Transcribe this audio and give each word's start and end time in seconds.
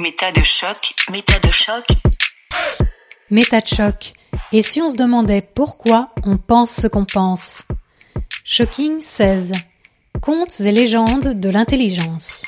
Méta 0.00 0.30
de 0.30 0.42
choc, 0.42 0.94
méta 1.10 1.40
de 1.40 1.50
choc. 1.50 1.84
Méta 3.30 3.60
de 3.60 3.66
choc. 3.66 4.12
Et 4.52 4.62
si 4.62 4.80
on 4.80 4.90
se 4.90 4.96
demandait 4.96 5.42
pourquoi 5.42 6.10
on 6.24 6.36
pense 6.36 6.70
ce 6.70 6.86
qu'on 6.86 7.04
pense? 7.04 7.64
Shocking 8.44 9.00
16. 9.00 9.50
Contes 10.20 10.60
et 10.60 10.70
légendes 10.70 11.40
de 11.40 11.48
l'intelligence. 11.48 12.44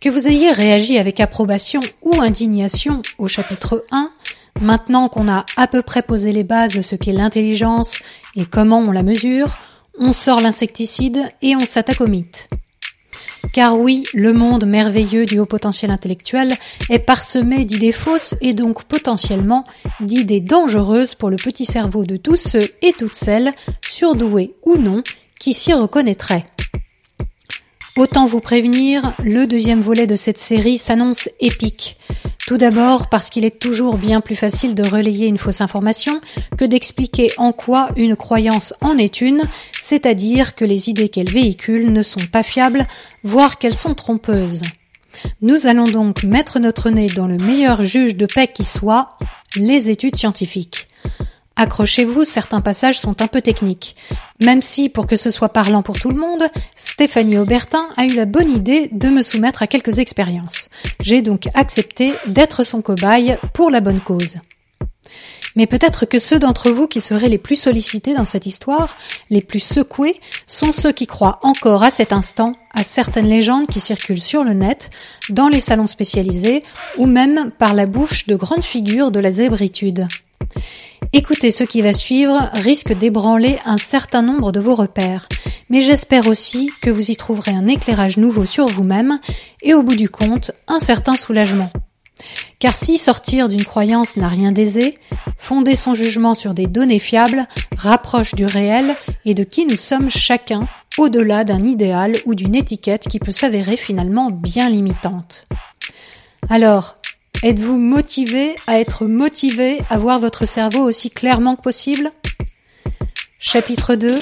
Que 0.00 0.08
vous 0.08 0.28
ayez 0.28 0.52
réagi 0.52 0.98
avec 0.98 1.18
approbation 1.18 1.80
ou 2.00 2.20
indignation 2.20 3.02
au 3.18 3.26
chapitre 3.26 3.84
1, 3.90 4.12
maintenant 4.60 5.08
qu'on 5.08 5.26
a 5.26 5.44
à 5.56 5.66
peu 5.66 5.82
près 5.82 6.02
posé 6.02 6.30
les 6.30 6.44
bases 6.44 6.74
de 6.74 6.82
ce 6.82 6.94
qu'est 6.94 7.12
l'intelligence 7.12 7.98
et 8.36 8.46
comment 8.46 8.78
on 8.78 8.92
la 8.92 9.02
mesure, 9.02 9.58
on 9.98 10.12
sort 10.12 10.40
l'insecticide 10.40 11.28
et 11.42 11.56
on 11.56 11.66
s'attaque 11.66 12.00
au 12.00 12.06
mythe. 12.06 12.48
Car 13.52 13.78
oui, 13.78 14.04
le 14.14 14.32
monde 14.32 14.66
merveilleux 14.66 15.26
du 15.26 15.38
haut 15.38 15.46
potentiel 15.46 15.90
intellectuel 15.90 16.54
est 16.90 17.04
parsemé 17.04 17.64
d'idées 17.64 17.92
fausses 17.92 18.34
et 18.40 18.54
donc 18.54 18.84
potentiellement 18.84 19.64
d'idées 20.00 20.40
dangereuses 20.40 21.14
pour 21.14 21.30
le 21.30 21.36
petit 21.36 21.64
cerveau 21.64 22.04
de 22.04 22.16
tous 22.16 22.36
ceux 22.36 22.68
et 22.82 22.92
toutes 22.92 23.14
celles, 23.14 23.52
surdoués 23.84 24.54
ou 24.64 24.76
non, 24.76 25.02
qui 25.38 25.52
s'y 25.52 25.72
reconnaîtraient. 25.72 26.46
Autant 27.96 28.26
vous 28.26 28.40
prévenir, 28.40 29.14
le 29.22 29.46
deuxième 29.46 29.80
volet 29.80 30.08
de 30.08 30.16
cette 30.16 30.38
série 30.38 30.78
s'annonce 30.78 31.28
épique. 31.38 31.96
Tout 32.46 32.58
d'abord 32.58 33.08
parce 33.08 33.30
qu'il 33.30 33.46
est 33.46 33.58
toujours 33.58 33.96
bien 33.96 34.20
plus 34.20 34.36
facile 34.36 34.74
de 34.74 34.86
relayer 34.86 35.26
une 35.26 35.38
fausse 35.38 35.62
information 35.62 36.20
que 36.58 36.66
d'expliquer 36.66 37.30
en 37.38 37.52
quoi 37.52 37.88
une 37.96 38.16
croyance 38.16 38.74
en 38.82 38.98
est 38.98 39.22
une, 39.22 39.44
c'est-à-dire 39.80 40.54
que 40.54 40.66
les 40.66 40.90
idées 40.90 41.08
qu'elle 41.08 41.30
véhicule 41.30 41.90
ne 41.90 42.02
sont 42.02 42.26
pas 42.30 42.42
fiables, 42.42 42.86
voire 43.22 43.58
qu'elles 43.58 43.74
sont 43.74 43.94
trompeuses. 43.94 44.60
Nous 45.40 45.66
allons 45.66 45.88
donc 45.88 46.24
mettre 46.24 46.58
notre 46.58 46.90
nez 46.90 47.06
dans 47.06 47.26
le 47.26 47.38
meilleur 47.38 47.82
juge 47.82 48.14
de 48.14 48.26
paix 48.26 48.48
qui 48.52 48.64
soit, 48.64 49.16
les 49.56 49.88
études 49.88 50.16
scientifiques. 50.16 50.88
Accrochez-vous, 51.56 52.24
certains 52.24 52.60
passages 52.60 52.98
sont 52.98 53.22
un 53.22 53.28
peu 53.28 53.40
techniques. 53.40 53.94
Même 54.42 54.60
si, 54.60 54.88
pour 54.88 55.06
que 55.06 55.16
ce 55.16 55.30
soit 55.30 55.50
parlant 55.50 55.82
pour 55.82 55.98
tout 55.98 56.10
le 56.10 56.18
monde, 56.18 56.44
Stéphanie 56.74 57.38
Aubertin 57.38 57.88
a 57.96 58.06
eu 58.06 58.14
la 58.14 58.24
bonne 58.24 58.50
idée 58.50 58.88
de 58.90 59.08
me 59.08 59.22
soumettre 59.22 59.62
à 59.62 59.68
quelques 59.68 60.00
expériences. 60.00 60.68
J'ai 61.00 61.22
donc 61.22 61.48
accepté 61.54 62.12
d'être 62.26 62.64
son 62.64 62.82
cobaye 62.82 63.36
pour 63.52 63.70
la 63.70 63.80
bonne 63.80 64.00
cause. 64.00 64.36
Mais 65.56 65.66
peut-être 65.68 66.04
que 66.04 66.18
ceux 66.18 66.40
d'entre 66.40 66.70
vous 66.70 66.88
qui 66.88 67.00
seraient 67.00 67.28
les 67.28 67.38
plus 67.38 67.54
sollicités 67.56 68.14
dans 68.14 68.24
cette 68.24 68.46
histoire, 68.46 68.96
les 69.30 69.40
plus 69.40 69.60
secoués, 69.60 70.20
sont 70.48 70.72
ceux 70.72 70.90
qui 70.90 71.06
croient 71.06 71.38
encore 71.42 71.84
à 71.84 71.92
cet 71.92 72.12
instant 72.12 72.54
à 72.72 72.82
certaines 72.82 73.28
légendes 73.28 73.68
qui 73.68 73.78
circulent 73.78 74.20
sur 74.20 74.42
le 74.42 74.52
net, 74.52 74.90
dans 75.30 75.46
les 75.46 75.60
salons 75.60 75.86
spécialisés, 75.86 76.64
ou 76.98 77.06
même 77.06 77.52
par 77.56 77.72
la 77.72 77.86
bouche 77.86 78.26
de 78.26 78.34
grandes 78.34 78.64
figures 78.64 79.12
de 79.12 79.20
la 79.20 79.30
zébritude. 79.30 80.08
Écoutez, 81.12 81.52
ce 81.52 81.64
qui 81.64 81.82
va 81.82 81.92
suivre 81.92 82.50
risque 82.54 82.92
d'ébranler 82.92 83.58
un 83.64 83.76
certain 83.76 84.22
nombre 84.22 84.52
de 84.52 84.60
vos 84.60 84.74
repères, 84.74 85.28
mais 85.70 85.80
j'espère 85.80 86.26
aussi 86.26 86.70
que 86.82 86.90
vous 86.90 87.10
y 87.10 87.16
trouverez 87.16 87.52
un 87.52 87.68
éclairage 87.68 88.16
nouveau 88.16 88.44
sur 88.44 88.66
vous-même 88.66 89.20
et 89.62 89.74
au 89.74 89.82
bout 89.82 89.96
du 89.96 90.08
compte, 90.08 90.52
un 90.68 90.80
certain 90.80 91.16
soulagement. 91.16 91.70
Car 92.58 92.74
si 92.74 92.96
sortir 92.98 93.48
d'une 93.48 93.64
croyance 93.64 94.16
n'a 94.16 94.28
rien 94.28 94.52
d'aisé, 94.52 94.98
fonder 95.36 95.76
son 95.76 95.94
jugement 95.94 96.34
sur 96.34 96.54
des 96.54 96.66
données 96.66 96.98
fiables 96.98 97.46
rapproche 97.76 98.34
du 98.34 98.46
réel 98.46 98.94
et 99.24 99.34
de 99.34 99.44
qui 99.44 99.66
nous 99.66 99.76
sommes 99.76 100.10
chacun 100.10 100.66
au-delà 100.96 101.44
d'un 101.44 101.60
idéal 101.60 102.12
ou 102.24 102.34
d'une 102.34 102.54
étiquette 102.54 103.08
qui 103.08 103.18
peut 103.18 103.32
s'avérer 103.32 103.76
finalement 103.76 104.30
bien 104.30 104.68
limitante. 104.68 105.44
Alors, 106.48 106.96
Êtes-vous 107.44 107.78
motivé 107.78 108.56
à 108.66 108.80
être 108.80 109.04
motivé 109.04 109.82
à 109.90 109.98
voir 109.98 110.18
votre 110.18 110.46
cerveau 110.46 110.80
aussi 110.80 111.10
clairement 111.10 111.56
que 111.56 111.60
possible? 111.60 112.10
Chapitre 113.38 113.96
2 113.96 114.18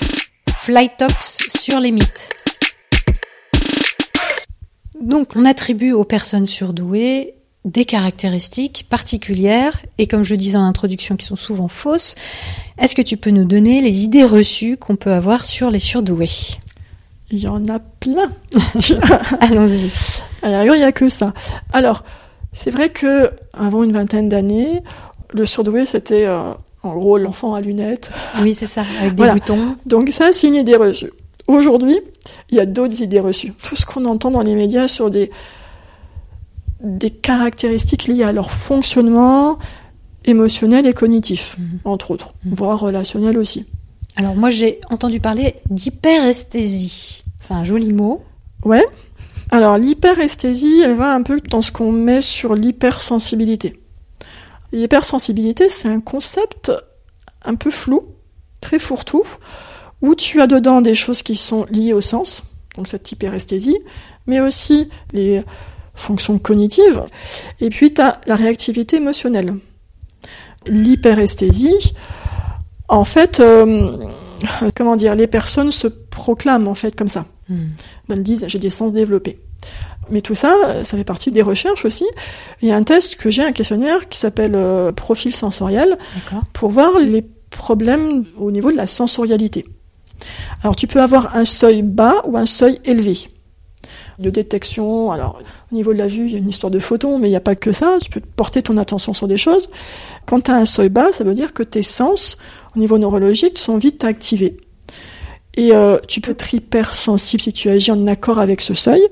Flight 0.56 0.97
Talks 0.99 1.38
sur 1.56 1.78
les 1.78 1.93
mythes. 1.93 2.31
Donc, 5.00 5.37
on 5.37 5.44
attribue 5.44 5.93
aux 5.93 6.03
personnes 6.03 6.49
surdouées 6.49 7.34
des 7.65 7.84
caractéristiques 7.84 8.87
particulières 8.91 9.81
et 9.99 10.09
comme 10.09 10.25
je 10.25 10.31
le 10.32 10.37
disais 10.37 10.59
en 10.59 10.65
introduction 10.65 11.15
qui 11.15 11.25
sont 11.25 11.37
souvent 11.37 11.69
fausses. 11.69 12.16
Est-ce 12.77 12.97
que 12.97 13.03
tu 13.03 13.16
peux 13.16 13.31
nous 13.31 13.44
donner 13.44 13.82
les 13.82 14.03
idées 14.03 14.25
reçues 14.25 14.77
qu'on 14.77 14.97
peut 14.97 15.12
avoir 15.12 15.44
sur 15.44 15.71
les 15.71 15.78
surdoués? 15.78 16.59
Il 17.31 17.38
y 17.38 17.47
en 17.47 17.69
a 17.69 17.78
plein. 17.78 18.32
Allons-y. 19.41 19.93
Alors, 20.43 20.75
il 20.75 20.81
n'y 20.81 20.84
a 20.84 20.91
que 20.91 21.09
ça. 21.09 21.32
Alors, 21.72 22.03
c'est 22.52 22.70
vrai 22.70 22.90
que 22.90 23.30
avant 23.52 23.82
une 23.82 23.92
vingtaine 23.92 24.28
d'années, 24.28 24.82
le 25.32 25.46
surdoué 25.46 25.86
c'était 25.86 26.26
euh, 26.26 26.52
en 26.82 26.94
gros 26.94 27.18
l'enfant 27.18 27.54
à 27.54 27.60
lunettes. 27.60 28.10
Oui, 28.40 28.54
c'est 28.54 28.66
ça, 28.66 28.84
avec 29.00 29.14
des 29.14 29.30
boutons. 29.30 29.76
Donc 29.86 30.10
ça, 30.10 30.32
c'est 30.32 30.48
une 30.48 30.56
idée 30.56 30.76
reçue. 30.76 31.10
Aujourd'hui, 31.46 31.98
il 32.50 32.56
y 32.56 32.60
a 32.60 32.66
d'autres 32.66 33.02
idées 33.02 33.20
reçues. 33.20 33.52
Tout 33.64 33.76
ce 33.76 33.86
qu'on 33.86 34.04
entend 34.04 34.30
dans 34.30 34.42
les 34.42 34.54
médias 34.54 34.88
sur 34.88 35.10
des 35.10 35.30
des 36.80 37.10
caractéristiques 37.10 38.06
liées 38.08 38.24
à 38.24 38.32
leur 38.32 38.50
fonctionnement 38.50 39.58
émotionnel 40.24 40.84
et 40.86 40.92
cognitif, 40.92 41.56
mhm. 41.58 41.78
entre 41.84 42.10
autres, 42.10 42.34
mhm. 42.44 42.54
voire 42.54 42.80
relationnel 42.80 43.38
aussi. 43.38 43.66
Alors 44.16 44.34
moi 44.34 44.50
j'ai 44.50 44.80
entendu 44.90 45.20
parler 45.20 45.54
d'hyperesthésie. 45.70 47.22
C'est 47.38 47.54
un 47.54 47.64
joli 47.64 47.92
mot. 47.92 48.22
Ouais. 48.64 48.84
Alors 49.52 49.76
l'hyperesthésie, 49.76 50.80
elle 50.82 50.94
va 50.94 51.12
un 51.12 51.22
peu 51.22 51.38
dans 51.38 51.60
ce 51.60 51.70
qu'on 51.70 51.92
met 51.92 52.22
sur 52.22 52.54
l'hypersensibilité. 52.54 53.78
L'hypersensibilité, 54.72 55.68
c'est 55.68 55.88
un 55.88 56.00
concept 56.00 56.72
un 57.44 57.54
peu 57.54 57.70
flou, 57.70 58.00
très 58.62 58.78
fourre-tout, 58.78 59.26
où 60.00 60.14
tu 60.14 60.40
as 60.40 60.46
dedans 60.46 60.80
des 60.80 60.94
choses 60.94 61.22
qui 61.22 61.34
sont 61.34 61.66
liées 61.68 61.92
au 61.92 62.00
sens, 62.00 62.44
donc 62.76 62.88
cette 62.88 63.12
hyperesthésie, 63.12 63.76
mais 64.26 64.40
aussi 64.40 64.88
les 65.12 65.42
fonctions 65.94 66.38
cognitives, 66.38 67.02
et 67.60 67.69
puis 67.69 67.92
tu 67.92 68.00
as 68.00 68.22
la 68.24 68.36
réactivité 68.36 68.96
émotionnelle. 68.96 69.56
L'hyperesthésie, 70.66 71.92
en 72.88 73.04
fait, 73.04 73.40
euh, 73.40 73.98
comment 74.74 74.96
dire, 74.96 75.14
les 75.14 75.26
personnes 75.26 75.72
se 75.72 75.88
proclament 75.88 76.69
en 76.69 76.74
fait 76.74 76.96
comme 76.96 77.08
ça. 77.08 77.26
Hmm. 77.52 78.12
Elles 78.12 78.22
disent 78.22 78.44
j'ai 78.48 78.58
des 78.58 78.70
sens 78.70 78.92
développés. 78.92 79.38
Mais 80.10 80.20
tout 80.20 80.34
ça, 80.34 80.82
ça 80.82 80.96
fait 80.96 81.04
partie 81.04 81.30
des 81.30 81.42
recherches 81.42 81.84
aussi. 81.84 82.04
Il 82.60 82.68
y 82.68 82.72
a 82.72 82.76
un 82.76 82.82
test 82.82 83.16
que 83.16 83.30
j'ai, 83.30 83.44
un 83.44 83.52
questionnaire 83.52 84.08
qui 84.08 84.18
s'appelle 84.18 84.54
euh, 84.56 84.90
profil 84.90 85.32
sensoriel, 85.32 85.96
pour 86.52 86.70
voir 86.70 86.98
les 86.98 87.24
problèmes 87.50 88.24
au 88.36 88.50
niveau 88.50 88.72
de 88.72 88.76
la 88.76 88.88
sensorialité. 88.88 89.64
Alors 90.62 90.76
tu 90.76 90.86
peux 90.86 91.00
avoir 91.00 91.36
un 91.36 91.44
seuil 91.44 91.82
bas 91.82 92.22
ou 92.26 92.36
un 92.36 92.46
seuil 92.46 92.80
élevé 92.84 93.28
de 94.19 94.30
détection. 94.30 95.10
Alors, 95.10 95.42
au 95.70 95.74
niveau 95.74 95.92
de 95.92 95.98
la 95.98 96.06
vue, 96.06 96.26
il 96.26 96.32
y 96.32 96.34
a 96.34 96.38
une 96.38 96.48
histoire 96.48 96.70
de 96.70 96.78
photons, 96.78 97.19
mais 97.19 97.28
il 97.28 97.30
n'y 97.30 97.36
a 97.36 97.40
pas 97.40 97.56
que 97.56 97.72
ça. 97.72 97.98
Tu 98.02 98.10
peux 98.10 98.20
porter 98.20 98.62
ton 98.62 98.76
attention 98.76 99.12
sur 99.12 99.28
des 99.28 99.36
choses. 99.36 99.70
Quand 100.26 100.40
tu 100.40 100.50
as 100.50 100.54
un 100.54 100.64
seuil 100.64 100.88
bas, 100.88 101.12
ça 101.12 101.24
veut 101.24 101.34
dire 101.34 101.52
que 101.52 101.62
tes 101.62 101.82
sens, 101.82 102.38
au 102.74 102.78
niveau 102.78 102.98
neurologique, 102.98 103.58
sont 103.58 103.76
vite 103.76 104.04
activés. 104.04 104.56
Et 105.56 105.72
euh, 105.72 105.98
tu 106.08 106.20
peux 106.20 106.32
être 106.32 106.54
hypersensible 106.54 107.42
si 107.42 107.52
tu 107.52 107.68
agis 107.68 107.90
en 107.90 108.06
accord 108.06 108.38
avec 108.38 108.60
ce 108.60 108.74
seuil. 108.74 109.02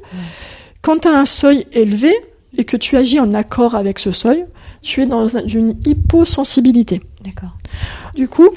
Quand 0.82 0.98
tu 0.98 1.08
as 1.08 1.18
un 1.18 1.26
seuil 1.26 1.66
élevé 1.72 2.14
et 2.56 2.64
que 2.64 2.76
tu 2.76 2.96
agis 2.96 3.20
en 3.20 3.34
accord 3.34 3.74
avec 3.74 3.98
ce 3.98 4.12
seuil, 4.12 4.46
tu 4.82 5.02
es 5.02 5.06
dans 5.06 5.28
une 5.28 5.76
hyposensibilité. 5.84 7.02
D'accord. 7.22 7.50
Du 8.14 8.28
coup, 8.28 8.48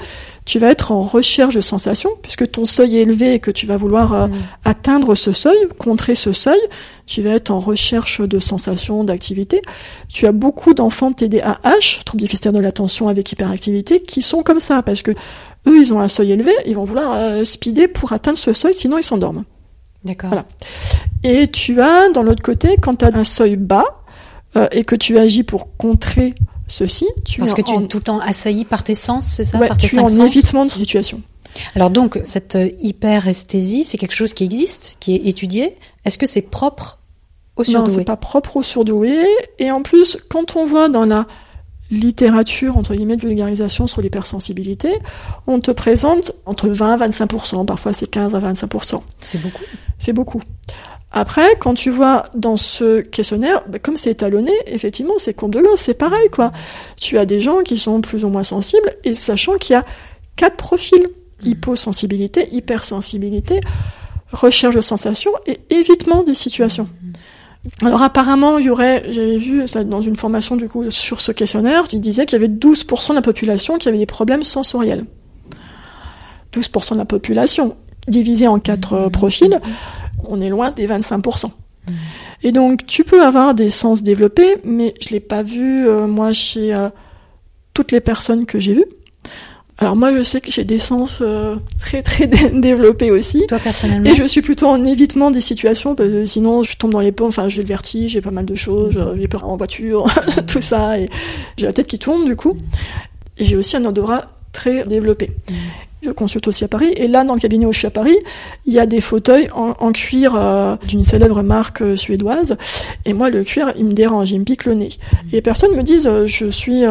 tu 0.44 0.58
vas 0.58 0.68
être 0.68 0.92
en 0.92 1.02
recherche 1.02 1.54
de 1.54 1.60
sensations, 1.60 2.10
puisque 2.22 2.50
ton 2.50 2.64
seuil 2.64 2.98
est 2.98 3.02
élevé 3.02 3.34
et 3.34 3.40
que 3.40 3.50
tu 3.50 3.66
vas 3.66 3.76
vouloir 3.76 4.12
euh, 4.12 4.26
mm. 4.26 4.32
atteindre 4.64 5.14
ce 5.14 5.32
seuil, 5.32 5.56
contrer 5.78 6.14
ce 6.14 6.32
seuil, 6.32 6.60
tu 7.06 7.22
vas 7.22 7.30
être 7.30 7.50
en 7.50 7.60
recherche 7.60 8.20
de 8.20 8.38
sensations, 8.38 9.04
d'activité. 9.04 9.62
Tu 10.08 10.26
as 10.26 10.32
beaucoup 10.32 10.74
d'enfants 10.74 11.12
TDAH, 11.12 12.02
troubles 12.04 12.22
déficitaires 12.22 12.52
de 12.52 12.60
l'attention 12.60 13.08
avec 13.08 13.30
hyperactivité, 13.32 14.02
qui 14.02 14.22
sont 14.22 14.42
comme 14.42 14.60
ça, 14.60 14.82
parce 14.82 15.02
que 15.02 15.12
eux, 15.66 15.78
ils 15.78 15.92
ont 15.92 16.00
un 16.00 16.08
seuil 16.08 16.32
élevé, 16.32 16.52
ils 16.66 16.74
vont 16.74 16.84
vouloir 16.84 17.12
euh, 17.14 17.44
speeder 17.44 17.88
pour 17.92 18.12
atteindre 18.12 18.38
ce 18.38 18.52
seuil, 18.52 18.74
sinon 18.74 18.98
ils 18.98 19.02
s'endorment. 19.02 19.44
D'accord. 20.04 20.28
Voilà. 20.28 20.46
Et 21.22 21.48
tu 21.48 21.80
as, 21.80 22.10
dans 22.10 22.22
l'autre 22.22 22.42
côté, 22.42 22.76
quand 22.80 22.96
tu 22.98 23.04
as 23.04 23.16
un 23.16 23.24
seuil 23.24 23.56
bas 23.56 24.02
euh, 24.56 24.68
et 24.72 24.84
que 24.84 24.94
tu 24.94 25.18
agis 25.18 25.42
pour 25.42 25.76
contrer 25.76 26.34
ceci, 26.66 27.06
tu 27.24 27.40
Parce 27.40 27.54
que 27.54 27.62
tu 27.62 27.74
es 27.74 27.86
tout 27.86 27.98
le 27.98 28.04
temps 28.04 28.20
assailli 28.20 28.64
par 28.64 28.84
tes 28.84 28.94
sens, 28.94 29.26
c'est 29.26 29.44
ça? 29.44 29.58
Ouais, 29.58 29.68
par 29.68 29.78
tes 29.78 29.88
Tu 29.88 29.96
es 29.96 30.00
en 30.00 30.08
évitement 30.08 30.64
de 30.64 30.70
situation. 30.70 31.22
Alors 31.74 31.90
donc, 31.90 32.18
cette 32.22 32.56
euh, 32.56 32.70
hyperesthésie, 32.80 33.84
c'est 33.84 33.96
quelque 33.96 34.14
chose 34.14 34.34
qui 34.34 34.44
existe, 34.44 34.96
qui 35.00 35.14
est 35.14 35.26
étudié. 35.26 35.78
Est-ce 36.04 36.18
que 36.18 36.26
c'est 36.26 36.42
propre 36.42 36.98
aux 37.56 37.64
surdoués 37.64 37.88
Non, 37.88 37.94
c'est 37.94 38.04
pas 38.04 38.16
propre 38.16 38.58
aux 38.58 38.62
surdoués. 38.62 39.26
Et 39.58 39.70
en 39.70 39.82
plus, 39.82 40.18
quand 40.28 40.56
on 40.56 40.66
voit 40.66 40.88
dans 40.88 41.06
la 41.06 41.26
littérature, 41.94 42.76
entre 42.76 42.94
guillemets, 42.94 43.16
de 43.16 43.22
vulgarisation 43.22 43.86
sur 43.86 44.02
l'hypersensibilité, 44.02 44.98
on 45.46 45.60
te 45.60 45.70
présente 45.70 46.32
entre 46.46 46.68
20 46.68 47.00
à 47.00 47.08
25%, 47.08 47.64
parfois 47.64 47.92
c'est 47.92 48.08
15 48.08 48.34
à 48.34 48.40
25%. 48.40 49.00
C'est 49.20 49.40
beaucoup. 49.40 49.64
C'est 49.98 50.12
beaucoup. 50.12 50.40
Après, 51.16 51.56
quand 51.60 51.74
tu 51.74 51.90
vois 51.90 52.24
dans 52.34 52.56
ce 52.56 53.00
questionnaire, 53.00 53.62
bah, 53.68 53.78
comme 53.78 53.96
c'est 53.96 54.10
étalonné, 54.10 54.50
effectivement, 54.66 55.14
c'est 55.16 55.32
compte 55.32 55.52
de 55.52 55.60
gosse, 55.60 55.80
c'est 55.80 55.94
pareil, 55.94 56.28
quoi. 56.30 56.50
Tu 56.96 57.18
as 57.18 57.24
des 57.24 57.40
gens 57.40 57.62
qui 57.62 57.76
sont 57.76 58.00
plus 58.00 58.24
ou 58.24 58.28
moins 58.28 58.42
sensibles, 58.42 58.90
et 59.04 59.14
sachant 59.14 59.54
qu'il 59.54 59.74
y 59.74 59.76
a 59.76 59.84
quatre 60.34 60.56
profils 60.56 61.06
hyposensibilité, 61.44 62.48
hypersensibilité, 62.52 63.60
recherche 64.32 64.74
de 64.74 64.80
sensations 64.80 65.30
et 65.46 65.60
évitement 65.70 66.24
des 66.24 66.34
situations. 66.34 66.88
Alors 67.82 68.02
apparemment, 68.02 68.58
il 68.58 68.66
y 68.66 68.70
aurait, 68.70 69.04
j'avais 69.10 69.38
vu 69.38 69.66
ça 69.66 69.84
dans 69.84 70.02
une 70.02 70.16
formation 70.16 70.56
du 70.56 70.68
coup 70.68 70.90
sur 70.90 71.20
ce 71.20 71.32
questionnaire, 71.32 71.88
tu 71.88 71.98
disais 71.98 72.26
qu'il 72.26 72.40
y 72.40 72.44
avait 72.44 72.52
12% 72.52 73.10
de 73.10 73.14
la 73.14 73.22
population 73.22 73.78
qui 73.78 73.88
avait 73.88 73.98
des 73.98 74.06
problèmes 74.06 74.42
sensoriels. 74.42 75.04
12% 76.52 76.92
de 76.92 76.98
la 76.98 77.04
population, 77.04 77.76
divisé 78.06 78.46
en 78.46 78.58
quatre 78.58 78.92
euh, 78.94 79.08
profils, 79.08 79.60
on 80.26 80.40
est 80.40 80.48
loin 80.48 80.70
des 80.70 80.86
25%. 80.86 81.50
Et 82.42 82.52
donc, 82.52 82.86
tu 82.86 83.04
peux 83.04 83.24
avoir 83.24 83.54
des 83.54 83.70
sens 83.70 84.02
développés, 84.02 84.56
mais 84.64 84.94
je 85.00 85.10
l'ai 85.10 85.20
pas 85.20 85.42
vu, 85.42 85.88
euh, 85.88 86.06
moi, 86.06 86.32
chez 86.32 86.74
euh, 86.74 86.90
toutes 87.72 87.90
les 87.90 88.00
personnes 88.00 88.46
que 88.46 88.60
j'ai 88.60 88.74
vues. 88.74 88.86
Alors 89.84 89.96
moi, 89.96 90.16
je 90.16 90.22
sais 90.22 90.40
que 90.40 90.50
j'ai 90.50 90.64
des 90.64 90.78
sens 90.78 91.18
euh, 91.20 91.56
très 91.78 92.02
très 92.02 92.26
développés 92.52 93.10
aussi. 93.10 93.46
Toi 93.46 93.58
personnellement? 93.58 94.10
Et 94.10 94.14
je 94.14 94.24
suis 94.24 94.40
plutôt 94.40 94.66
en 94.66 94.82
évitement 94.82 95.30
des 95.30 95.42
situations 95.42 95.94
parce 95.94 96.08
que 96.08 96.24
sinon 96.24 96.62
je 96.62 96.76
tombe 96.76 96.90
dans 96.90 97.00
les 97.00 97.12
pommes. 97.12 97.28
Enfin, 97.28 97.50
j'ai 97.50 97.60
le 97.62 97.68
vertige, 97.68 98.12
j'ai 98.12 98.22
pas 98.22 98.30
mal 98.30 98.46
de 98.46 98.54
choses, 98.54 98.96
mmh. 98.96 99.16
j'ai 99.20 99.28
peur 99.28 99.46
en 99.46 99.58
voiture, 99.58 100.06
tout 100.46 100.62
ça, 100.62 100.98
et 100.98 101.10
j'ai 101.58 101.66
la 101.66 101.72
tête 101.74 101.86
qui 101.86 101.98
tourne 101.98 102.24
du 102.24 102.34
coup. 102.34 102.56
J'ai 103.36 103.56
aussi 103.56 103.76
un 103.76 103.84
odorat 103.84 104.30
très 104.52 104.84
développé. 104.84 105.32
Je 106.04 106.10
consulte 106.10 106.46
aussi 106.48 106.64
à 106.64 106.68
Paris. 106.68 106.92
Et 106.96 107.08
là, 107.08 107.24
dans 107.24 107.32
le 107.32 107.40
cabinet 107.40 107.64
où 107.64 107.72
je 107.72 107.78
suis 107.78 107.86
à 107.86 107.90
Paris, 107.90 108.18
il 108.66 108.74
y 108.74 108.78
a 108.78 108.84
des 108.84 109.00
fauteuils 109.00 109.48
en, 109.54 109.92
cuir 109.92 110.34
euh, 110.36 110.76
d'une 110.86 111.02
célèbre 111.02 111.42
marque 111.42 111.80
euh, 111.80 111.96
suédoise. 111.96 112.58
Et 113.06 113.14
moi, 113.14 113.30
le 113.30 113.42
cuir, 113.42 113.72
il 113.78 113.86
me 113.86 113.92
dérange, 113.94 114.30
il 114.30 114.40
me 114.40 114.44
pique 114.44 114.66
le 114.66 114.74
nez. 114.74 114.90
Et 115.32 115.36
les 115.36 115.42
personnes 115.42 115.74
me 115.74 115.82
disent, 115.82 116.06
euh, 116.06 116.26
je 116.26 116.50
suis 116.50 116.82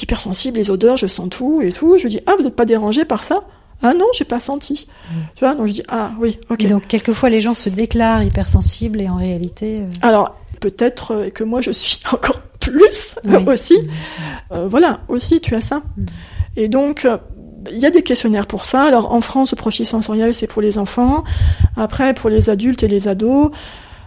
hypersensible, 0.00 0.58
les 0.58 0.70
odeurs, 0.70 0.98
je 0.98 1.06
sens 1.06 1.30
tout 1.30 1.62
et 1.62 1.72
tout. 1.72 1.96
Je 1.96 2.06
dis, 2.06 2.20
ah, 2.26 2.34
vous 2.36 2.44
n'êtes 2.44 2.54
pas 2.54 2.66
dérangé 2.66 3.06
par 3.06 3.22
ça? 3.22 3.44
Ah 3.82 3.94
non, 3.94 4.06
j'ai 4.14 4.24
pas 4.24 4.40
senti. 4.40 4.86
Tu 5.36 5.44
vois, 5.44 5.54
donc 5.54 5.66
je 5.66 5.72
dis 5.72 5.82
ah 5.88 6.12
oui, 6.18 6.38
ok. 6.48 6.64
Et 6.64 6.68
donc 6.68 6.86
quelquefois 6.86 7.28
les 7.28 7.42
gens 7.42 7.52
se 7.52 7.68
déclarent 7.68 8.22
hypersensibles 8.22 8.98
et 9.00 9.10
en 9.10 9.16
réalité. 9.16 9.82
Alors 10.00 10.36
peut-être 10.60 11.28
que 11.34 11.44
moi 11.44 11.60
je 11.60 11.70
suis 11.70 11.98
encore 12.12 12.40
plus 12.60 13.16
aussi. 13.46 13.76
voilà, 14.50 15.00
aussi 15.08 15.40
tu 15.42 15.54
as 15.54 15.60
ça. 15.60 15.82
Mm. 15.98 16.04
Et 16.56 16.68
donc 16.68 17.06
il 17.70 17.78
y 17.78 17.86
a 17.86 17.90
des 17.90 18.02
questionnaires 18.02 18.46
pour 18.46 18.64
ça. 18.64 18.82
Alors 18.82 19.12
en 19.12 19.20
France, 19.20 19.52
le 19.52 19.56
profil 19.56 19.86
sensoriel, 19.86 20.34
c'est 20.34 20.46
pour 20.46 20.62
les 20.62 20.78
enfants. 20.78 21.24
Après, 21.76 22.14
pour 22.14 22.30
les 22.30 22.50
adultes 22.50 22.82
et 22.82 22.88
les 22.88 23.08
ados, 23.08 23.50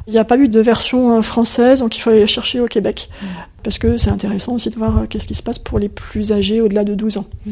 il 0.07 0.13
n'y 0.13 0.19
a 0.19 0.25
pas 0.25 0.37
eu 0.37 0.47
de 0.47 0.59
version 0.61 1.17
euh, 1.17 1.21
française, 1.21 1.79
donc 1.79 1.97
il 1.97 1.99
faut 1.99 2.09
aller 2.09 2.21
la 2.21 2.27
chercher 2.27 2.61
au 2.61 2.65
Québec. 2.65 3.09
Mm. 3.21 3.25
Parce 3.61 3.77
que 3.77 3.97
c'est 3.97 4.09
intéressant 4.09 4.53
aussi 4.53 4.69
de 4.69 4.77
voir 4.77 4.97
euh, 4.97 5.05
qu'est-ce 5.05 5.27
qui 5.27 5.33
se 5.33 5.43
passe 5.43 5.59
pour 5.59 5.79
les 5.79 5.89
plus 5.89 6.31
âgés 6.31 6.61
au-delà 6.61 6.85
de 6.85 6.95
12 6.95 7.17
ans. 7.17 7.25
Mm. 7.45 7.51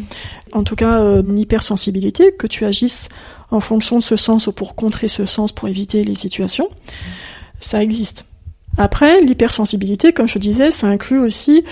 En 0.54 0.64
tout 0.64 0.76
cas, 0.76 1.02
euh, 1.02 1.22
une 1.22 1.38
hypersensibilité, 1.38 2.32
que 2.32 2.48
tu 2.48 2.64
agisses 2.64 3.10
en 3.52 3.60
fonction 3.60 4.00
de 4.00 4.04
ce 4.04 4.16
sens 4.16 4.48
ou 4.48 4.54
pour 4.54 4.76
contrer 4.76 5.10
ce 5.10 5.26
sens 5.26 5.52
pour 5.52 5.68
éviter 5.68 6.04
les 6.06 6.16
situations, 6.16 6.70
ça 7.60 7.84
existe. 7.84 8.26
Après, 8.78 9.22
l'hypersensibilité, 9.22 10.14
comme 10.14 10.28
je 10.28 10.40
disais, 10.40 10.72
ça 10.72 10.88
inclut 10.88 11.20
aussi, 11.20 11.64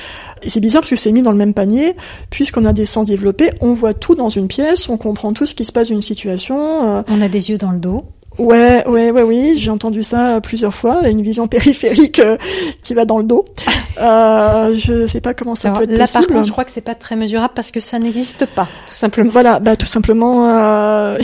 c'est 0.46 0.60
bizarre 0.60 0.82
parce 0.82 0.92
que 0.92 0.96
c'est 0.96 1.12
mis 1.12 1.22
dans 1.22 1.32
le 1.32 1.38
même 1.38 1.54
panier, 1.54 1.96
puisqu'on 2.30 2.66
a 2.66 2.74
des 2.74 2.86
sens 2.86 3.08
développés, 3.08 3.52
on 3.62 3.74
voit 3.74 3.94
tout 3.94 4.16
dans 4.16 4.30
une 4.30 4.48
pièce, 4.48 4.90
on 4.90 4.98
comprend 4.98 5.34
tout 5.34 5.46
ce 5.46 5.56
qui 5.56 5.66
se 5.66 5.72
passe 5.72 5.90
dans 5.90 5.96
une 5.96 6.02
situation. 6.02 6.98
Euh. 6.98 7.02
On 7.08 7.22
a 7.22 7.28
des 7.28 7.50
yeux 7.50 7.58
dans 7.58 7.72
le 7.72 7.80
dos. 7.80 8.06
Ouais, 8.40 8.88
ouais, 8.88 9.12
ouais, 9.12 9.22
oui, 9.22 9.54
j'ai 9.56 9.70
entendu 9.70 10.02
ça 10.02 10.42
plusieurs 10.42 10.74
fois, 10.74 11.08
une 11.08 11.22
vision 11.22 11.48
périphérique 11.50 12.20
euh, 12.20 12.38
qui 12.84 12.94
va 12.94 13.06
dans 13.06 13.18
le 13.18 13.26
dos. 13.26 13.46
Euh, 14.00 14.74
je 14.76 15.06
sais 15.06 15.22
pas 15.22 15.34
comment 15.34 15.56
ça 15.56 15.72
peut 15.72 15.84
être 15.84 15.92
là, 15.92 16.00
possible. 16.00 16.22
Là, 16.22 16.28
par 16.28 16.36
contre, 16.36 16.48
je 16.48 16.52
crois 16.52 16.66
que 16.66 16.72
c'est 16.72 16.82
pas 16.82 16.96
très 16.96 17.16
mesurable 17.16 17.54
parce 17.56 17.72
que 17.72 17.80
ça 17.80 18.00
n'existe 18.00 18.46
pas, 18.46 18.68
tout 18.88 18.94
simplement. 18.94 19.32
Voilà, 19.32 19.60
bah 19.60 19.76
tout 19.76 19.86
simplement, 19.86 20.50
euh, 20.50 21.18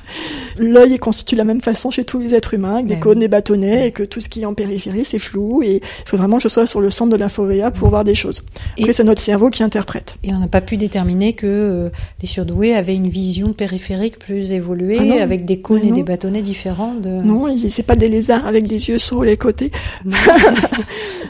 l'œil 0.58 0.94
est 0.94 0.98
constitué 0.98 1.36
de 1.36 1.38
la 1.38 1.44
même 1.44 1.60
façon 1.60 1.90
chez 1.90 2.04
tous 2.04 2.18
les 2.18 2.34
êtres 2.34 2.54
humains, 2.54 2.76
avec 2.76 2.86
des 2.86 2.98
cônes, 2.98 3.18
des 3.18 3.28
bâtonnets, 3.28 3.88
et 3.88 3.90
que 3.90 4.02
tout 4.02 4.20
ce 4.20 4.28
qui 4.28 4.42
est 4.42 4.46
en 4.46 4.54
périphérie, 4.54 5.04
c'est 5.04 5.18
flou, 5.18 5.62
et 5.62 5.76
il 5.76 6.08
faut 6.08 6.16
vraiment 6.16 6.38
que 6.38 6.44
je 6.44 6.48
sois 6.48 6.66
sur 6.66 6.80
le 6.80 6.90
centre 6.90 7.12
de 7.12 7.16
l'infovéa 7.16 7.70
pour 7.70 7.88
voir 7.90 8.04
des 8.04 8.14
choses. 8.14 8.42
Après, 8.78 8.92
c'est 8.92 9.04
notre 9.04 9.22
cerveau 9.22 9.50
qui 9.50 9.62
interprète. 9.62 10.16
Et 10.22 10.32
on 10.32 10.38
n'a 10.38 10.48
pas 10.48 10.60
pu 10.60 10.76
déterminer 10.76 11.34
que 11.34 11.46
euh, 11.46 11.88
les 12.22 12.28
surdoués 12.28 12.74
avaient 12.74 12.94
une 12.94 13.08
vision 13.08 13.52
périphérique 13.52 14.18
plus 14.18 14.52
évoluée, 14.52 15.18
ah 15.18 15.22
avec 15.22 15.44
des 15.44 15.60
cônes 15.60 15.84
et 15.84 15.92
des 15.92 16.02
bâtonnets 16.02 16.42
différents 16.42 16.94
de... 16.94 17.08
Non, 17.08 17.46
c'est 17.68 17.82
pas 17.82 17.96
des 17.96 18.08
lézards 18.08 18.46
avec 18.46 18.66
des 18.66 18.88
yeux 18.88 18.98
sur 18.98 19.22
les 19.22 19.36
côtés. 19.36 19.70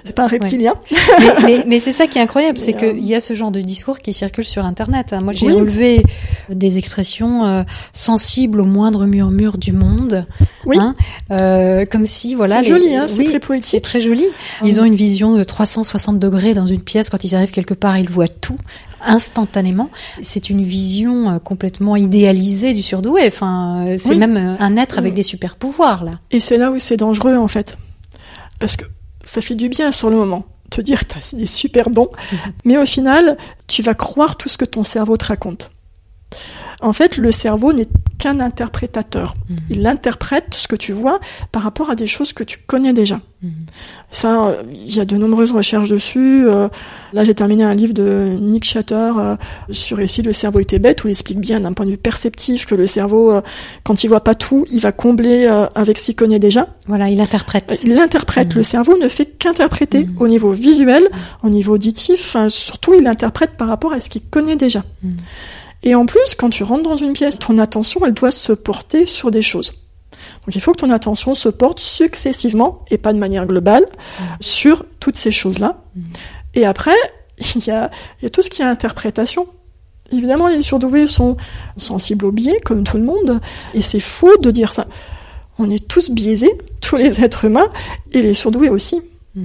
c'est 0.04 0.14
pas 0.14 0.24
un 0.24 0.28
reptilien. 0.28 0.74
mais, 1.44 1.64
mais, 1.66 1.80
c'est 1.80 1.92
ça 1.92 2.06
qui 2.06 2.18
est 2.18 2.20
incroyable, 2.20 2.58
c'est 2.58 2.72
qu'il 2.72 3.04
y 3.04 3.14
a 3.14 3.20
ce 3.20 3.34
genre 3.34 3.50
de 3.50 3.60
discours 3.60 3.98
qui 3.98 4.12
circule 4.12 4.44
sur 4.44 4.64
Internet. 4.64 5.14
Moi, 5.22 5.32
j'ai 5.32 5.50
relevé 5.50 6.02
des 6.48 6.78
expressions 6.78 7.44
euh, 7.44 7.62
sensibles 7.92 8.60
au 8.60 8.64
moindre 8.64 9.06
murmure 9.06 9.58
du 9.58 9.72
monde. 9.72 10.26
Oui. 10.64 10.78
Hein, 10.78 10.94
euh, 11.30 11.84
comme 11.86 12.06
si, 12.06 12.34
voilà. 12.34 12.62
C'est 12.62 12.68
joli, 12.68 12.94
hein, 12.94 13.06
c'est 13.08 13.24
très 13.24 13.40
poétique. 13.40 13.70
C'est 13.70 13.80
très 13.80 14.00
joli. 14.00 14.24
Ils 14.64 14.80
ont 14.80 14.84
une 14.84 14.94
vision 14.94 15.36
de 15.36 15.44
360 15.44 16.18
degrés 16.18 16.54
dans 16.54 16.66
une 16.66 16.82
pièce. 16.82 17.10
Quand 17.10 17.22
ils 17.24 17.34
arrivent 17.34 17.50
quelque 17.50 17.74
part, 17.74 17.98
ils 17.98 18.08
voient 18.08 18.28
tout 18.28 18.56
instantanément. 19.02 19.90
C'est 20.22 20.50
une 20.50 20.64
vision 20.64 21.30
euh, 21.30 21.38
complètement 21.38 21.96
idéalisée 21.96 22.72
du 22.72 22.82
surdoué. 22.82 23.26
Enfin, 23.26 23.96
c'est 23.98 24.16
même 24.16 24.56
un 24.58 24.76
être 24.76 24.98
avec 24.98 25.14
des 25.14 25.22
super 25.22 25.56
pouvoirs 25.56 26.04
là. 26.04 26.12
Et 26.30 26.40
c'est 26.40 26.58
là 26.58 26.70
où 26.70 26.78
c'est 26.78 26.96
dangereux 26.96 27.36
en 27.36 27.48
fait, 27.48 27.76
parce 28.58 28.76
que 28.76 28.84
ça 29.24 29.40
fait 29.40 29.54
du 29.54 29.68
bien 29.68 29.90
sur 29.90 30.10
le 30.10 30.16
moment 30.16 30.44
te 30.70 30.80
dire 30.80 31.06
tu 31.06 31.16
as 31.18 31.34
des 31.36 31.46
super 31.46 31.90
dons, 31.90 32.10
mais 32.64 32.76
au 32.78 32.86
final, 32.86 33.36
tu 33.66 33.82
vas 33.82 33.94
croire 33.94 34.36
tout 34.36 34.48
ce 34.48 34.58
que 34.58 34.64
ton 34.64 34.82
cerveau 34.82 35.16
te 35.16 35.26
raconte. 35.26 35.70
En 36.82 36.92
fait, 36.92 37.16
le 37.16 37.32
cerveau 37.32 37.72
n'est 37.72 37.86
qu'un 38.18 38.40
interprétateur. 38.40 39.34
Mhm. 39.48 39.56
Il 39.70 39.86
interprète 39.86 40.54
ce 40.54 40.68
que 40.68 40.76
tu 40.76 40.92
vois 40.92 41.20
par 41.52 41.62
rapport 41.62 41.90
à 41.90 41.94
des 41.94 42.06
choses 42.06 42.32
que 42.32 42.44
tu 42.44 42.58
connais 42.66 42.92
déjà. 42.92 43.20
Mhm. 43.42 43.50
Ça, 44.10 44.56
il 44.70 44.94
y 44.94 45.00
a 45.00 45.04
de 45.04 45.16
nombreuses 45.16 45.52
recherches 45.52 45.88
dessus. 45.88 46.46
Euh, 46.46 46.68
là, 47.12 47.24
j'ai 47.24 47.34
terminé 47.34 47.64
un 47.64 47.74
livre 47.74 47.92
de 47.92 48.36
Nick 48.40 48.64
Shatter 48.64 49.12
euh, 49.18 49.36
sur 49.70 50.00
ici 50.00 50.22
le 50.22 50.32
cerveau 50.32 50.60
était 50.60 50.78
bête, 50.78 51.04
où 51.04 51.08
il 51.08 51.10
explique 51.10 51.40
bien 51.40 51.60
d'un 51.60 51.72
point 51.72 51.86
de 51.86 51.90
vue 51.92 51.96
perceptif 51.98 52.66
que 52.66 52.74
le 52.74 52.86
cerveau, 52.86 53.32
euh, 53.32 53.40
quand 53.84 54.04
il 54.04 54.08
voit 54.08 54.24
pas 54.24 54.34
tout, 54.34 54.66
il 54.70 54.80
va 54.80 54.92
combler 54.92 55.46
avec 55.74 55.98
ce 55.98 56.06
qu'il 56.06 56.16
connaît 56.16 56.38
déjà. 56.38 56.68
Voilà, 56.86 57.08
il 57.08 57.20
interprète. 57.20 57.80
Il 57.84 57.98
interprète. 57.98 58.50
Mhm. 58.50 58.56
Le 58.56 58.62
cerveau 58.62 58.98
ne 58.98 59.08
fait 59.08 59.26
qu'interpréter 59.26 60.06
au 60.18 60.28
niveau 60.28 60.52
visuel, 60.52 61.08
au 61.42 61.48
niveau 61.48 61.74
auditif. 61.74 62.36
surtout, 62.48 62.94
il 62.94 63.06
interprète 63.06 63.52
par 63.56 63.68
rapport 63.68 63.92
à 63.92 64.00
ce 64.00 64.08
qu'il 64.08 64.22
connaît 64.22 64.56
déjà. 64.56 64.82
Et 65.86 65.94
en 65.94 66.04
plus, 66.04 66.34
quand 66.36 66.50
tu 66.50 66.64
rentres 66.64 66.82
dans 66.82 66.96
une 66.96 67.12
pièce, 67.12 67.38
ton 67.38 67.58
attention, 67.58 68.04
elle 68.04 68.12
doit 68.12 68.32
se 68.32 68.52
porter 68.52 69.06
sur 69.06 69.30
des 69.30 69.40
choses. 69.40 69.72
Donc 70.44 70.56
il 70.56 70.60
faut 70.60 70.72
que 70.72 70.78
ton 70.80 70.90
attention 70.90 71.36
se 71.36 71.48
porte 71.48 71.78
successivement, 71.78 72.84
et 72.90 72.98
pas 72.98 73.12
de 73.12 73.18
manière 73.18 73.46
globale, 73.46 73.86
sur 74.40 74.84
toutes 74.98 75.14
ces 75.16 75.30
choses-là. 75.30 75.84
Et 76.54 76.66
après, 76.66 76.96
il 77.54 77.64
y, 77.64 77.70
a, 77.70 77.90
tout 78.32 78.42
ce 78.42 78.50
qui 78.50 78.62
est 78.62 78.64
interprétation. 78.64 79.46
Évidemment, 80.10 80.48
les 80.48 80.60
surdoués 80.60 81.06
sont 81.06 81.36
sensibles 81.76 82.24
au 82.24 82.32
biais, 82.32 82.58
comme 82.64 82.82
tout 82.82 82.96
le 82.96 83.04
monde, 83.04 83.40
et 83.72 83.80
c'est 83.80 84.00
faux 84.00 84.36
de 84.38 84.50
dire 84.50 84.72
ça. 84.72 84.88
On 85.60 85.70
est 85.70 85.86
tous 85.86 86.10
biaisés, 86.10 86.52
tous 86.80 86.96
les 86.96 87.22
êtres 87.22 87.44
humains, 87.44 87.68
et 88.10 88.22
les 88.22 88.34
surdoués 88.34 88.70
aussi. 88.70 89.02
Hmm. 89.36 89.42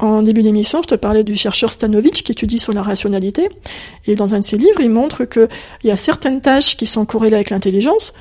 En 0.00 0.22
début 0.22 0.42
d'émission, 0.42 0.80
je 0.82 0.88
te 0.88 0.94
parlais 0.94 1.22
du 1.22 1.36
chercheur 1.36 1.70
Stanovich 1.70 2.22
qui 2.22 2.32
étudie 2.32 2.58
sur 2.58 2.72
la 2.72 2.82
rationalité. 2.82 3.50
Et 4.06 4.14
dans 4.14 4.34
un 4.34 4.40
de 4.40 4.44
ses 4.44 4.56
livres, 4.56 4.80
il 4.80 4.88
montre 4.88 5.26
qu'il 5.26 5.48
y 5.84 5.90
a 5.90 5.98
certaines 5.98 6.40
tâches 6.40 6.76
qui 6.78 6.86
sont 6.86 7.04
corrélées 7.04 7.36
avec 7.36 7.50
l'intelligence, 7.50 8.14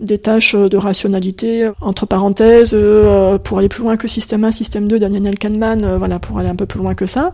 des 0.00 0.18
tâches 0.18 0.56
de 0.56 0.76
rationalité, 0.76 1.70
entre 1.80 2.04
parenthèses, 2.04 2.72
euh, 2.74 3.38
pour 3.38 3.58
aller 3.58 3.68
plus 3.68 3.82
loin 3.82 3.96
que 3.96 4.08
système 4.08 4.42
1, 4.42 4.50
système 4.50 4.88
2 4.88 4.98
Daniel 4.98 5.38
Kahneman, 5.38 5.84
euh, 5.84 5.98
voilà, 5.98 6.18
pour 6.18 6.38
aller 6.38 6.48
un 6.48 6.56
peu 6.56 6.66
plus 6.66 6.80
loin 6.80 6.94
que 6.94 7.06
ça. 7.06 7.32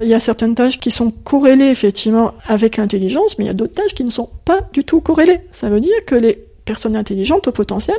Il 0.00 0.08
y 0.08 0.14
a 0.14 0.20
certaines 0.20 0.54
tâches 0.54 0.80
qui 0.80 0.90
sont 0.90 1.10
corrélées 1.10 1.68
effectivement 1.68 2.32
avec 2.46 2.78
l'intelligence, 2.78 3.38
mais 3.38 3.44
il 3.44 3.48
y 3.48 3.50
a 3.50 3.54
d'autres 3.54 3.74
tâches 3.74 3.94
qui 3.94 4.04
ne 4.04 4.10
sont 4.10 4.30
pas 4.46 4.60
du 4.72 4.84
tout 4.84 5.00
corrélées. 5.00 5.40
Ça 5.50 5.68
veut 5.68 5.80
dire 5.80 6.04
que 6.06 6.14
les 6.14 6.38
personnes 6.64 6.96
intelligentes 6.96 7.48
au 7.48 7.52
potentiel, 7.52 7.98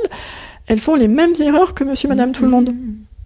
elles 0.66 0.80
font 0.80 0.96
les 0.96 1.08
mêmes 1.08 1.34
erreurs 1.38 1.74
que 1.74 1.84
monsieur, 1.84 2.08
madame, 2.08 2.32
tout 2.32 2.42
le 2.42 2.50
monde. 2.50 2.74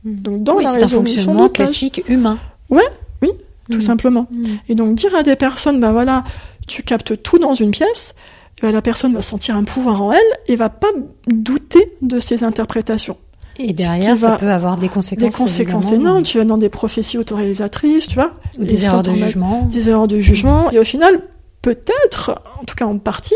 Mm. 0.05 0.17
Donc 0.17 0.43
dans 0.43 0.59
la 0.59 0.73
résolution 0.73 1.49
classique 1.49 2.03
humain. 2.09 2.39
Ouais, 2.69 2.89
oui, 3.23 3.31
tout 3.71 3.79
mm. 3.79 3.83
simplement. 3.83 4.27
Mm. 4.31 4.45
Et 4.69 4.75
donc 4.75 4.95
dire 4.95 5.15
à 5.15 5.23
des 5.23 5.37
personnes, 5.37 5.81
ben 5.81 5.93
voilà, 5.93 6.25
tu 6.67 6.83
captes 6.83 7.23
tout 7.23 7.39
dans 7.39 7.55
une 7.55 7.71
pièce, 7.71 8.15
ben 8.63 8.73
la 8.73 8.83
personne 8.83 9.15
va 9.15 9.23
sentir 9.23 9.57
un 9.57 9.65
pouvoir 9.65 10.03
en 10.03 10.13
elle 10.13 10.21
et 10.47 10.57
va 10.57 10.69
pas 10.69 10.91
douter 11.27 11.97
de 12.03 12.21
ses 12.21 12.45
interprétations. 12.45 13.17
Et 13.59 13.73
derrière, 13.73 14.17
ça 14.17 14.37
peut 14.37 14.49
avoir 14.49 14.79
des 14.79 14.89
conséquences. 14.89 15.31
Des 15.31 15.37
conséquences 15.37 15.93
énormes. 15.93 16.23
Tu 16.23 16.39
vas 16.39 16.45
dans 16.45 16.57
des 16.57 16.71
prophéties 16.71 17.19
autoréalisatrices, 17.19 18.07
tu 18.07 18.15
vois. 18.15 18.33
Ou 18.59 18.65
des 18.65 18.85
erreurs 18.85 19.03
de 19.03 19.13
jugement. 19.13 19.67
Des 19.67 19.89
erreurs 19.91 20.09
de 20.09 20.21
jugement. 20.21 20.71
Et 20.71 20.79
au 20.79 20.85
final, 20.85 21.21
peut-être, 21.61 22.43
en 22.61 22.65
tout 22.65 22.75
cas 22.75 22.87
en 22.87 22.97
partie, 22.99 23.35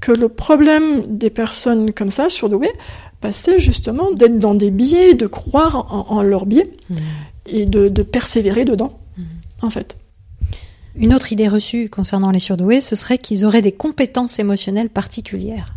que 0.00 0.12
le 0.12 0.28
problème 0.28 1.02
des 1.08 1.30
personnes 1.30 1.92
comme 1.92 2.10
ça, 2.10 2.28
surdouées, 2.28 2.72
passer 3.24 3.58
justement 3.58 4.10
d'être 4.12 4.38
dans 4.38 4.54
des 4.54 4.70
biais, 4.70 5.14
de 5.14 5.26
croire 5.26 6.10
en, 6.12 6.20
leurs 6.20 6.44
biais 6.44 6.70
mmh. 6.90 6.94
et 7.46 7.64
de, 7.64 8.02
persévérer 8.02 8.66
dedans, 8.66 8.98
mmh. 9.16 9.22
en 9.62 9.70
fait. 9.70 9.96
Une 10.94 11.14
autre 11.14 11.32
idée 11.32 11.48
reçue 11.48 11.88
concernant 11.88 12.30
les 12.30 12.38
surdoués, 12.38 12.82
ce 12.82 12.94
serait 12.94 13.16
qu'ils 13.16 13.46
auraient 13.46 13.62
des 13.62 13.72
compétences 13.72 14.38
émotionnelles 14.38 14.90
particulières. 14.90 15.74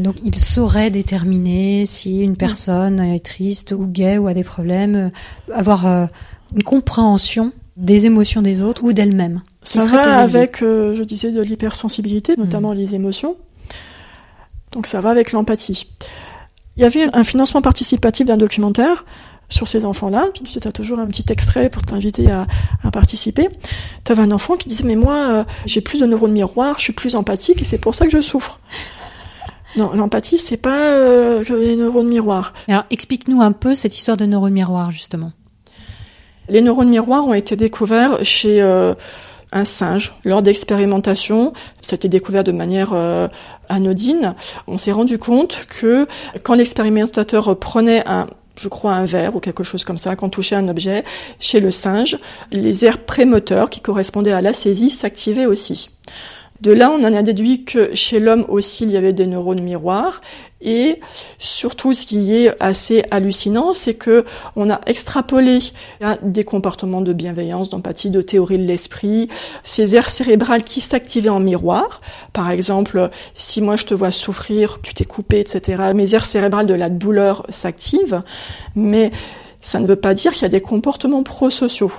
Donc 0.00 0.16
ils 0.24 0.34
sauraient 0.34 0.90
déterminer 0.90 1.86
si 1.86 2.22
une 2.22 2.36
personne 2.36 2.98
est 2.98 3.24
triste 3.24 3.70
ou 3.70 3.86
gay 3.86 4.18
ou 4.18 4.26
a 4.26 4.34
des 4.34 4.42
problèmes, 4.42 4.96
euh, 4.96 5.54
avoir 5.54 5.86
euh, 5.86 6.06
une 6.56 6.64
compréhension 6.64 7.52
des 7.76 8.06
émotions 8.06 8.42
des 8.42 8.62
autres 8.62 8.82
ou 8.82 8.92
d'elle-même. 8.92 9.42
Ça 9.62 9.86
va 9.86 10.18
avec, 10.18 10.60
euh, 10.62 10.96
je 10.96 11.04
disais, 11.04 11.30
de 11.30 11.40
l'hypersensibilité, 11.40 12.34
notamment 12.36 12.72
les 12.72 12.96
émotions. 12.96 13.36
Donc 14.72 14.88
ça 14.88 15.00
va 15.00 15.10
avec 15.10 15.30
l'empathie. 15.30 15.86
Il 16.78 16.82
y 16.82 16.84
avait 16.84 17.08
un 17.12 17.24
financement 17.24 17.60
participatif 17.60 18.24
d'un 18.24 18.36
documentaire 18.36 19.04
sur 19.48 19.66
ces 19.66 19.84
enfants-là. 19.84 20.26
Puis 20.32 20.44
tu 20.44 20.68
as 20.68 20.72
toujours 20.72 21.00
un 21.00 21.06
petit 21.06 21.24
extrait 21.30 21.70
pour 21.70 21.82
t'inviter 21.82 22.30
à, 22.30 22.46
participer. 22.92 23.48
Tu 24.04 24.12
avais 24.12 24.22
un 24.22 24.30
enfant 24.30 24.56
qui 24.56 24.68
disait 24.68 24.84
mais 24.84 24.94
moi 24.94 25.14
euh, 25.14 25.44
j'ai 25.66 25.80
plus 25.80 26.00
de 26.00 26.06
neurones 26.06 26.32
miroirs, 26.32 26.76
je 26.78 26.84
suis 26.84 26.92
plus 26.92 27.16
empathique 27.16 27.60
et 27.60 27.64
c'est 27.64 27.78
pour 27.78 27.96
ça 27.96 28.06
que 28.06 28.12
je 28.12 28.20
souffre. 28.20 28.60
Non, 29.76 29.92
l'empathie 29.92 30.38
c'est 30.38 30.56
pas 30.56 30.90
euh, 30.90 31.42
les 31.48 31.74
neurones 31.74 32.08
miroirs. 32.08 32.54
Alors 32.68 32.84
explique-nous 32.90 33.40
un 33.42 33.52
peu 33.52 33.74
cette 33.74 33.96
histoire 33.96 34.16
de 34.16 34.24
neurones 34.24 34.52
miroirs 34.52 34.92
justement. 34.92 35.32
Les 36.48 36.60
neurones 36.60 36.88
miroirs 36.88 37.26
ont 37.26 37.34
été 37.34 37.56
découverts 37.56 38.24
chez 38.24 38.62
euh, 38.62 38.94
un 39.52 39.64
singe 39.64 40.14
lors 40.24 40.42
d'expérimentation. 40.42 41.52
Ça 41.80 41.94
a 41.94 41.96
été 41.96 42.08
découvert 42.08 42.44
de 42.44 42.52
manière 42.52 42.92
euh, 42.92 43.28
anodine. 43.68 44.34
On 44.66 44.78
s'est 44.78 44.92
rendu 44.92 45.18
compte 45.18 45.66
que 45.68 46.06
quand 46.42 46.54
l'expérimentateur 46.54 47.58
prenait 47.58 48.06
un 48.06 48.26
je 48.58 48.68
crois 48.68 48.92
un 48.92 49.04
verre 49.04 49.36
ou 49.36 49.40
quelque 49.40 49.62
chose 49.62 49.84
comme 49.84 49.98
ça, 49.98 50.16
quand 50.16 50.28
touchait 50.28 50.56
un 50.56 50.68
objet, 50.68 51.04
chez 51.38 51.60
le 51.60 51.70
singe, 51.70 52.18
les 52.50 52.84
aires 52.84 52.98
prémoteurs 52.98 53.70
qui 53.70 53.80
correspondaient 53.80 54.32
à 54.32 54.42
la 54.42 54.52
saisie 54.52 54.90
s'activaient 54.90 55.46
aussi. 55.46 55.90
De 56.60 56.72
là, 56.72 56.90
on 56.90 57.04
en 57.04 57.12
a 57.12 57.22
déduit 57.22 57.64
que 57.64 57.94
chez 57.94 58.18
l'homme 58.18 58.44
aussi, 58.48 58.84
il 58.84 58.90
y 58.90 58.96
avait 58.96 59.12
des 59.12 59.26
neurones 59.26 59.60
miroirs. 59.60 60.20
Et 60.60 60.98
surtout, 61.38 61.94
ce 61.94 62.04
qui 62.04 62.34
est 62.34 62.52
assez 62.58 63.04
hallucinant, 63.12 63.72
c'est 63.72 63.94
que 63.94 64.24
on 64.56 64.68
a 64.70 64.80
extrapolé 64.86 65.60
des 66.22 66.42
comportements 66.42 67.00
de 67.00 67.12
bienveillance, 67.12 67.70
d'empathie, 67.70 68.10
de 68.10 68.22
théorie 68.22 68.58
de 68.58 68.64
l'esprit, 68.64 69.28
ces 69.62 69.94
aires 69.94 70.08
cérébrales 70.08 70.64
qui 70.64 70.80
s'activaient 70.80 71.28
en 71.28 71.38
miroir. 71.38 72.00
Par 72.32 72.50
exemple, 72.50 73.10
si 73.34 73.60
moi 73.62 73.76
je 73.76 73.84
te 73.84 73.94
vois 73.94 74.10
souffrir, 74.10 74.80
tu 74.82 74.94
t'es 74.94 75.04
coupé, 75.04 75.38
etc., 75.38 75.92
mes 75.94 76.12
aires 76.14 76.24
cérébrales 76.24 76.66
de 76.66 76.74
la 76.74 76.88
douleur 76.88 77.46
s'activent. 77.50 78.22
Mais 78.74 79.12
ça 79.60 79.78
ne 79.78 79.86
veut 79.86 79.96
pas 79.96 80.14
dire 80.14 80.32
qu'il 80.32 80.42
y 80.42 80.46
a 80.46 80.48
des 80.48 80.60
comportements 80.60 81.22
prosociaux. 81.22 81.92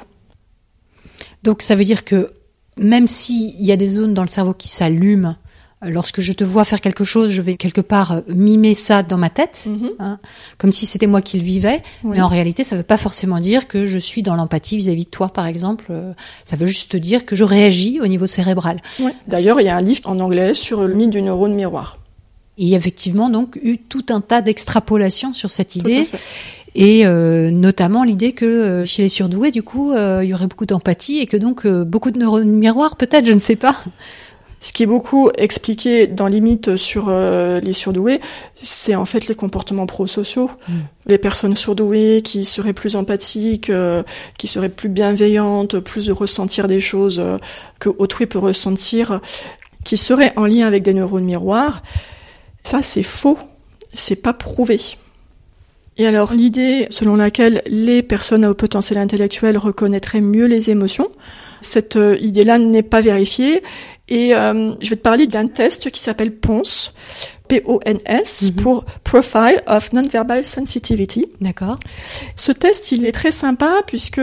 Donc 1.43 1.61
ça 1.61 1.75
veut 1.75 1.85
dire 1.85 2.03
que 2.03 2.33
même 2.79 3.07
s'il 3.07 3.61
y 3.61 3.71
a 3.71 3.77
des 3.77 3.89
zones 3.89 4.13
dans 4.13 4.23
le 4.23 4.27
cerveau 4.27 4.53
qui 4.53 4.67
s'allument, 4.67 5.35
euh, 5.83 5.89
lorsque 5.89 6.19
je 6.19 6.33
te 6.33 6.43
vois 6.43 6.65
faire 6.65 6.81
quelque 6.81 7.03
chose, 7.03 7.31
je 7.31 7.41
vais 7.41 7.55
quelque 7.55 7.81
part 7.81 8.11
euh, 8.11 8.21
mimer 8.27 8.73
ça 8.73 9.03
dans 9.03 9.17
ma 9.17 9.29
tête, 9.29 9.69
mhm. 9.69 9.91
hein, 9.99 10.19
comme 10.57 10.71
si 10.71 10.85
c'était 10.85 11.07
moi 11.07 11.21
qui 11.21 11.37
le 11.37 11.43
vivais. 11.43 11.81
Mais 12.03 12.21
en 12.21 12.27
réalité, 12.27 12.63
ça 12.63 12.75
ne 12.75 12.81
veut 12.81 12.85
pas 12.85 12.97
forcément 12.97 13.39
dire 13.39 13.67
que 13.67 13.85
je 13.85 13.97
suis 13.97 14.21
dans 14.21 14.35
l'empathie 14.35 14.77
vis-à-vis 14.77 15.05
de 15.05 15.09
toi, 15.09 15.29
par 15.29 15.45
exemple. 15.45 15.87
Euh, 15.89 16.13
ça 16.43 16.55
veut 16.55 16.65
juste 16.65 16.95
dire 16.95 17.25
que 17.25 17.35
je 17.35 17.43
réagis 17.43 17.99
au 18.01 18.07
niveau 18.07 18.27
cérébral. 18.27 18.81
D'ailleurs, 19.27 19.61
il 19.61 19.65
y 19.65 19.69
a 19.69 19.77
un 19.77 19.81
livre 19.81 20.01
en 20.05 20.19
anglais 20.19 20.53
sur 20.53 20.81
le 20.81 20.93
mythe 20.93 21.11
du 21.11 21.21
neurone 21.21 21.53
miroir. 21.53 21.97
il 22.57 22.67
y 22.67 22.75
a 22.75 22.77
effectivement 22.77 23.29
donc 23.29 23.57
eu 23.63 23.77
tout 23.77 24.05
un 24.09 24.19
tas 24.19 24.41
d'extrapolations 24.41 25.31
sur 25.31 25.49
cette 25.49 25.75
idée 25.77 26.05
et 26.75 27.05
euh, 27.05 27.49
notamment 27.51 28.03
l'idée 28.03 28.33
que 28.33 28.45
euh, 28.45 28.85
chez 28.85 29.03
les 29.03 29.09
surdoués, 29.09 29.51
du 29.51 29.63
coup, 29.63 29.91
euh, 29.91 30.23
il 30.23 30.29
y 30.29 30.33
aurait 30.33 30.47
beaucoup 30.47 30.65
d'empathie 30.65 31.19
et 31.19 31.25
que 31.25 31.37
donc 31.37 31.67
beaucoup 31.67 32.11
de 32.11 32.19
neurones 32.19 32.49
miroirs, 32.49 32.95
peut-être, 32.95 33.25
je 33.25 33.33
ne 33.33 33.39
sais 33.39 33.55
pas. 33.55 33.75
Ce 34.61 34.73
qui 34.73 34.83
est 34.83 34.87
beaucoup 34.87 35.29
expliqué 35.37 36.05
dans 36.05 36.27
Limite 36.27 36.75
sur 36.75 37.09
les 37.09 37.71
surdoués, 37.71 38.19
c'est 38.55 38.93
en 38.93 39.05
fait 39.05 39.27
les 39.27 39.35
comportements 39.35 39.85
prosociaux. 39.85 40.51
Mm. 40.67 40.73
Les 41.05 41.17
personnes 41.17 41.55
surdouées 41.55 42.21
qui 42.21 42.43
seraient 42.43 42.73
plus 42.73 42.97
empathiques, 42.97 43.71
qui 44.37 44.47
seraient 44.47 44.67
plus 44.67 44.89
bienveillantes, 44.89 45.79
plus 45.79 46.07
de 46.07 46.11
ressentir 46.11 46.67
des 46.67 46.81
choses 46.81 47.23
que 47.79 47.87
autrui 47.87 48.25
peut 48.25 48.37
ressentir, 48.37 49.21
qui 49.85 49.95
seraient 49.95 50.33
en 50.35 50.45
lien 50.45 50.67
avec 50.67 50.83
des 50.83 50.93
neurones 50.93 51.23
miroirs. 51.23 51.81
Ça, 52.61 52.81
c'est 52.81 53.01
faux. 53.01 53.39
C'est 53.93 54.17
pas 54.17 54.33
prouvé. 54.33 54.77
Et 55.99 56.07
alors 56.07 56.33
l'idée 56.33 56.87
selon 56.89 57.17
laquelle 57.17 57.61
les 57.67 58.01
personnes 58.01 58.45
à 58.45 58.49
haut 58.49 58.55
potentiel 58.55 58.97
intellectuel 58.97 59.57
reconnaîtraient 59.57 60.21
mieux 60.21 60.45
les 60.45 60.71
émotions, 60.71 61.09
cette 61.59 61.97
euh, 61.97 62.17
idée-là 62.21 62.57
n'est 62.57 62.83
pas 62.83 63.01
vérifiée. 63.01 63.61
Et 64.07 64.33
euh, 64.33 64.73
je 64.81 64.89
vais 64.89 64.95
te 64.95 65.01
parler 65.01 65.27
d'un 65.27 65.47
test 65.47 65.91
qui 65.91 65.99
s'appelle 65.99 66.33
PONS, 66.33 66.93
P-O-N-S, 67.49 68.43
mhm. 68.43 68.55
pour 68.55 68.85
Profile 69.03 69.61
of 69.67 69.91
Nonverbal 69.91 70.45
Sensitivity. 70.45 71.27
D'accord. 71.41 71.77
Ce 72.37 72.53
test, 72.53 72.91
il 72.93 73.05
est 73.05 73.11
très 73.11 73.31
sympa 73.31 73.81
puisque 73.85 74.21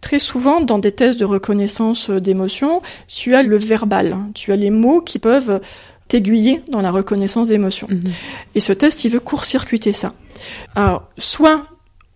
très 0.00 0.18
souvent, 0.18 0.62
dans 0.62 0.78
des 0.78 0.92
tests 0.92 1.20
de 1.20 1.26
reconnaissance 1.26 2.08
d'émotions, 2.10 2.80
tu 3.06 3.34
as 3.34 3.42
le 3.42 3.58
verbal, 3.58 4.16
tu 4.34 4.50
as 4.50 4.56
les 4.56 4.70
mots 4.70 5.02
qui 5.02 5.18
peuvent 5.18 5.60
t'aiguiller 6.08 6.62
dans 6.70 6.80
la 6.80 6.90
reconnaissance 6.90 7.48
d'émotions. 7.48 7.88
Mhm. 7.90 8.00
Et 8.54 8.60
ce 8.60 8.72
test, 8.72 9.04
il 9.04 9.10
veut 9.10 9.20
court-circuiter 9.20 9.92
ça. 9.92 10.14
Alors, 10.74 11.08
soit 11.18 11.66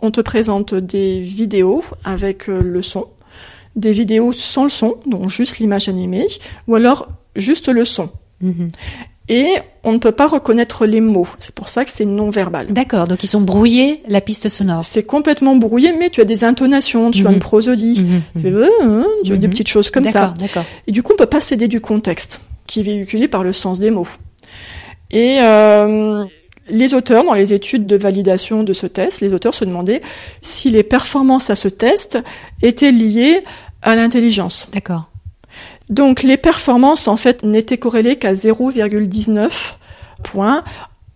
on 0.00 0.10
te 0.10 0.20
présente 0.20 0.74
des 0.74 1.20
vidéos 1.20 1.84
avec 2.04 2.48
euh, 2.48 2.60
le 2.60 2.82
son, 2.82 3.06
des 3.76 3.92
vidéos 3.92 4.32
sans 4.32 4.64
le 4.64 4.68
son, 4.68 4.96
donc 5.06 5.30
juste 5.30 5.58
l'image 5.58 5.88
animée, 5.88 6.26
ou 6.66 6.74
alors 6.74 7.08
juste 7.36 7.68
le 7.68 7.84
son. 7.84 8.10
Mhm. 8.40 8.68
Et 9.28 9.46
on 9.84 9.92
ne 9.92 9.98
peut 9.98 10.12
pas 10.12 10.26
reconnaître 10.26 10.84
les 10.84 11.00
mots. 11.00 11.28
C'est 11.38 11.54
pour 11.54 11.68
ça 11.68 11.84
que 11.84 11.92
c'est 11.92 12.04
non 12.04 12.30
verbal. 12.30 12.66
D'accord, 12.68 13.06
donc 13.06 13.22
ils 13.22 13.36
ont 13.36 13.40
brouillé 13.40 14.02
la 14.08 14.20
piste 14.20 14.48
sonore. 14.48 14.84
C'est 14.84 15.04
complètement 15.04 15.54
brouillé, 15.54 15.94
mais 15.96 16.10
tu 16.10 16.20
as 16.20 16.24
des 16.24 16.42
intonations, 16.42 17.12
tu 17.12 17.26
as 17.26 17.30
une 17.30 17.36
mhm. 17.36 17.40
prosodie, 17.40 18.04
tu, 18.40 18.46
euh, 18.46 18.68
hein, 18.82 19.06
as 19.30 19.36
des 19.36 19.48
petites 19.48 19.68
choses 19.68 19.90
comme 19.90 20.06
ça. 20.06 20.34
Et 20.88 20.92
du 20.92 21.02
coup, 21.02 21.12
on 21.12 21.16
peut 21.16 21.26
pas 21.26 21.40
céder 21.40 21.68
du 21.68 21.80
contexte 21.80 22.40
qui 22.72 22.80
est 22.80 22.84
véhiculé 22.84 23.28
par 23.28 23.44
le 23.44 23.52
sens 23.52 23.80
des 23.80 23.90
mots. 23.90 24.08
Et 25.10 25.40
euh, 25.42 26.24
les 26.70 26.94
auteurs, 26.94 27.22
dans 27.22 27.34
les 27.34 27.52
études 27.52 27.86
de 27.86 27.96
validation 27.96 28.62
de 28.62 28.72
ce 28.72 28.86
test, 28.86 29.20
les 29.20 29.30
auteurs 29.34 29.52
se 29.52 29.66
demandaient 29.66 30.00
si 30.40 30.70
les 30.70 30.82
performances 30.82 31.50
à 31.50 31.54
ce 31.54 31.68
test 31.68 32.18
étaient 32.62 32.90
liées 32.90 33.44
à 33.82 33.94
l'intelligence. 33.94 34.68
D'accord. 34.72 35.10
Donc 35.90 36.22
les 36.22 36.38
performances, 36.38 37.08
en 37.08 37.18
fait, 37.18 37.42
n'étaient 37.42 37.76
corrélées 37.76 38.16
qu'à 38.16 38.32
0,19 38.32 39.50
points 40.22 40.64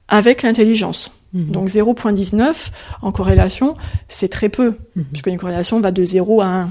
avec 0.09 0.43
l'intelligence. 0.43 1.11
Mhm. 1.33 1.53
Donc 1.53 1.69
0,19 1.71 2.71
en 3.01 3.13
corrélation, 3.13 3.77
c'est 4.09 4.29
très 4.29 4.51
peu, 4.51 4.75
mhm. 4.95 5.05
puisque 5.07 5.29
une 5.29 5.39
corrélation 5.39 5.81
va 5.81 5.91
de 5.91 6.05
0 6.05 6.43
à 6.43 6.47
1 6.47 6.71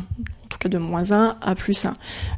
cas 0.57 0.69
de 0.69 0.77
moins 0.77 1.11
1 1.11 1.37
à 1.41 1.55
plus 1.55 1.85
1. 1.85 1.93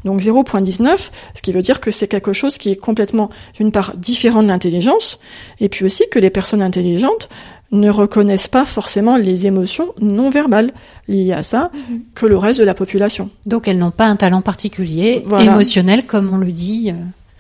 Donc 0.05 0.21
0.19, 0.21 1.09
ce 1.33 1.41
qui 1.41 1.51
veut 1.51 1.61
dire 1.61 1.79
que 1.79 1.91
c'est 1.91 2.07
quelque 2.07 2.33
chose 2.33 2.57
qui 2.57 2.71
est 2.71 2.75
complètement, 2.75 3.29
d'une 3.55 3.71
part, 3.71 3.95
différent 3.97 4.43
de 4.43 4.47
l'intelligence, 4.47 5.19
et 5.59 5.69
puis 5.69 5.85
aussi 5.85 6.03
que 6.09 6.19
les 6.19 6.29
personnes 6.29 6.61
intelligentes 6.61 7.29
ne 7.71 7.89
reconnaissent 7.89 8.47
pas 8.47 8.65
forcément 8.65 9.17
les 9.17 9.45
émotions 9.45 9.93
non 9.99 10.29
verbales 10.29 10.71
liées 11.07 11.33
à 11.33 11.43
ça 11.43 11.69
mhm. 11.73 12.01
que 12.15 12.25
le 12.25 12.37
reste 12.37 12.59
de 12.59 12.65
la 12.65 12.73
population. 12.73 13.29
Donc 13.45 13.67
elles 13.67 13.77
n'ont 13.77 13.91
pas 13.91 14.05
un 14.05 14.15
talent 14.15 14.41
particulier 14.41 15.23
émotionnel 15.39 16.05
comme 16.05 16.33
on 16.33 16.37
le 16.37 16.51
dit 16.51 16.93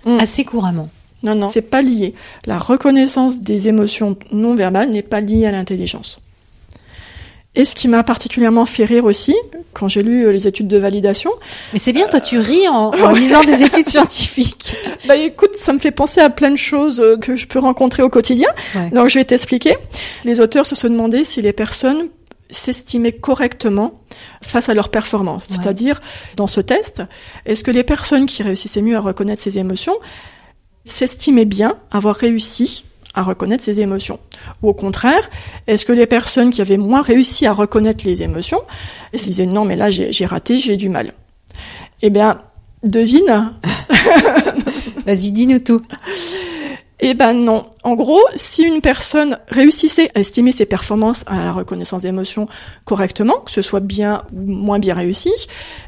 euh, 0.05 0.15
mm. 0.15 0.19
assez 0.19 0.43
couramment. 0.43 0.89
Non, 1.23 1.33
non, 1.33 1.49
c'est 1.51 1.61
pas 1.61 1.81
lié. 1.81 2.13
La 2.45 2.59
reconnaissance 2.59 3.41
des 3.41 3.67
émotions 3.67 4.17
non 4.31 4.55
verbales 4.55 4.91
n'est 4.91 5.01
pas 5.01 5.21
liée 5.21 5.45
à 5.45 5.51
l'intelligence. 5.51 6.19
Et 7.57 7.65
ce 7.65 7.73
qui 7.73 7.87
m'a 7.87 8.03
particulièrement 8.03 8.67
fait 8.67 8.85
rire 8.85 9.05
aussi, 9.05 9.35
quand 9.73 9.87
j'ai 9.87 10.03
lu 10.03 10.25
euh, 10.27 10.31
les 10.31 10.47
études 10.47 10.67
de 10.67 10.77
validation. 10.77 11.31
Mais 11.73 11.79
c'est 11.79 11.91
bien, 11.91 12.07
toi 12.07 12.19
tu 12.19 12.37
ris 12.37 12.67
en, 12.67 12.91
lisant 13.13 13.43
des 13.43 13.63
études 13.63 13.89
scientifiques. 13.89 14.75
Bah 15.07 15.15
écoute, 15.15 15.51
ça 15.57 15.73
me 15.73 15.79
fait 15.79 15.91
penser 15.91 16.19
à 16.19 16.29
plein 16.29 16.51
de 16.51 16.57
choses 16.57 16.99
euh, 16.99 17.17
que 17.17 17.35
je 17.35 17.47
peux 17.47 17.59
rencontrer 17.59 18.03
au 18.03 18.09
quotidien. 18.09 18.49
Donc 18.91 19.09
je 19.09 19.17
vais 19.17 19.25
t'expliquer. 19.25 19.75
Les 20.23 20.39
auteurs 20.39 20.65
se 20.65 20.75
sont 20.75 20.89
demandé 20.89 21.23
si 21.25 21.41
les 21.41 21.53
personnes 21.53 22.09
s'estimaient 22.49 23.11
correctement 23.11 24.01
face 24.43 24.69
à 24.69 24.73
leur 24.73 24.89
performance. 24.89 25.47
C'est-à-dire, 25.49 25.99
dans 26.35 26.47
ce 26.47 26.61
test, 26.61 27.03
est-ce 27.45 27.63
que 27.63 27.71
les 27.71 27.83
personnes 27.83 28.25
qui 28.25 28.43
réussissaient 28.43 28.81
mieux 28.81 28.97
à 28.97 29.01
reconnaître 29.01 29.41
ces 29.41 29.57
émotions 29.57 29.95
s'estimaient 30.85 31.45
bien 31.45 31.75
avoir 31.91 32.15
réussi 32.15 32.83
à 33.17 33.23
reconnaître 33.23 33.63
ses 33.63 33.79
émotions 33.79 34.19
Ou 34.61 34.69
au 34.69 34.73
contraire, 34.73 35.29
est-ce 35.65 35.85
que 35.85 35.91
les 35.91 36.05
personnes 36.05 36.51
qui 36.51 36.61
avaient 36.61 36.77
moins 36.77 37.01
réussi 37.01 37.45
à 37.45 37.51
reconnaître 37.51 38.05
les 38.05 38.21
émotions, 38.21 38.61
elles 39.11 39.19
se 39.19 39.25
disaient 39.25 39.45
non 39.45 39.65
mais 39.65 39.75
là 39.75 39.89
j'ai 39.89 40.25
raté, 40.25 40.59
j'ai 40.59 40.77
du 40.77 40.87
mal 40.87 41.13
Eh 42.01 42.09
bien, 42.09 42.37
devine 42.83 43.53
Vas-y, 45.05 45.31
dis-nous 45.31 45.59
tout. 45.59 45.81
Eh 46.99 47.13
ben 47.13 47.33
non. 47.33 47.65
En 47.83 47.95
gros, 47.95 48.21
si 48.35 48.63
une 48.63 48.81
personne 48.81 49.39
réussissait 49.47 50.09
à 50.15 50.19
estimer 50.19 50.51
ses 50.51 50.65
performances 50.65 51.23
à 51.27 51.37
la 51.37 51.51
reconnaissance 51.53 52.01
d'émotions 52.01 52.47
correctement, 52.85 53.39
que 53.39 53.51
ce 53.51 53.61
soit 53.61 53.79
bien 53.79 54.23
ou 54.33 54.51
moins 54.51 54.79
bien 54.79 54.95
réussi, 54.95 55.31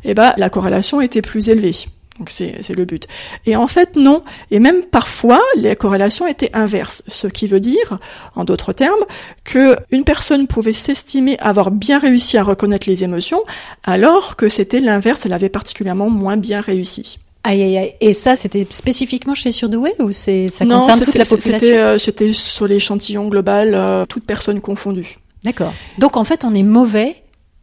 eh 0.04 0.14
ben 0.14 0.34
la 0.38 0.50
corrélation 0.50 1.02
était 1.02 1.22
plus 1.22 1.50
élevée. 1.50 1.76
Donc 2.20 2.30
c'est 2.30 2.76
le 2.76 2.86
but. 2.86 3.08
Et 3.46 3.56
en 3.56 3.68
fait 3.68 3.96
non. 3.96 4.24
Et 4.52 4.60
même 4.60 4.84
parfois 4.84 5.42
les 5.56 5.76
corrélations 5.76 6.28
étaient 6.28 6.52
inverses, 6.54 7.04
ce 7.08 7.28
qui 7.28 7.48
veut 7.48 7.60
dire, 7.60 8.00
en 8.36 8.44
d'autres 8.44 8.74
termes, 8.74 9.04
que 9.44 9.78
une 9.92 10.04
personne 10.04 10.48
pouvait 10.48 10.74
s'estimer 10.74 11.38
avoir 11.40 11.72
bien 11.72 11.98
réussi 11.98 12.38
à 12.38 12.44
reconnaître 12.44 12.90
les 12.90 13.04
émotions, 13.04 13.42
alors 13.84 14.36
que 14.36 14.50
c'était 14.50 14.80
l'inverse, 14.80 15.26
elle 15.26 15.34
avait 15.34 15.50
particulièrement 15.50 16.10
moins 16.10 16.38
bien 16.38 16.62
réussi. 16.62 17.20
Aïe, 17.44 17.64
aïe, 17.64 17.78
aïe. 17.78 17.96
Et 18.02 18.14
ça, 18.14 18.36
c'était 18.36 18.68
spécifiquement 18.70 19.34
chez 19.34 19.52
Surdoué 19.52 19.94
ou 20.00 20.12
c'est 20.12 20.48
ça 20.48 20.66
concerne 20.66 21.00
toute 21.00 21.16
la 21.16 21.26
population 21.26 21.70
euh, 21.72 21.98
C'était 21.98 22.34
sur 22.34 22.68
l'échantillon 22.68 23.30
global, 23.30 23.74
euh, 23.74 24.06
toute 24.06 24.26
personne 24.26 24.60
confondue. 24.60 25.18
D'accord. 25.44 25.74
Donc 25.98 26.18
en 26.18 26.26
fait, 26.26 26.44
on 26.44 26.54
est 26.54 26.64
mauvais 26.64 27.16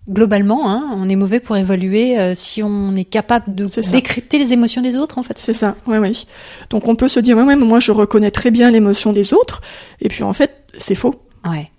globalement, 0.09 0.71
hein, 0.71 0.89
on 0.95 1.09
est 1.09 1.17
mauvais 1.17 1.41
pour 1.41 1.57
évaluer 1.57 2.19
euh, 2.19 2.35
si 2.35 2.63
on 2.63 2.95
est 2.95 3.05
capable 3.05 3.55
de 3.55 3.67
décrypter 3.91 4.39
les 4.39 4.53
émotions 4.53 4.83
des 4.83 4.97
autres, 4.97 5.19
en 5.19 5.23
fait. 5.23 5.39
C'est 5.39 5.55
ça, 5.55 5.77
oui, 5.87 5.99
oui. 5.99 6.27
Donc 6.71 6.89
on 6.89 6.95
peut 6.95 7.09
se 7.09 7.21
dire, 7.21 7.37
ouais, 7.37 7.45
ouais, 7.45 7.57
moi 7.57 7.81
je 7.81 7.93
reconnais 7.93 8.31
très 8.31 8.51
bien 8.51 8.71
l'émotion 8.71 9.13
des 9.13 9.35
autres, 9.35 9.61
et 10.01 10.09
puis 10.09 10.23
en 10.23 10.33
fait, 10.33 10.65
c'est 10.79 10.95
faux. 10.95 11.15
Ouais. 11.45 11.71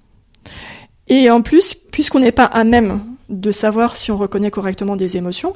Et 1.08 1.30
en 1.30 1.42
plus, 1.42 1.76
puisqu'on 1.76 2.20
n'est 2.20 2.32
pas 2.32 2.46
à 2.46 2.64
même 2.64 3.02
de 3.30 3.52
savoir 3.52 3.96
si 3.96 4.12
on 4.12 4.18
reconnaît 4.18 4.52
correctement 4.52 4.96
des 4.96 5.18
émotions. 5.18 5.54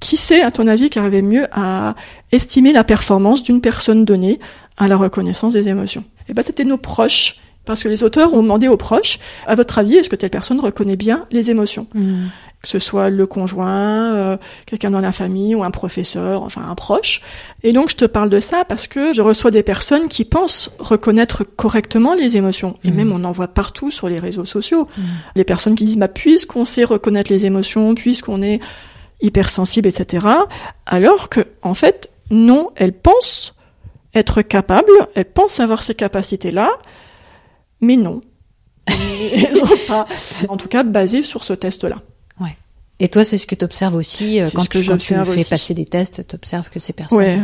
Qui 0.00 0.16
sait, 0.16 0.42
à 0.42 0.50
ton 0.50 0.66
avis, 0.66 0.90
qui 0.90 0.98
arrivait 0.98 1.22
mieux 1.22 1.46
à 1.52 1.94
estimer 2.32 2.72
la 2.72 2.84
performance 2.84 3.42
d'une 3.42 3.60
personne 3.60 4.04
donnée 4.04 4.40
à 4.78 4.88
la 4.88 4.96
reconnaissance 4.96 5.52
des 5.52 5.68
émotions? 5.68 6.04
Eh 6.28 6.34
ben, 6.34 6.42
c'était 6.42 6.64
nos 6.64 6.78
proches. 6.78 7.36
Parce 7.64 7.82
que 7.82 7.88
les 7.88 8.02
auteurs 8.02 8.32
ont 8.34 8.42
demandé 8.42 8.68
aux 8.68 8.76
proches, 8.76 9.18
à 9.46 9.54
votre 9.54 9.78
avis, 9.78 9.96
est-ce 9.96 10.08
que 10.08 10.16
telle 10.16 10.30
personne 10.30 10.60
reconnaît 10.60 10.96
bien 10.96 11.26
les 11.30 11.50
émotions 11.50 11.86
hmm 11.94 12.26
que 12.62 12.68
ce 12.68 12.78
soit 12.78 13.08
le 13.08 13.26
conjoint, 13.26 14.14
euh, 14.14 14.36
quelqu'un 14.66 14.90
dans 14.90 15.00
la 15.00 15.12
famille 15.12 15.54
ou 15.54 15.64
un 15.64 15.70
professeur, 15.70 16.42
enfin 16.42 16.62
un 16.68 16.74
proche. 16.74 17.22
Et 17.62 17.72
donc 17.72 17.88
je 17.88 17.96
te 17.96 18.04
parle 18.04 18.28
de 18.28 18.38
ça 18.38 18.64
parce 18.66 18.86
que 18.86 19.14
je 19.14 19.22
reçois 19.22 19.50
des 19.50 19.62
personnes 19.62 20.08
qui 20.08 20.26
pensent 20.26 20.70
reconnaître 20.78 21.44
correctement 21.44 22.14
les 22.14 22.36
émotions. 22.36 22.76
Et 22.84 22.90
mmh. 22.90 22.94
même 22.94 23.12
on 23.12 23.24
en 23.24 23.32
voit 23.32 23.48
partout 23.48 23.90
sur 23.90 24.08
les 24.08 24.18
réseaux 24.18 24.44
sociaux. 24.44 24.88
Mmh. 24.96 25.02
Les 25.36 25.44
personnes 25.44 25.74
qui 25.74 25.84
disent 25.84 25.96
bah, 25.96 26.08
puisqu'on 26.08 26.66
sait 26.66 26.84
reconnaître 26.84 27.32
les 27.32 27.46
émotions, 27.46 27.94
puisqu'on 27.94 28.42
est 28.42 28.60
hypersensible, 29.22 29.88
etc. 29.88 30.26
Alors 30.84 31.30
que 31.30 31.40
en 31.62 31.74
fait 31.74 32.10
non, 32.30 32.70
elles 32.76 32.92
pensent 32.92 33.54
être 34.14 34.42
capables, 34.42 35.08
elles 35.14 35.24
pensent 35.24 35.60
avoir 35.60 35.82
ces 35.82 35.94
capacités-là, 35.94 36.68
mais 37.80 37.96
non. 37.96 38.20
elles 38.86 39.56
sont 39.56 39.66
pas, 39.86 40.06
en 40.48 40.56
tout 40.56 40.68
cas, 40.68 40.82
basées 40.82 41.22
sur 41.22 41.44
ce 41.44 41.52
test-là. 41.52 42.02
Et 43.00 43.08
toi, 43.08 43.24
c'est 43.24 43.38
ce 43.38 43.46
que 43.46 43.54
tu 43.54 43.64
observes 43.64 43.94
aussi 43.94 44.42
euh, 44.42 44.48
quand, 44.54 44.68
tu, 44.68 44.84
quand 44.84 44.98
tu 44.98 45.14
fais 45.14 45.44
passer 45.48 45.72
des 45.74 45.86
tests, 45.86 46.26
tu 46.26 46.34
observes 46.36 46.68
que 46.68 46.78
ces 46.78 46.92
personnes... 46.92 47.18
Ouais. 47.18 47.40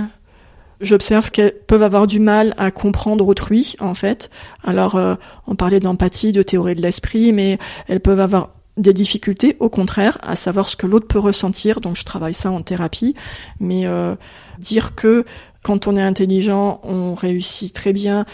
J'observe 0.83 1.31
qu'elles 1.31 1.55
peuvent 1.67 1.83
avoir 1.83 2.07
du 2.07 2.21
mal 2.21 2.53
à 2.59 2.71
comprendre 2.71 3.27
autrui, 3.27 3.77
en 3.81 3.95
fait. 3.95 4.29
Alors, 4.63 4.97
euh, 4.97 5.15
on 5.47 5.57
parlait 5.57 5.81
d'empathie, 5.81 6.33
de 6.33 6.43
théorie 6.43 6.75
de 6.75 6.83
l'esprit, 6.83 7.33
mais 7.33 7.57
elles 7.89 8.01
peuvent 8.01 8.21
avoir 8.21 8.51
des 8.77 8.93
difficultés, 8.93 9.57
au 9.59 9.71
contraire, 9.71 10.19
à 10.21 10.37
savoir 10.37 10.69
ce 10.69 10.77
que 10.77 10.87
l'autre 10.87 11.07
peut 11.07 11.19
ressentir. 11.19 11.81
Donc, 11.81 11.97
je 11.97 12.05
travaille 12.05 12.35
ça 12.35 12.51
en 12.51 12.61
thérapie. 12.61 13.15
Mais 13.59 13.87
euh, 13.87 14.15
dire 14.59 14.95
que 14.95 15.25
quand 15.63 15.87
on 15.87 15.97
est 15.97 16.03
intelligent, 16.03 16.83
on 16.83 17.15
réussit 17.15 17.73
très 17.73 17.95
bien 17.95 18.27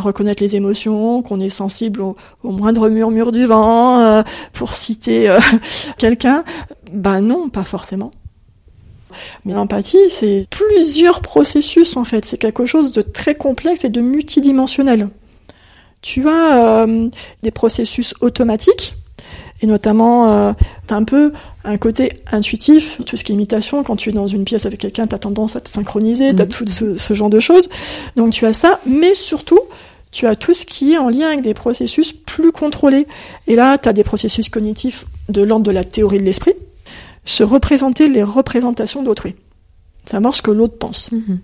reconnaître 0.00 0.42
les 0.42 0.56
émotions, 0.56 1.22
qu'on 1.22 1.40
est 1.40 1.50
sensible 1.50 2.02
au, 2.02 2.16
moindre 2.44 2.88
murmure 2.88 3.32
du 3.32 3.46
vent, 3.46 4.00
euh, 4.00 4.22
pour 4.52 4.74
citer 4.74 5.28
euh, 5.28 5.40
quelqu'un. 5.98 6.44
Ben 6.92 7.20
non, 7.20 7.48
pas 7.48 7.64
forcément. 7.64 8.10
Mais 9.44 9.52
l'empathie, 9.54 10.08
c'est 10.08 10.46
plusieurs 10.50 11.20
processus 11.20 11.96
en 11.96 12.04
fait. 12.04 12.24
C'est 12.24 12.38
quelque 12.38 12.66
chose 12.66 12.92
de 12.92 13.02
très 13.02 13.34
complexe 13.34 13.84
et 13.84 13.90
de 13.90 14.00
multidimensionnel. 14.00 15.08
Tu 16.00 16.28
as 16.28 16.82
euh, 16.82 17.08
des 17.42 17.50
processus 17.50 18.14
automatiques 18.20 18.94
et 19.62 19.66
notamment 19.66 20.30
euh, 20.30 20.52
t'as 20.86 20.96
un 20.96 21.04
peu 21.04 21.32
un 21.64 21.78
côté 21.78 22.20
intuitif, 22.30 23.00
tout 23.06 23.16
ce 23.16 23.24
qui 23.24 23.32
est 23.32 23.34
imitation, 23.34 23.82
quand 23.84 23.96
tu 23.96 24.10
es 24.10 24.12
dans 24.12 24.26
une 24.26 24.44
pièce 24.44 24.66
avec 24.66 24.80
quelqu'un, 24.80 25.06
t'as 25.06 25.18
tendance 25.18 25.54
à 25.56 25.60
te 25.60 25.68
synchroniser, 25.68 26.34
t'as 26.34 26.44
mhm. 26.44 26.50
tout 26.50 26.66
ce, 26.66 26.96
ce, 26.96 27.14
genre 27.14 27.30
de 27.30 27.38
choses. 27.38 27.68
Donc 28.16 28.32
tu 28.32 28.44
as 28.44 28.52
ça, 28.52 28.80
mais 28.86 29.14
surtout, 29.14 29.60
tu 30.10 30.26
as 30.26 30.36
tout 30.36 30.52
ce 30.52 30.66
qui 30.66 30.92
est 30.92 30.98
en 30.98 31.08
lien 31.08 31.28
avec 31.28 31.42
des 31.42 31.54
processus 31.54 32.12
plus 32.12 32.52
contrôlés. 32.52 33.06
Et 33.46 33.54
là, 33.54 33.78
tu 33.78 33.88
as 33.88 33.92
des 33.92 34.04
processus 34.04 34.48
cognitifs 34.48 35.06
de 35.28 35.42
l'ordre 35.42 35.64
de 35.64 35.70
la 35.70 35.84
théorie 35.84 36.18
de 36.18 36.24
l'esprit, 36.24 36.54
se 37.24 37.44
représenter 37.44 38.08
les 38.08 38.22
représentations 38.22 39.02
d'autrui, 39.02 39.36
savoir 40.04 40.34
ce 40.34 40.42
que 40.42 40.50
l'autre 40.50 40.76
pense. 40.76 41.10
Mhm. 41.12 41.38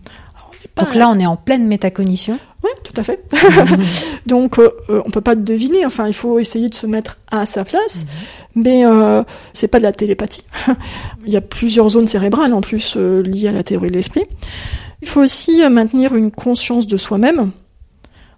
Donc 0.76 0.94
là, 0.94 1.08
on 1.08 1.18
est 1.18 1.26
en 1.26 1.36
pleine 1.36 1.66
métacognition. 1.66 2.38
Oui, 2.68 2.80
tout 2.84 3.00
à 3.00 3.04
fait. 3.04 3.24
Donc, 4.26 4.58
euh, 4.58 4.70
euh, 4.90 5.02
on 5.04 5.10
peut 5.10 5.20
pas 5.20 5.34
deviner. 5.34 5.86
Enfin, 5.86 6.06
il 6.06 6.12
faut 6.12 6.38
essayer 6.38 6.68
de 6.68 6.74
se 6.74 6.86
mettre 6.86 7.18
à 7.30 7.46
sa 7.46 7.64
place. 7.64 8.04
Mhm. 8.04 8.62
Mais 8.62 8.84
euh, 8.84 9.22
c'est 9.52 9.68
pas 9.68 9.78
de 9.78 9.84
la 9.84 9.92
télépathie. 9.92 10.42
il 11.26 11.32
y 11.32 11.36
a 11.36 11.40
plusieurs 11.40 11.88
zones 11.90 12.08
cérébrales 12.08 12.52
en 12.52 12.60
plus 12.60 12.94
euh, 12.96 13.22
liées 13.22 13.48
à 13.48 13.52
la 13.52 13.62
théorie 13.62 13.88
de 13.88 13.94
l'esprit. 13.94 14.24
Il 15.00 15.08
faut 15.08 15.22
aussi 15.22 15.62
maintenir 15.70 16.16
une 16.16 16.32
conscience 16.32 16.88
de 16.88 16.96
soi-même 16.96 17.52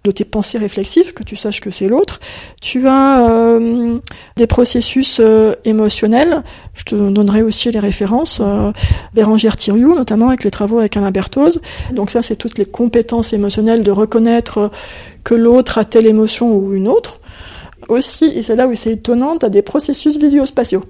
de 0.03 0.11
tes 0.11 0.25
pensées 0.25 0.57
réflexives, 0.57 1.13
que 1.13 1.23
tu 1.23 1.35
saches 1.35 1.61
que 1.61 1.69
c'est 1.69 1.87
l'autre. 1.87 2.19
Tu 2.59 2.87
as 2.87 3.29
euh, 3.29 3.99
des 4.35 4.47
processus 4.47 5.19
euh, 5.19 5.53
émotionnels. 5.63 6.41
Je 6.73 6.83
te 6.83 6.95
donnerai 6.95 7.43
aussi 7.43 7.69
les 7.69 7.79
références. 7.79 8.41
Euh, 8.41 8.71
Bérangère 9.13 9.55
Thiriou, 9.55 9.93
notamment 9.93 10.29
avec 10.29 10.43
les 10.43 10.49
travaux 10.49 10.79
avec 10.79 10.97
Alain 10.97 11.11
Berthoz. 11.11 11.61
Donc 11.91 12.09
ça, 12.09 12.23
c'est 12.23 12.35
toutes 12.35 12.57
les 12.57 12.65
compétences 12.65 13.33
émotionnelles 13.33 13.83
de 13.83 13.91
reconnaître 13.91 14.71
que 15.23 15.35
l'autre 15.35 15.77
a 15.77 15.85
telle 15.85 16.07
émotion 16.07 16.51
ou 16.55 16.73
une 16.73 16.87
autre. 16.87 17.19
Aussi, 17.87 18.25
et 18.25 18.41
c'est 18.41 18.55
là 18.55 18.67
où 18.67 18.73
c'est 18.73 18.93
étonnant, 18.93 19.37
tu 19.37 19.45
as 19.45 19.49
des 19.49 19.61
processus 19.61 20.17
visuospatiaux. 20.17 20.83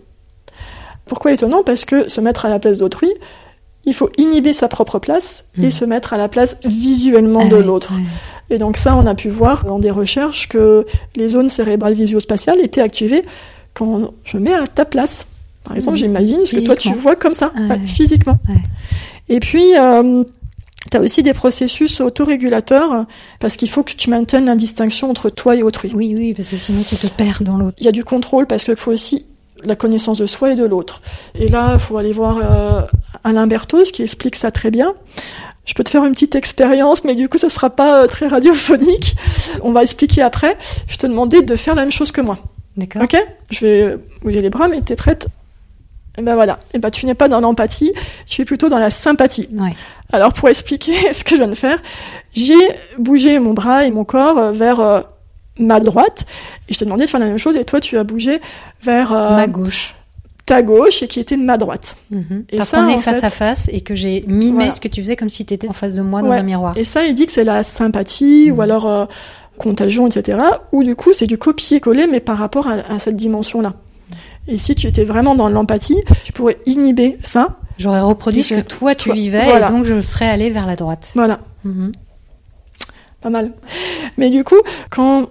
Pourquoi 1.06 1.34
étonnant? 1.34 1.64
Parce 1.64 1.84
que 1.84 2.08
se 2.08 2.22
mettre 2.22 2.46
à 2.46 2.50
la 2.50 2.60
place 2.60 2.78
d'autrui, 2.78 3.12
il 3.86 3.94
faut 3.94 4.10
inhiber 4.18 4.54
sa 4.54 4.68
propre 4.68 5.00
place 5.00 5.44
et 5.58 5.68
mmh. 5.68 5.72
se 5.72 5.86
mettre 5.86 6.14
à 6.14 6.18
la 6.18 6.28
place 6.28 6.58
visuellement 6.64 7.42
ah 7.46 7.50
de 7.50 7.58
l'autre. 7.58 7.94
Et 8.52 8.58
donc 8.58 8.78
ça, 8.78 8.96
on 8.96 9.08
a 9.08 9.16
pu 9.16 9.30
voir 9.30 9.64
dans 9.64 9.80
des 9.80 9.92
recherches 9.92 10.50
que 10.50 10.86
les 11.16 11.30
zones 11.30 11.50
cérébrales 11.50 11.94
visio-spatiales 11.94 12.60
étaient 12.60 12.82
activées 12.82 13.22
quand 13.74 14.14
je 14.26 14.38
mets 14.38 14.54
à 14.54 14.68
ta 14.68 14.86
place. 14.86 15.26
Par 15.64 15.76
exemple, 15.76 15.98
mmh. 15.98 16.02
j'imagine 16.02 16.46
ce 16.46 16.58
que 16.58 16.66
toi 16.66 16.76
tu 16.76 16.94
vois 16.94 17.16
comme 17.16 17.34
ça, 17.34 17.54
physiquement. 17.86 18.38
Et 19.30 19.40
puis, 19.40 19.78
euh, 19.78 20.24
tu 20.90 20.98
as 20.98 21.00
aussi 21.00 21.24
des 21.24 21.34
processus 21.34 22.02
autorégulateurs 22.02 23.06
parce 23.40 23.56
qu'il 23.56 23.70
faut 23.70 23.84
que 23.84 23.94
tu 23.94 24.10
maintiennes 24.10 24.46
la 24.46 24.56
distinction 24.56 25.10
entre 25.10 25.30
toi 25.30 25.56
et 25.56 25.64
autrui. 25.64 25.92
Oui, 25.94 26.14
oui, 26.18 26.34
parce 26.34 26.50
que 26.50 26.58
sinon 26.58 26.82
tu 26.82 26.96
te 26.96 27.08
perds 27.08 27.44
dans 27.44 27.56
l'autre. 27.56 27.78
Il 27.80 27.86
y 27.86 27.90
a 27.90 27.94
du 27.94 28.04
contrôle 28.04 28.48
parce 28.48 28.66
qu'il 28.66 28.76
faut 28.76 28.92
aussi 28.92 29.26
la 29.64 29.76
connaissance 29.76 30.18
de 30.18 30.26
soi 30.26 30.52
et 30.52 30.56
de 30.56 30.66
l'autre. 30.66 31.02
Et 31.36 31.48
là, 31.48 31.72
il 31.74 31.80
faut 31.80 31.98
aller 31.98 32.12
voir 32.12 32.40
euh, 32.44 32.82
Alain 33.24 33.48
Berthoz 33.48 33.92
qui 33.92 34.02
explique 34.02 34.36
ça 34.36 34.52
très 34.52 34.72
bien. 34.72 34.94
Je 35.66 35.74
peux 35.74 35.84
te 35.84 35.90
faire 35.90 36.04
une 36.04 36.14
petite 36.14 36.36
expérience, 36.36 37.04
mais 37.04 37.16
du 37.16 37.30
coup, 37.30 37.38
ça 37.38 37.50
sera 37.50 37.70
pas 37.70 38.04
euh, 38.04 38.08
très 38.08 38.28
radiophonique. 38.28 39.16
On 39.62 39.72
va 39.72 39.84
expliquer 39.84 40.22
après. 40.22 40.58
Je 40.88 40.98
te 40.98 41.06
demandais 41.06 41.42
de 41.42 41.56
faire 41.56 41.76
la 41.76 41.84
même 41.84 41.92
chose 41.92 42.12
que 42.12 42.22
moi. 42.22 42.40
D'accord. 42.78 43.04
Ok? 43.04 43.16
Je 43.52 43.66
vais 43.66 43.98
bouger 44.22 44.42
les 44.42 44.50
bras, 44.50 44.68
mais 44.68 44.82
t'es 44.82 44.96
prête? 44.96 45.28
Et 46.18 46.22
eh 46.22 46.24
ben 46.24 46.36
voilà. 46.36 46.60
Et 46.74 46.76
eh 46.76 46.80
ben 46.80 46.90
tu 46.90 47.06
n'es 47.06 47.14
pas 47.14 47.30
dans 47.30 47.40
l'empathie, 47.40 47.94
tu 48.26 48.42
es 48.42 48.46
plutôt 48.46 48.68
dans 48.68 48.80
la 48.80 48.90
sympathie. 48.90 49.48
Ouais. 49.54 49.74
Alors 50.12 50.34
pour 50.34 50.50
expliquer 50.50 50.94
ce 51.14 51.24
que 51.24 51.32
je 51.32 51.36
viens 51.38 51.48
de 51.48 51.56
faire, 51.56 51.82
j'ai 52.34 52.54
bougé 52.98 53.40
mon 53.40 53.54
bras 53.54 53.86
et 53.86 53.92
mon 53.92 54.04
corps 54.04 54.38
euh, 54.38 54.52
vers 54.52 54.82
euh, 54.82 55.00
ma 55.58 55.80
droite, 55.80 56.26
et 56.68 56.74
je 56.74 56.80
t'ai 56.80 56.84
demandé 56.84 57.06
de 57.06 57.10
faire 57.10 57.22
la 57.22 57.28
même 57.28 57.38
chose, 57.38 57.56
et 57.56 57.64
toi 57.64 57.80
tu 57.80 57.98
as 57.98 58.04
bougé 58.04 58.42
vers 58.82 59.12
ma 59.14 59.48
gauche 59.48 59.96
ta 60.46 60.62
gauche 60.62 61.04
et 61.04 61.08
qui 61.08 61.20
était 61.20 61.38
de 61.38 61.44
ma 61.44 61.58
droite. 61.58 61.96
Mhm. 62.10 62.46
Et 62.50 62.58
Parce 62.58 62.72
qu'on 62.72 62.88
est 62.88 62.98
face 62.98 63.24
à 63.24 63.30
face 63.30 63.70
et 63.72 63.82
que 63.82 63.96
j'ai 63.96 64.24
mimé 64.28 64.72
ce 64.72 64.82
que 64.82 64.88
tu 64.88 65.02
faisais 65.02 65.16
comme 65.16 65.30
si 65.30 65.46
tu 65.46 65.54
étais 65.54 65.68
en 65.68 65.74
face 65.74 65.94
de 65.94 66.02
moi 66.02 66.22
dans 66.22 66.32
un 66.32 66.44
miroir. 66.44 66.78
Et 66.78 66.84
ça, 66.84 67.06
il 67.06 67.14
dit 67.14 67.26
que 67.26 67.32
c'est 67.32 67.44
la 67.44 67.64
sympathie 67.64 68.52
ou 68.52 68.56
mhm. 68.56 68.60
alors 68.62 68.88
euh, 68.88 69.06
contagion, 69.58 70.08
etc. 70.08 70.40
Ou 70.72 70.84
du 70.84 70.96
coup, 70.96 71.14
c'est 71.14 71.28
du 71.28 71.38
copier-coller, 71.38 72.08
mais 72.08 72.20
par 72.20 72.38
rapport 72.38 72.68
à, 72.68 73.00
cette 73.00 73.16
dimension-là. 73.16 73.74
Et 74.48 74.58
si 74.58 74.74
tu 74.74 74.88
étais 74.88 75.04
vraiment 75.04 75.36
dans 75.36 75.50
l'empathie, 75.50 76.02
tu 76.24 76.34
pourrais 76.34 76.58
inhiber 76.66 77.18
ça. 77.22 77.60
J'aurais 77.78 78.02
reproduit 78.02 78.44
ce 78.44 78.56
que 78.56 78.62
toi 78.62 78.96
tu 78.96 79.12
vivais 79.12 79.58
et 79.58 79.72
donc 79.72 79.86
je 79.86 80.02
serais 80.02 80.28
allée 80.28 80.50
vers 80.50 80.68
la 80.68 80.76
droite. 80.76 81.12
Voilà. 81.16 81.40
Mhm. 81.64 81.92
Pas 83.22 83.30
mal. 83.30 83.52
Mais 84.18 84.30
du 84.30 84.44
coup, 84.44 84.60
quand 84.90 85.30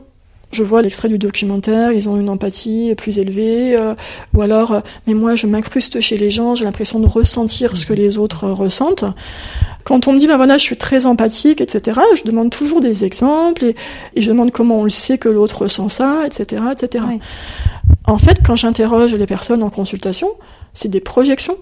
je 0.50 0.62
vois 0.62 0.82
l'extrait 0.82 1.08
du 1.08 1.18
documentaire, 1.18 1.92
ils 1.92 2.08
ont 2.08 2.18
une 2.18 2.28
empathie 2.28 2.94
plus 2.96 3.18
élevée, 3.18 3.76
euh, 3.76 3.94
ou 4.34 4.42
alors, 4.42 4.72
euh, 4.72 4.80
mais 5.06 5.14
moi 5.14 5.34
je 5.34 5.46
m'incruste 5.46 6.00
chez 6.00 6.16
les 6.16 6.30
gens, 6.30 6.54
j'ai 6.54 6.64
l'impression 6.64 6.98
de 6.98 7.06
ressentir 7.06 7.76
ce 7.76 7.86
que 7.86 7.92
les 7.92 8.18
autres 8.18 8.44
euh, 8.44 8.52
ressentent. 8.52 9.04
Quand 9.84 10.08
on 10.08 10.12
me 10.12 10.18
dit, 10.18 10.26
ben 10.26 10.36
voilà, 10.36 10.56
je 10.56 10.62
suis 10.62 10.76
très 10.76 11.06
empathique, 11.06 11.60
etc., 11.60 12.00
je 12.14 12.22
demande 12.24 12.50
toujours 12.50 12.80
des 12.80 13.04
exemples 13.04 13.64
et, 13.64 13.76
et 14.14 14.20
je 14.20 14.28
demande 14.28 14.50
comment 14.50 14.80
on 14.80 14.84
le 14.84 14.90
sait 14.90 15.18
que 15.18 15.28
l'autre 15.28 15.62
ressent 15.62 15.88
ça, 15.88 16.22
etc., 16.26 16.62
etc. 16.72 17.04
Oui. 17.08 17.20
En 18.06 18.18
fait, 18.18 18.38
quand 18.44 18.56
j'interroge 18.56 19.14
les 19.14 19.26
personnes 19.26 19.62
en 19.62 19.70
consultation, 19.70 20.28
c'est 20.74 20.88
des 20.88 21.00
projections. 21.00 21.56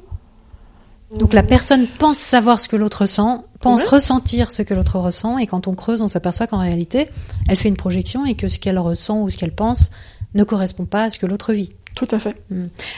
Donc 1.16 1.32
la 1.32 1.42
personne 1.42 1.86
pense 1.86 2.18
savoir 2.18 2.60
ce 2.60 2.68
que 2.68 2.76
l'autre 2.76 3.02
ressent, 3.02 3.44
pense 3.60 3.82
Ouais. 3.84 3.88
ressentir 3.88 4.50
ce 4.50 4.62
que 4.62 4.74
l'autre 4.74 4.98
ressent, 4.98 5.38
et 5.38 5.46
quand 5.46 5.66
on 5.66 5.74
creuse, 5.74 6.02
on 6.02 6.08
s'aperçoit 6.08 6.46
qu'en 6.46 6.58
réalité, 6.60 7.08
elle 7.48 7.56
fait 7.56 7.68
une 7.68 7.76
projection 7.76 8.26
et 8.26 8.34
que 8.34 8.46
ce 8.48 8.58
qu'elle 8.58 8.78
ressent 8.78 9.22
ou 9.22 9.30
ce 9.30 9.36
qu'elle 9.38 9.54
pense 9.54 9.90
ne 10.34 10.44
correspond 10.44 10.84
pas 10.84 11.04
à 11.04 11.10
ce 11.10 11.18
que 11.18 11.24
l'autre 11.26 11.52
vit. 11.54 11.70
Tout 11.94 12.06
à 12.12 12.18
fait. 12.20 12.36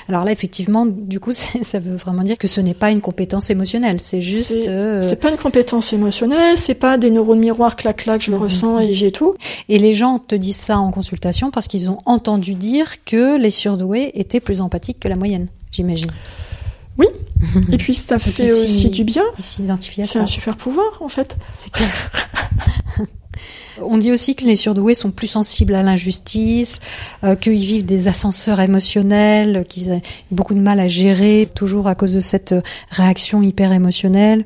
Alors 0.08 0.24
là, 0.24 0.32
effectivement, 0.32 0.84
du 0.84 1.20
coup, 1.20 1.32
ça 1.62 1.78
veut 1.78 1.94
vraiment 1.96 2.22
dire 2.24 2.36
que 2.36 2.48
ce 2.48 2.60
n'est 2.60 2.74
pas 2.74 2.90
une 2.90 3.00
compétence 3.00 3.48
émotionnelle, 3.48 4.00
c'est 4.00 4.20
juste... 4.20 4.64
C'est- 4.64 4.68
euh, 4.68 5.02
C'est 5.02 5.16
pas 5.20 5.30
une 5.30 5.38
compétence 5.38 5.92
émotionnelle, 5.92 6.58
c'est 6.58 6.74
pas 6.74 6.98
des 6.98 7.10
neurones 7.10 7.38
miroirs 7.38 7.76
clac 7.76 7.98
clac, 7.98 8.20
je 8.20 8.30
le 8.32 8.36
Mhm. 8.36 8.42
ressens 8.42 8.78
et 8.80 8.92
j'ai 8.92 9.12
tout. 9.12 9.36
Et 9.68 9.78
les 9.78 9.94
gens 9.94 10.18
te 10.18 10.34
disent 10.34 10.56
ça 10.56 10.80
en 10.80 10.90
consultation 10.90 11.50
parce 11.52 11.68
qu'ils 11.68 11.88
ont 11.88 11.98
entendu 12.04 12.54
dire 12.54 13.04
que 13.04 13.38
les 13.38 13.50
surdoués 13.50 14.10
étaient 14.14 14.40
plus 14.40 14.60
empathiques 14.60 14.98
que 14.98 15.08
la 15.08 15.16
moyenne, 15.16 15.46
j'imagine. 15.70 16.10
Et 17.72 17.76
puis 17.76 17.94
ça 17.94 18.18
fait 18.18 18.52
aussi 18.52 18.90
du 18.90 19.04
bien. 19.04 19.24
C'est 20.06 20.18
un 20.18 20.26
super 20.26 20.56
pouvoir 20.56 21.00
en 21.00 21.08
fait. 21.08 21.36
C'est 21.52 21.72
clair. 21.72 22.10
On 23.82 23.96
dit 23.96 24.12
aussi 24.12 24.36
que 24.36 24.44
les 24.44 24.56
surdoués 24.56 24.94
sont 24.94 25.10
plus 25.10 25.26
sensibles 25.26 25.74
à 25.74 25.82
l'injustice, 25.82 26.80
euh, 27.24 27.34
qu'ils 27.34 27.54
vivent 27.54 27.86
des 27.86 28.08
ascenseurs 28.08 28.60
émotionnels, 28.60 29.64
qu'ils 29.68 29.90
ont 29.90 30.02
beaucoup 30.30 30.52
de 30.52 30.60
mal 30.60 30.80
à 30.80 30.88
gérer, 30.88 31.48
toujours 31.54 31.86
à 31.86 31.94
cause 31.94 32.12
de 32.12 32.20
cette 32.20 32.52
euh, 32.52 32.60
réaction 32.90 33.42
hyper 33.42 33.72
émotionnelle. 33.72 34.44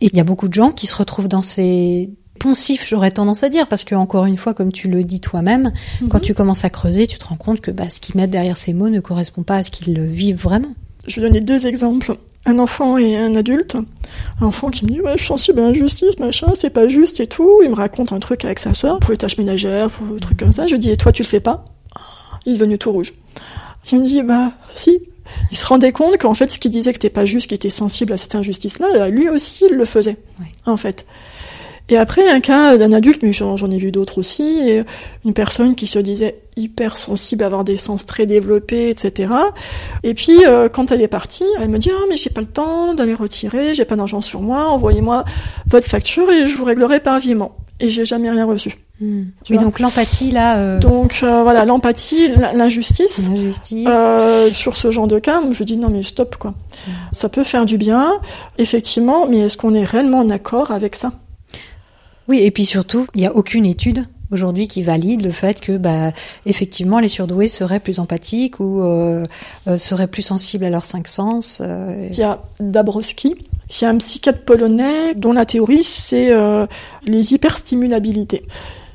Et 0.00 0.06
il 0.06 0.16
y 0.16 0.20
a 0.20 0.24
beaucoup 0.24 0.48
de 0.48 0.54
gens 0.54 0.70
qui 0.70 0.86
se 0.86 0.96
retrouvent 0.96 1.28
dans 1.28 1.42
ces 1.42 2.10
poncifs, 2.38 2.88
j'aurais 2.88 3.12
tendance 3.12 3.44
à 3.44 3.48
dire, 3.48 3.68
parce 3.68 3.84
que 3.84 3.94
encore 3.94 4.24
une 4.24 4.36
fois, 4.36 4.52
comme 4.52 4.72
tu 4.72 4.88
le 4.88 5.04
dis 5.04 5.20
toi-même, 5.20 5.72
quand 6.08 6.18
tu 6.18 6.34
commences 6.34 6.64
à 6.64 6.70
creuser, 6.70 7.06
tu 7.06 7.16
te 7.18 7.24
rends 7.24 7.36
compte 7.36 7.60
que 7.60 7.70
bah, 7.70 7.88
ce 7.88 8.00
qu'ils 8.00 8.16
mettent 8.16 8.30
derrière 8.30 8.56
ces 8.56 8.72
mots 8.72 8.88
ne 8.88 8.98
correspond 8.98 9.44
pas 9.44 9.56
à 9.56 9.62
ce 9.62 9.70
qu'ils 9.70 10.00
vivent 10.00 10.42
vraiment. 10.42 10.74
Je 11.06 11.20
vais 11.20 11.26
donner 11.26 11.40
deux 11.40 11.66
exemples. 11.66 12.16
Un 12.44 12.58
enfant 12.58 12.98
et 12.98 13.16
un 13.16 13.36
adulte. 13.36 13.76
Un 14.40 14.46
enfant 14.46 14.70
qui 14.70 14.84
me 14.84 14.90
dit 14.90 15.00
ouais 15.00 15.12
je 15.12 15.18
suis 15.18 15.28
sensible 15.28 15.60
à 15.60 15.62
l'injustice, 15.64 16.18
machin, 16.18 16.52
c'est 16.54 16.70
pas 16.70 16.88
juste 16.88 17.20
et 17.20 17.26
tout. 17.26 17.60
Il 17.62 17.70
me 17.70 17.74
raconte 17.74 18.12
un 18.12 18.18
truc 18.18 18.44
avec 18.44 18.58
sa 18.58 18.74
sœur 18.74 18.98
pour 18.98 19.10
les 19.12 19.16
tâches 19.16 19.38
ménagères, 19.38 19.90
pour 19.90 20.06
des 20.14 20.20
trucs 20.20 20.38
comme 20.38 20.52
ça. 20.52 20.66
Je 20.66 20.76
dis 20.76 20.90
et 20.90 20.96
toi 20.96 21.12
tu 21.12 21.22
le 21.22 21.28
fais 21.28 21.40
pas? 21.40 21.64
Il 22.46 22.54
est 22.54 22.56
devenu 22.56 22.78
tout 22.78 22.92
rouge. 22.92 23.14
Il 23.90 24.00
me 24.00 24.06
dit 24.06 24.22
bah 24.22 24.52
si. 24.74 25.00
Il 25.50 25.56
se 25.56 25.64
rendait 25.66 25.92
compte 25.92 26.18
qu'en 26.18 26.34
fait 26.34 26.50
ce 26.50 26.58
qu'il 26.58 26.72
disait 26.72 26.90
que 26.90 26.96
c'était 26.96 27.10
pas 27.10 27.24
juste, 27.24 27.46
qu'il 27.46 27.54
était 27.54 27.70
sensible 27.70 28.12
à 28.12 28.16
cette 28.16 28.34
injustice-là, 28.34 29.08
lui 29.08 29.28
aussi 29.28 29.66
il 29.70 29.76
le 29.76 29.84
faisait. 29.84 30.16
En 30.66 30.76
fait. 30.76 31.06
Et 31.88 31.96
après, 31.96 32.28
un 32.28 32.40
cas 32.40 32.78
d'un 32.78 32.92
adulte, 32.92 33.22
mais 33.22 33.32
j'en 33.32 33.70
ai 33.70 33.78
vu 33.78 33.90
d'autres 33.90 34.18
aussi, 34.18 34.60
et 34.68 34.82
une 35.24 35.34
personne 35.34 35.74
qui 35.74 35.86
se 35.86 35.98
disait 35.98 36.40
hyper 36.56 36.96
sensible, 36.96 37.44
avoir 37.44 37.64
des 37.64 37.76
sens 37.76 38.06
très 38.06 38.26
développés, 38.26 38.90
etc. 38.90 39.32
Et 40.02 40.14
puis, 40.14 40.44
euh, 40.46 40.68
quand 40.68 40.92
elle 40.92 41.02
est 41.02 41.08
partie, 41.08 41.44
elle 41.60 41.68
me 41.68 41.78
dit 41.78 41.90
«Ah, 41.92 42.04
mais 42.08 42.16
j'ai 42.16 42.30
pas 42.30 42.40
le 42.40 42.46
temps 42.46 42.94
d'aller 42.94 43.14
retirer, 43.14 43.74
j'ai 43.74 43.84
pas 43.84 43.96
d'argent 43.96 44.20
sur 44.20 44.42
moi, 44.42 44.68
envoyez-moi 44.68 45.24
votre 45.68 45.88
facture 45.88 46.30
et 46.30 46.46
je 46.46 46.56
vous 46.56 46.64
réglerai 46.64 47.00
par 47.00 47.18
virement.» 47.18 47.56
Et 47.80 47.88
j'ai 47.88 48.04
jamais 48.04 48.30
rien 48.30 48.44
reçu. 48.46 48.78
Oui, 49.00 49.24
vois. 49.50 49.58
donc 49.58 49.80
l'empathie, 49.80 50.30
là, 50.30 50.58
euh, 50.58 50.78
Donc, 50.78 51.20
euh, 51.22 51.42
voilà, 51.42 51.64
l'empathie, 51.64 52.28
l'injustice, 52.54 53.28
euh, 53.86 54.48
sur 54.48 54.76
ce 54.76 54.92
genre 54.92 55.08
de 55.08 55.18
cas, 55.18 55.42
je 55.50 55.64
dis 55.64 55.76
non 55.76 55.88
mais 55.90 56.04
stop 56.04 56.36
quoi. 56.36 56.54
Ça 57.10 57.28
peut 57.28 57.42
faire 57.42 57.66
du 57.66 57.78
bien, 57.78 58.20
effectivement, 58.58 59.26
mais 59.26 59.40
est-ce 59.40 59.56
qu'on 59.56 59.74
est 59.74 59.84
réellement 59.84 60.20
en 60.20 60.30
accord 60.30 60.70
avec 60.70 60.94
ça? 60.94 61.12
Oui, 62.28 62.38
et 62.40 62.50
puis 62.50 62.64
surtout, 62.64 63.06
il 63.14 63.20
n'y 63.20 63.26
a 63.26 63.34
aucune 63.34 63.66
étude 63.66 64.06
aujourd'hui 64.30 64.66
qui 64.66 64.80
valide 64.80 65.22
le 65.24 65.30
fait 65.30 65.60
que, 65.60 65.76
bah, 65.76 66.12
effectivement, 66.46 67.00
les 67.00 67.08
surdoués 67.08 67.48
seraient 67.48 67.80
plus 67.80 67.98
empathiques 67.98 68.60
ou 68.60 68.80
euh, 68.80 69.26
euh, 69.68 69.76
seraient 69.76 70.06
plus 70.06 70.22
sensibles 70.22 70.64
à 70.64 70.70
leurs 70.70 70.86
cinq 70.86 71.08
sens. 71.08 71.60
euh, 71.62 72.08
Il 72.10 72.18
y 72.18 72.22
a 72.22 72.40
Dabrowski, 72.58 73.34
qui 73.68 73.84
est 73.84 73.88
un 73.88 73.98
psychiatre 73.98 74.40
polonais 74.40 75.14
dont 75.14 75.32
la 75.32 75.44
théorie 75.44 75.82
c'est 75.82 76.30
euh, 76.30 76.66
les 77.06 77.34
hyperstimulabilités 77.34 78.46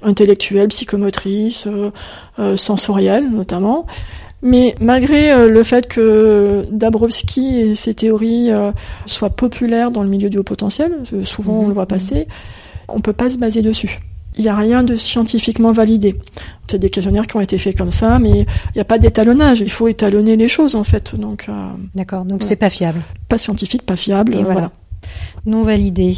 intellectuelles, 0.04 0.68
psychomotrices, 0.70 1.68
sensorielles 2.56 3.30
notamment. 3.32 3.88
Mais 4.44 4.76
malgré 4.80 5.50
le 5.50 5.64
fait 5.64 5.88
que 5.88 6.68
Dabrowski 6.72 7.62
et 7.62 7.76
ses 7.76 7.96
théories 7.96 8.52
soient 9.08 9.32
populaires 9.32 9.90
dans 9.90 10.04
le 10.04 10.10
milieu 10.10 10.30
du 10.30 10.38
haut 10.38 10.44
potentiel, 10.44 10.92
souvent 11.24 11.62
on 11.62 11.68
le 11.68 11.74
voit 11.74 11.88
passer, 11.88 12.28
on 12.88 13.00
peut 13.02 13.14
pas 13.14 13.30
se 13.30 13.38
baser 13.38 13.62
dessus. 13.62 14.00
Il 14.38 14.44
n'y 14.44 14.50
a 14.50 14.56
rien 14.56 14.84
de 14.84 14.96
scientifiquement 14.96 15.72
validé. 15.72 16.16
C'est 16.68 16.78
des 16.78 16.92
questionnaires 16.92 17.26
qui 17.26 17.36
ont 17.38 17.42
été 17.42 17.58
faits 17.58 17.76
comme 17.76 17.90
ça, 17.90 18.20
mais 18.20 18.42
il 18.42 18.46
n'y 18.76 18.82
a 18.82 18.86
pas 18.86 19.00
d'étalonnage. 19.00 19.62
Il 19.62 19.70
faut 19.72 19.88
étalonner 19.88 20.36
les 20.36 20.48
choses 20.48 20.76
en 20.76 20.84
fait. 20.84 21.16
Donc, 21.16 21.46
euh, 21.50 21.54
D'accord, 21.96 22.22
donc 22.24 22.40
Voilà. 22.40 22.46
c'est 22.46 22.56
pas 22.56 22.70
fiable, 22.70 23.02
pas 23.30 23.40
scientifique, 23.40 23.84
pas 23.84 23.96
fiable. 23.96 24.36
Et 24.36 24.40
euh, 24.40 24.44
voilà. 24.44 24.72
non 25.48 25.64
validé. 25.64 26.16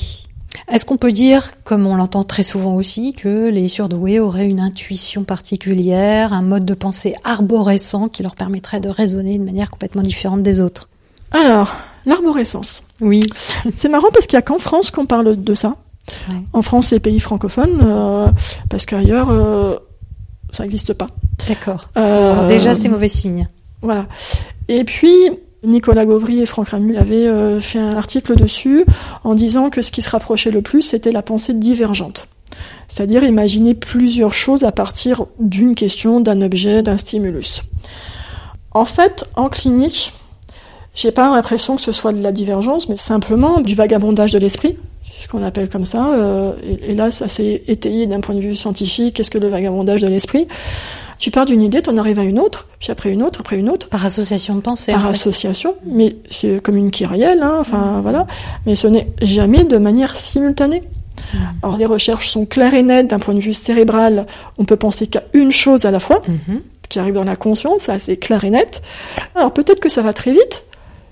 Est-ce 0.70 0.86
qu'on 0.86 0.98
peut 0.98 1.14
dire, 1.14 1.50
comme 1.64 1.88
on 1.88 1.96
l'entend 1.96 2.24
très 2.26 2.44
souvent 2.44 2.76
aussi, 2.76 3.14
que 3.14 3.48
les 3.50 3.68
surdoués 3.70 4.20
auraient 4.20 4.48
une 4.50 4.60
intuition 4.60 5.24
particulière, 5.24 6.34
un 6.34 6.42
mode 6.42 6.66
de 6.66 6.74
pensée 6.74 7.16
arborescent 7.24 8.10
qui 8.10 8.22
leur 8.22 8.36
permettrait 8.36 8.80
de 8.82 8.90
raisonner 8.90 9.38
de 9.40 9.44
manière 9.44 9.72
complètement 9.72 10.02
différente 10.04 10.44
des 10.44 10.60
autres? 10.60 10.90
Alors, 11.32 11.74
l'arborescence. 12.06 12.84
Oui. 13.02 13.22
C'est 13.76 13.90
marrant 13.90 14.10
parce 14.14 14.28
qu'il 14.28 14.36
n'y 14.36 14.40
a 14.40 14.44
qu'en 14.44 14.60
France 14.60 14.92
qu'on 14.92 15.06
parle 15.06 15.42
de 15.42 15.54
ça. 15.54 15.76
Ouais. 16.30 16.36
En 16.54 16.62
France 16.62 16.94
et 16.94 17.00
pays 17.00 17.20
francophones, 17.20 17.80
euh, 17.82 18.28
parce 18.70 18.86
qu'ailleurs, 18.86 19.30
euh, 19.30 19.76
ça 20.52 20.64
n'existe 20.64 20.94
pas. 20.94 21.08
D'accord. 21.48 21.88
Euh, 21.98 22.48
déjà, 22.48 22.76
c'est 22.76 22.90
mauvais 22.90 23.08
signe. 23.08 23.48
Voilà. 23.82 24.08
Et 24.68 24.84
puis, 24.84 25.14
Nicolas 25.64 26.06
Gauvry 26.06 26.42
et 26.42 26.46
Franck 26.46 26.70
Ramu 26.70 26.98
avaient 26.98 27.60
fait 27.60 27.80
un 27.80 27.96
article 27.96 28.36
dessus 28.36 28.86
en 29.24 29.36
disant 29.36 29.70
que 29.70 29.82
ce 29.82 29.92
qui 29.92 30.02
se 30.02 30.10
rapprochait 30.10 30.52
le 30.52 30.62
plus, 30.62 30.82
c'était 30.82 31.12
la 31.12 31.22
pensée 31.22 31.54
divergente. 31.54 32.28
C'est-à-dire 32.88 33.24
imaginer 33.24 33.74
plusieurs 33.74 34.34
choses 34.34 34.64
à 34.64 34.72
partir 34.72 35.26
d'une 35.40 35.76
question, 35.76 36.20
d'un 36.22 36.42
objet, 36.42 36.82
d'un 36.82 36.98
stimulus. 36.98 37.64
En 38.72 38.86
fait, 38.86 39.26
en 39.36 39.50
clinique, 39.50 40.14
j'ai 40.96 41.12
pas 41.12 41.34
l'impression 41.34 41.76
que 41.76 41.82
ce 41.82 41.92
soit 41.92 42.12
de 42.12 42.22
la 42.22 42.32
divergence, 42.32 42.90
mais 42.90 42.98
simplement 42.98 43.62
du 43.62 43.76
vagabondage 43.76 44.32
de 44.32 44.40
l'esprit, 44.40 44.76
ce 45.24 45.28
qu'on 45.28 45.44
appelle 45.44 45.70
comme 45.70 45.86
ça. 45.86 46.14
euh, 46.14 46.52
et, 46.64 46.92
et 46.92 46.96
là, 46.96 47.12
ça 47.12 47.28
s'est 47.28 47.64
étayé 47.68 48.08
d'un 48.08 48.20
point 48.22 48.36
de 48.36 48.40
vue 48.42 48.56
scientifique. 48.56 49.16
Qu'est-ce 49.16 49.32
que 49.32 49.38
le 49.38 49.48
vagabondage 49.50 50.02
de 50.02 50.08
l'esprit? 50.08 50.48
Tu 51.18 51.32
pars 51.32 51.46
d'une 51.46 51.62
idée, 51.62 51.82
tu 51.82 51.90
en 51.90 51.98
arrives 51.98 52.20
à 52.20 52.24
une 52.24 52.40
autre, 52.40 52.68
puis 52.80 52.92
après 52.92 53.10
une 53.10 53.22
autre, 53.24 53.42
après 53.42 53.58
une 53.58 53.70
autre 53.70 53.90
Par 53.90 54.06
association 54.06 54.56
de 54.56 54.62
pensée. 54.62 54.94
par 54.94 55.02
en 55.02 55.04
fait. 55.06 55.10
association, 55.12 55.76
mais 55.86 56.16
c'est 56.30 56.64
comme 56.64 56.78
une 56.78 56.92
kyrielle, 56.92 57.42
hein, 57.44 57.56
enfin 57.60 58.00
voilà, 58.02 58.26
mais 58.66 58.76
ce 58.76 58.88
n'est 58.88 59.10
jamais 59.22 59.66
de 59.66 59.78
manière 59.78 60.16
simultanée. 60.16 60.84
Alors 61.62 61.76
les 61.76 61.86
recherches 61.86 62.30
sont 62.30 62.46
claires 62.46 62.74
et 62.74 62.84
nettes 62.84 63.08
d'un 63.08 63.20
point 63.20 63.34
de 63.34 63.42
vue 63.42 63.52
cérébral, 63.52 64.28
on 64.58 64.64
peut 64.64 64.78
penser 64.78 65.08
qu'à 65.08 65.24
une 65.34 65.52
chose 65.52 65.84
à 65.86 65.92
la 65.92 66.00
fois, 66.00 66.22
Mhm. 66.26 66.62
qui 66.88 67.00
arrive 67.00 67.16
dans 67.16 67.26
la 67.26 67.36
conscience, 67.36 67.82
ça 67.82 68.00
c'est 68.00 68.16
clair 68.16 68.46
et 68.46 68.50
net. 68.50 68.82
Alors 69.36 69.52
peut-être 69.54 69.82
que 69.82 69.90
ça 69.90 70.02
va 70.02 70.14
très 70.14 70.32
vite, 70.32 70.64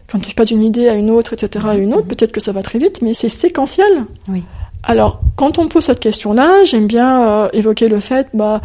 quand 0.09 0.19
tu 0.19 0.33
passes 0.33 0.47
d'une 0.47 0.63
idée 0.63 0.87
à 0.87 0.93
une 0.93 1.09
autre, 1.09 1.33
etc., 1.33 1.65
à 1.69 1.75
une 1.75 1.93
autre, 1.93 2.07
peut-être 2.07 2.31
que 2.31 2.39
ça 2.39 2.51
va 2.51 2.61
très 2.61 2.79
vite, 2.79 3.01
mais 3.01 3.13
c'est 3.13 3.29
séquentiel. 3.29 4.05
Oui. 4.29 4.43
Alors, 4.83 5.19
quand 5.35 5.59
on 5.59 5.67
pose 5.67 5.83
cette 5.83 5.99
question-là, 5.99 6.63
j'aime 6.63 6.87
bien 6.87 7.27
euh, 7.27 7.49
évoquer 7.51 7.89
le 7.89 7.99
fait, 7.99 8.27
bah, 8.33 8.61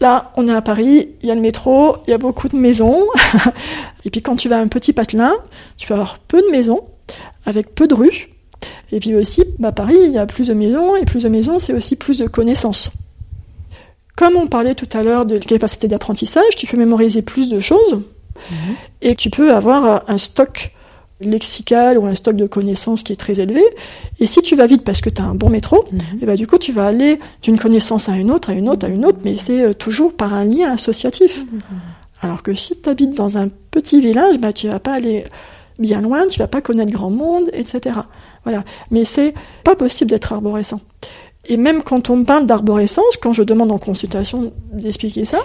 là, 0.00 0.32
on 0.36 0.46
est 0.48 0.52
à 0.52 0.60
Paris, 0.60 1.08
il 1.22 1.28
y 1.28 1.30
a 1.30 1.34
le 1.34 1.40
métro, 1.40 1.96
il 2.06 2.10
y 2.10 2.14
a 2.14 2.18
beaucoup 2.18 2.48
de 2.48 2.56
maisons, 2.56 3.06
et 4.04 4.10
puis 4.10 4.20
quand 4.20 4.36
tu 4.36 4.50
vas 4.50 4.58
à 4.58 4.60
un 4.60 4.68
petit 4.68 4.92
patelin, 4.92 5.32
tu 5.78 5.86
peux 5.86 5.94
avoir 5.94 6.18
peu 6.18 6.42
de 6.42 6.50
maisons, 6.50 6.82
avec 7.46 7.74
peu 7.74 7.88
de 7.88 7.94
rues, 7.94 8.28
et 8.90 9.00
puis 9.00 9.14
aussi, 9.14 9.44
bah, 9.58 9.72
Paris, 9.72 9.96
il 9.98 10.12
y 10.12 10.18
a 10.18 10.26
plus 10.26 10.48
de 10.48 10.54
maisons, 10.54 10.94
et 10.96 11.06
plus 11.06 11.22
de 11.22 11.28
maisons, 11.30 11.58
c'est 11.58 11.72
aussi 11.72 11.96
plus 11.96 12.18
de 12.18 12.26
connaissances. 12.26 12.90
Comme 14.14 14.36
on 14.36 14.46
parlait 14.46 14.74
tout 14.74 14.88
à 14.92 15.02
l'heure 15.02 15.24
de 15.24 15.38
capacité 15.38 15.88
d'apprentissage, 15.88 16.56
tu 16.56 16.66
peux 16.66 16.76
mémoriser 16.76 17.22
plus 17.22 17.48
de 17.48 17.60
choses, 17.60 18.02
et 19.00 19.14
tu 19.14 19.30
peux 19.30 19.54
avoir 19.54 20.02
un 20.08 20.18
stock 20.18 20.72
lexical 21.20 21.98
ou 21.98 22.06
un 22.06 22.14
stock 22.14 22.34
de 22.36 22.46
connaissances 22.46 23.02
qui 23.04 23.12
est 23.12 23.16
très 23.16 23.38
élevé. 23.40 23.62
Et 24.18 24.26
si 24.26 24.42
tu 24.42 24.56
vas 24.56 24.66
vite 24.66 24.82
parce 24.82 25.00
que 25.00 25.08
tu 25.08 25.22
as 25.22 25.24
un 25.24 25.34
bon 25.34 25.50
métro, 25.50 25.84
Mhm. 25.92 26.00
et 26.20 26.26
ben 26.26 26.34
du 26.34 26.46
coup 26.46 26.58
tu 26.58 26.72
vas 26.72 26.86
aller 26.86 27.20
d'une 27.42 27.58
connaissance 27.58 28.08
à 28.08 28.16
une 28.16 28.30
autre, 28.30 28.50
à 28.50 28.54
une 28.54 28.68
autre, 28.68 28.86
à 28.86 28.88
une 28.88 29.04
autre, 29.04 29.18
mais 29.24 29.36
c'est 29.36 29.62
euh, 29.62 29.72
toujours 29.72 30.14
par 30.14 30.34
un 30.34 30.44
lien 30.44 30.70
associatif. 30.72 31.44
Alors 32.22 32.42
que 32.42 32.54
si 32.54 32.80
tu 32.80 32.88
habites 32.88 33.14
dans 33.16 33.38
un 33.38 33.48
petit 33.70 34.00
village, 34.00 34.38
bah, 34.38 34.52
tu 34.52 34.68
vas 34.68 34.78
pas 34.80 34.94
aller 34.94 35.24
bien 35.78 36.00
loin, 36.00 36.26
tu 36.26 36.38
vas 36.38 36.46
pas 36.48 36.60
connaître 36.60 36.92
grand 36.92 37.10
monde, 37.10 37.50
etc. 37.52 37.96
Voilà. 38.44 38.64
Mais 38.90 39.04
c'est 39.04 39.34
pas 39.64 39.74
possible 39.74 40.10
d'être 40.10 40.32
arborescent. 40.32 40.80
Et 41.48 41.56
même 41.56 41.82
quand 41.82 42.10
on 42.10 42.16
me 42.18 42.24
parle 42.24 42.46
d'arborescence, 42.46 43.16
quand 43.20 43.32
je 43.32 43.42
demande 43.42 43.72
en 43.72 43.78
consultation 43.78 44.52
d'expliquer 44.72 45.24
ça, 45.24 45.38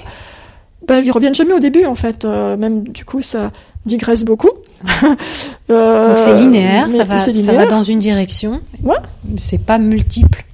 ben, 0.87 1.03
ils 1.03 1.11
reviennent 1.11 1.35
jamais 1.35 1.53
au 1.53 1.59
début 1.59 1.85
en 1.85 1.95
fait. 1.95 2.25
Euh, 2.25 2.57
même 2.57 2.87
du 2.87 3.05
coup, 3.05 3.21
ça 3.21 3.51
digresse 3.85 4.23
beaucoup. 4.23 4.51
euh, 5.69 6.09
Donc 6.09 6.17
c'est 6.17 6.35
linéaire, 6.35 6.89
ça 6.89 7.03
va, 7.03 7.17
linéaire. 7.25 7.45
ça 7.45 7.53
va 7.53 7.65
dans 7.65 7.83
une 7.83 7.99
direction. 7.99 8.61
Ouais. 8.83 8.97
C'est 9.37 9.63
pas 9.63 9.79
multiple. 9.79 10.45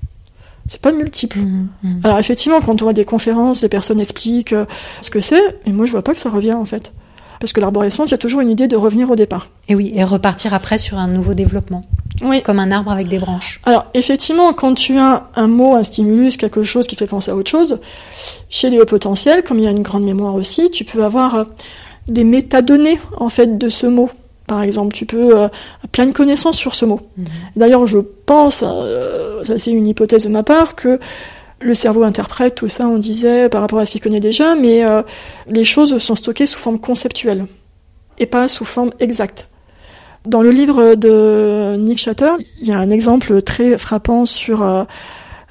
C'est 0.65 0.81
pas 0.81 0.93
multiple. 0.93 1.39
Mmh, 1.39 1.67
mmh. 1.83 1.99
Alors 2.03 2.19
effectivement, 2.19 2.61
quand 2.61 2.81
on 2.81 2.85
voit 2.85 2.93
des 2.93 3.05
conférences, 3.05 3.61
les 3.61 3.69
personnes 3.69 3.99
expliquent 3.99 4.53
euh, 4.53 4.65
ce 5.01 5.09
que 5.09 5.19
c'est, 5.19 5.41
et 5.65 5.71
moi 5.71 5.85
je 5.85 5.91
vois 5.91 6.03
pas 6.03 6.13
que 6.13 6.19
ça 6.19 6.29
revient 6.29 6.53
en 6.53 6.65
fait. 6.65 6.93
Parce 7.43 7.51
que 7.51 7.59
l'arborescence, 7.59 8.07
il 8.07 8.13
y 8.13 8.15
a 8.15 8.19
toujours 8.19 8.39
une 8.39 8.49
idée 8.49 8.69
de 8.69 8.77
revenir 8.77 9.11
au 9.11 9.17
départ. 9.17 9.49
Et 9.67 9.75
oui, 9.75 9.91
et 9.93 10.05
repartir 10.05 10.53
après 10.53 10.77
sur 10.77 10.97
un 10.97 11.09
nouveau 11.09 11.33
développement. 11.33 11.83
Oui. 12.21 12.41
Comme 12.41 12.57
un 12.57 12.71
arbre 12.71 12.89
avec 12.89 13.09
des 13.09 13.19
branches. 13.19 13.59
Alors, 13.65 13.87
effectivement, 13.93 14.53
quand 14.53 14.75
tu 14.75 14.97
as 14.97 15.27
un 15.35 15.47
mot, 15.47 15.75
un 15.75 15.83
stimulus, 15.83 16.37
quelque 16.37 16.63
chose 16.63 16.87
qui 16.87 16.95
fait 16.95 17.05
penser 17.05 17.31
à 17.31 17.35
autre 17.35 17.51
chose, 17.51 17.79
chez 18.47 18.69
les 18.69 18.79
hauts 18.79 18.85
potentiels, 18.85 19.43
comme 19.43 19.59
il 19.59 19.65
y 19.65 19.67
a 19.67 19.71
une 19.71 19.81
grande 19.81 20.05
mémoire 20.05 20.35
aussi, 20.35 20.71
tu 20.71 20.85
peux 20.85 21.03
avoir 21.03 21.35
euh, 21.35 21.43
des 22.07 22.23
métadonnées, 22.23 22.97
en 23.17 23.27
fait, 23.27 23.57
de 23.57 23.67
ce 23.67 23.87
mot. 23.87 24.09
Par 24.47 24.63
exemple, 24.63 24.93
tu 24.93 25.05
peux 25.05 25.37
euh, 25.37 25.49
plein 25.91 26.05
de 26.05 26.13
connaissances 26.13 26.55
sur 26.55 26.75
ce 26.75 26.85
mot. 26.85 27.01
Mhm. 27.17 27.25
D'ailleurs, 27.57 27.85
je 27.87 27.99
pense, 28.25 28.63
euh, 28.65 29.43
ça 29.43 29.57
c'est 29.57 29.71
une 29.71 29.87
hypothèse 29.87 30.23
de 30.23 30.29
ma 30.29 30.43
part, 30.43 30.75
que 30.75 30.97
le 31.63 31.73
cerveau 31.73 32.03
interprète 32.03 32.55
tout 32.55 32.67
ça, 32.67 32.87
on 32.87 32.97
disait, 32.97 33.49
par 33.49 33.61
rapport 33.61 33.79
à 33.79 33.85
ce 33.85 33.91
qu'il 33.91 34.01
connaît 34.01 34.19
déjà, 34.19 34.55
mais 34.55 34.85
euh, 34.85 35.01
les 35.47 35.63
choses 35.63 35.97
sont 35.97 36.15
stockées 36.15 36.45
sous 36.45 36.59
forme 36.59 36.79
conceptuelle 36.79 37.47
et 38.19 38.25
pas 38.25 38.47
sous 38.47 38.65
forme 38.65 38.91
exacte. 38.99 39.49
Dans 40.25 40.41
le 40.41 40.51
livre 40.51 40.95
de 40.95 41.75
Nick 41.77 41.97
Shatter, 41.97 42.31
il 42.61 42.67
y 42.67 42.71
a 42.71 42.77
un 42.77 42.89
exemple 42.89 43.41
très 43.41 43.77
frappant 43.77 44.25
sur... 44.25 44.63
Euh, 44.63 44.83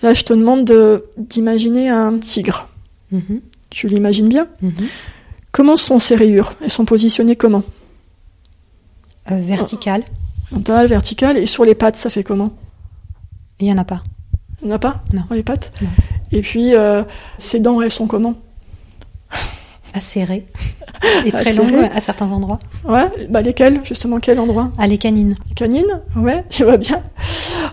là, 0.03 0.15
je 0.15 0.23
te 0.23 0.33
demande 0.33 0.71
d'imaginer 1.19 1.91
un 1.91 2.19
tigre. 2.19 2.69
Mhm. 3.11 3.41
Tu 3.71 3.89
l'imagines 3.89 4.29
bien? 4.29 4.49
Mhm. 4.63 4.73
Comment 5.53 5.77
sont 5.77 5.99
ses 5.99 6.15
rayures? 6.15 6.55
Elles 6.63 6.71
sont 6.71 6.87
positionnées 6.87 7.37
comment? 7.37 7.65
Euh, 9.31 9.41
Verticales. 9.41 10.05
Verticales, 10.51 10.87
verticales. 10.87 11.37
Et 11.37 11.47
sur 11.47 11.65
les 11.65 11.75
pattes, 11.75 11.97
ça 11.97 12.09
fait 12.09 12.25
comment? 12.25 12.53
Il 13.61 13.67
n'y 13.67 13.73
en 13.73 13.79
a 13.79 13.85
pas. 13.85 14.03
Il 14.63 14.67
n'y 14.69 14.73
en 14.73 14.77
a 14.77 14.79
pas 14.79 15.03
Non. 15.13 15.23
Dans 15.29 15.35
les 15.35 15.43
pattes 15.43 15.73
Et 16.31 16.41
puis, 16.41 16.75
euh, 16.75 17.03
ses 17.39 17.61
dents, 17.61 17.81
elles 17.83 17.91
sont 17.91 18.07
comment 18.07 18.35
Acérées. 19.95 20.47
Et 21.25 21.33
très 21.33 21.53
longues 21.53 21.89
à 21.93 22.01
certains 22.01 22.31
endroits. 22.31 22.61
Ouais, 22.85 23.09
bah 23.29 23.43
lesquels 23.43 23.81
Justement, 23.85 24.21
quel 24.21 24.39
endroit 24.39 24.71
Ah, 24.79 24.87
les 24.87 24.99
canines. 24.99 25.37
Canines 25.57 26.01
Ouais, 26.17 26.45
je 26.51 26.65
vois 26.65 26.77
bien. 26.77 27.03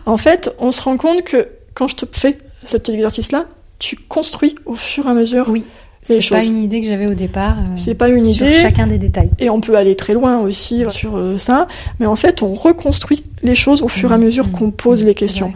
En 0.05 0.17
fait, 0.17 0.53
on 0.59 0.71
se 0.71 0.81
rend 0.81 0.97
compte 0.97 1.23
que 1.23 1.47
quand 1.75 1.87
je 1.87 1.95
te 1.95 2.05
fais 2.11 2.37
cet 2.63 2.89
exercice-là, 2.89 3.45
tu 3.77 3.95
construis 3.95 4.55
au 4.65 4.75
fur 4.75 5.05
et 5.05 5.09
à 5.09 5.13
mesure 5.13 5.47
oui. 5.49 5.63
C'est 6.01 6.29
pas 6.29 6.43
une 6.43 6.57
idée 6.57 6.81
que 6.81 6.87
j'avais 6.87 7.07
au 7.07 7.13
départ. 7.13 7.59
Euh, 7.59 7.75
c'est 7.75 7.93
pas 7.93 8.09
une 8.09 8.27
sur 8.27 8.45
idée. 8.47 8.55
chacun 8.55 8.87
des 8.87 8.97
détails. 8.97 9.29
Et 9.39 9.49
on 9.49 9.61
peut 9.61 9.75
aller 9.75 9.95
très 9.95 10.13
loin 10.13 10.39
aussi 10.39 10.83
sur 10.89 11.17
euh, 11.17 11.37
ça. 11.37 11.67
Mais 11.99 12.05
en 12.05 12.15
fait, 12.15 12.41
on 12.41 12.53
reconstruit 12.53 13.23
les 13.43 13.55
choses 13.55 13.81
au 13.81 13.87
fur 13.87 14.11
et 14.11 14.15
à 14.15 14.17
mmh. 14.17 14.23
mesure 14.23 14.47
mmh. 14.47 14.51
qu'on 14.51 14.71
pose 14.71 15.03
les 15.03 15.13
questions. 15.13 15.53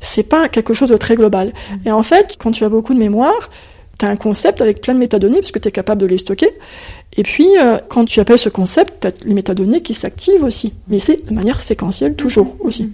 C'est 0.00 0.22
pas 0.22 0.48
quelque 0.48 0.74
chose 0.74 0.90
de 0.90 0.96
très 0.96 1.16
global. 1.16 1.52
Et 1.84 1.92
en 1.92 2.02
fait, 2.02 2.36
quand 2.38 2.50
tu 2.50 2.64
as 2.64 2.68
beaucoup 2.68 2.94
de 2.94 2.98
mémoire, 2.98 3.50
tu 3.98 4.06
as 4.06 4.08
un 4.08 4.16
concept 4.16 4.60
avec 4.60 4.80
plein 4.80 4.94
de 4.94 4.98
métadonnées 4.98 5.38
puisque 5.38 5.60
tu 5.60 5.68
es 5.68 5.72
capable 5.72 6.00
de 6.00 6.06
les 6.06 6.18
stocker. 6.18 6.50
Et 7.16 7.22
puis, 7.22 7.48
euh, 7.58 7.78
quand 7.88 8.04
tu 8.04 8.20
appelles 8.20 8.38
ce 8.38 8.48
concept, 8.48 9.00
tu 9.00 9.06
as 9.08 9.12
les 9.24 9.34
métadonnées 9.34 9.82
qui 9.82 9.94
s'activent 9.94 10.44
aussi. 10.44 10.72
Mais 10.88 10.98
c'est 10.98 11.26
de 11.26 11.34
manière 11.34 11.60
séquentielle 11.60 12.14
toujours 12.14 12.56
aussi. 12.60 12.92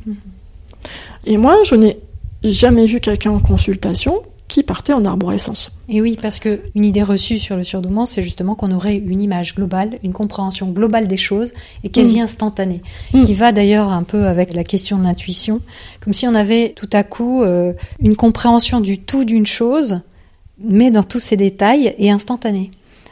Et 1.26 1.36
moi, 1.36 1.58
je 1.64 1.74
n'ai 1.74 1.98
jamais 2.42 2.86
vu 2.86 3.00
quelqu'un 3.00 3.32
en 3.32 3.40
consultation 3.40 4.22
qui 4.48 4.62
partait 4.62 4.92
en 4.92 5.04
arborescence. 5.04 5.72
Et 5.88 6.00
oui, 6.00 6.16
parce 6.20 6.38
que 6.38 6.60
une 6.74 6.84
idée 6.84 7.02
reçue 7.02 7.38
sur 7.38 7.56
le 7.56 7.64
surdouement, 7.64 8.06
c'est 8.06 8.22
justement 8.22 8.54
qu'on 8.54 8.72
aurait 8.72 8.96
une 8.96 9.20
image 9.20 9.54
globale, 9.54 9.98
une 10.02 10.12
compréhension 10.12 10.68
globale 10.70 11.08
des 11.08 11.16
choses 11.16 11.52
et 11.84 11.88
quasi 11.88 12.18
mm. 12.18 12.22
instantanée, 12.22 12.82
mm. 13.12 13.22
qui 13.22 13.34
va 13.34 13.52
d'ailleurs 13.52 13.90
un 13.90 14.04
peu 14.04 14.26
avec 14.26 14.54
la 14.54 14.64
question 14.64 14.98
de 14.98 15.04
l'intuition, 15.04 15.60
comme 16.00 16.12
si 16.12 16.26
on 16.28 16.34
avait 16.34 16.74
tout 16.76 16.90
à 16.92 17.02
coup 17.02 17.42
euh, 17.42 17.72
une 18.00 18.16
compréhension 18.16 18.80
du 18.80 18.98
tout 18.98 19.24
d'une 19.24 19.46
chose, 19.46 20.00
mais 20.58 20.90
dans 20.90 21.02
tous 21.02 21.20
ses 21.20 21.36
détails 21.36 21.94
et 21.98 22.10
instantanée. 22.10 22.70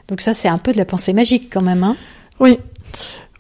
Donc 0.09 0.21
ça, 0.21 0.35
c'est 0.35 0.49
un 0.49 0.59
peu 0.59 0.73
de 0.73 0.79
la 0.79 0.85
pensée 0.85 1.13
magique 1.13 1.49
quand 1.53 1.63
même. 1.63 1.83
Hein 1.83 1.97
oui. 2.39 2.59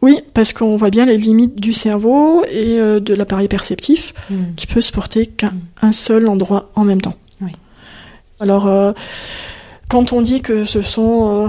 Oui, 0.02 0.18
parce 0.34 0.52
qu'on 0.52 0.76
voit 0.76 0.90
bien 0.90 1.06
les 1.06 1.16
limites 1.16 1.58
du 1.58 1.72
cerveau 1.72 2.44
et 2.50 2.78
euh, 2.78 3.00
de 3.00 3.14
l'appareil 3.14 3.48
perceptif 3.48 4.12
mm. 4.28 4.54
qui 4.54 4.66
peut 4.66 4.82
se 4.82 4.92
porter 4.92 5.26
qu'à 5.26 5.50
un 5.80 5.92
seul 5.92 6.28
endroit 6.28 6.70
en 6.74 6.84
même 6.84 7.00
temps. 7.00 7.14
Alors, 8.44 8.66
euh, 8.66 8.92
quand 9.88 10.12
on 10.12 10.20
dit 10.20 10.42
que 10.42 10.66
ce 10.66 10.82
sont 10.82 11.46
euh, 11.46 11.48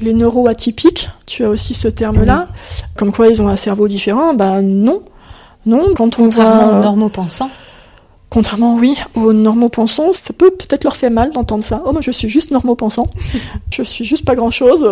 les 0.00 0.14
neuroatypiques, 0.14 1.10
tu 1.26 1.44
as 1.44 1.50
aussi 1.50 1.74
ce 1.74 1.86
terme-là, 1.86 2.48
comme 2.96 3.12
quoi 3.12 3.28
ils 3.28 3.42
ont 3.42 3.48
un 3.48 3.56
cerveau 3.56 3.88
différent, 3.88 4.32
ben 4.32 4.62
non. 4.62 5.02
Non, 5.66 5.88
quand 5.94 6.18
on 6.18 6.24
Contrairement 6.24 6.68
voit, 6.68 6.78
aux 6.78 6.82
normaux-pensants. 6.82 7.50
Contrairement, 8.30 8.76
oui, 8.76 8.96
aux 9.14 9.34
normaux-pensants, 9.34 10.12
ça 10.12 10.32
peut 10.32 10.50
peut-être 10.50 10.84
leur 10.84 10.96
faire 10.96 11.10
mal 11.10 11.30
d'entendre 11.30 11.62
ça. 11.62 11.82
Oh, 11.84 11.92
moi, 11.92 12.00
je 12.00 12.10
suis 12.10 12.30
juste 12.30 12.52
normaux-pensant. 12.52 13.10
je 13.70 13.82
suis 13.82 14.06
juste 14.06 14.24
pas 14.24 14.34
grand-chose. 14.34 14.88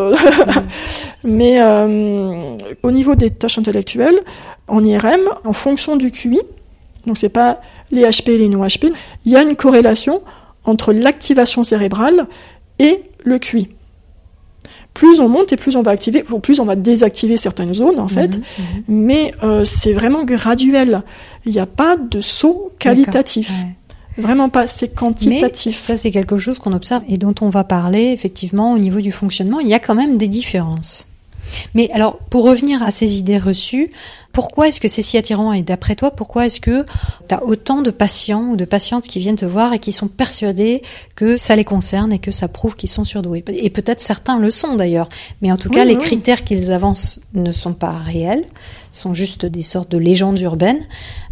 Mais 1.25 1.63
euh, 1.63 2.59
au 2.83 2.91
niveau 2.91 3.15
des 3.15 3.31
tâches 3.31 3.57
intellectuelles, 3.57 4.21
en 4.67 4.85
IRM, 4.85 5.23
en 5.47 5.55
fonction 5.55 5.97
du 5.97 6.11
QI, 6.11 6.43
donc 7.07 7.17
c'est 7.17 7.31
pas 7.31 7.63
les 7.91 8.03
HP 8.03 8.33
et 8.33 8.37
les 8.37 8.51
non-HP, 8.51 8.93
il 9.25 9.33
y 9.33 9.37
a 9.37 9.41
une 9.41 9.57
corrélation 9.57 10.21
entre 10.65 10.93
l'activation 10.93 11.63
cérébrale 11.65 12.27
et 12.79 13.03
le 13.25 13.39
QI. 13.39 13.69
Plus 14.95 15.21
on 15.21 15.29
monte 15.29 15.53
et 15.53 15.57
plus 15.57 15.77
on 15.77 15.83
va 15.83 15.93
activer, 15.93 16.25
ou 16.31 16.41
plus 16.41 16.59
on 16.61 16.65
va 16.65 16.75
désactiver 16.75 17.37
certaines 17.37 17.75
zones 17.75 18.01
en 18.01 18.09
fait, 18.09 18.37
mhm, 18.37 18.43
mhm. 18.43 18.83
mais 18.89 19.33
euh, 19.43 19.63
c'est 19.65 19.93
vraiment 19.93 20.25
graduel. 20.25 21.03
Il 21.45 21.53
n'y 21.53 21.61
a 21.61 21.67
pas 21.67 21.97
de 21.97 22.21
saut 22.21 22.73
qualitatif. 22.79 23.53
Vraiment 24.17 24.49
pas, 24.49 24.67
c'est 24.67 24.89
quantitatif. 24.89 25.77
ça, 25.77 25.97
c'est 25.97 26.11
quelque 26.11 26.39
chose 26.39 26.59
qu'on 26.59 26.73
observe 26.73 27.05
et 27.09 27.19
dont 27.19 27.35
on 27.41 27.51
va 27.51 27.63
parler 27.63 28.07
effectivement 28.07 28.73
au 28.73 28.79
niveau 28.79 29.01
du 29.01 29.13
fonctionnement. 29.13 29.61
Il 29.61 29.69
y 29.69 29.75
a 29.75 29.79
quand 29.79 29.95
même 29.95 30.17
des 30.17 30.27
différences. 30.27 31.07
Mais 31.75 31.91
alors, 31.93 32.19
pour 32.31 32.45
revenir 32.45 32.83
à 32.83 32.91
ces 32.91 33.19
idées 33.19 33.39
reçues, 33.39 33.91
pourquoi 34.33 34.69
est-ce 34.69 34.81
que 34.81 34.89
c'est 34.89 35.03
si 35.03 35.17
attirant 35.17 35.53
Et 35.53 35.63
d'après 35.63 35.97
toi, 35.97 36.11
pourquoi 36.11 36.47
est-ce 36.47 36.61
que 36.61 36.85
tu 37.29 37.35
as 37.35 37.43
autant 37.43 37.83
de 37.83 37.91
patients 37.91 38.51
ou 38.51 38.57
de 38.57 38.65
patientes 38.65 39.07
qui 39.07 39.19
viennent 39.19 39.37
te 39.37 39.45
voir 39.45 39.73
et 39.73 39.79
qui 39.79 39.93
sont 39.93 40.09
persuadés 40.09 40.83
que 41.17 41.37
ça 41.37 41.57
les 41.57 41.65
concerne 41.65 42.13
et 42.13 42.19
que 42.19 42.31
ça 42.31 42.49
prouve 42.49 42.77
qu'ils 42.77 42.89
sont 42.89 43.05
surdoués? 43.05 43.45
Et 43.49 43.71
peut-être 43.71 44.01
certains 44.01 44.39
le 44.39 44.51
sont 44.51 44.77
d'ailleurs, 44.77 45.09
mais 45.43 45.51
en 45.51 45.57
tout 45.57 45.71
cas, 45.71 45.85
les 45.85 45.97
critères 45.97 46.45
qu'ils 46.45 46.73
avancent 46.73 47.21
ne 47.35 47.53
sont 47.53 47.73
pas 47.73 47.93
réels, 47.93 48.45
sont 48.93 49.15
juste 49.15 49.47
des 49.47 49.63
sortes 49.63 49.91
de 49.91 49.99
légendes 49.99 50.41
urbaines. 50.41 50.87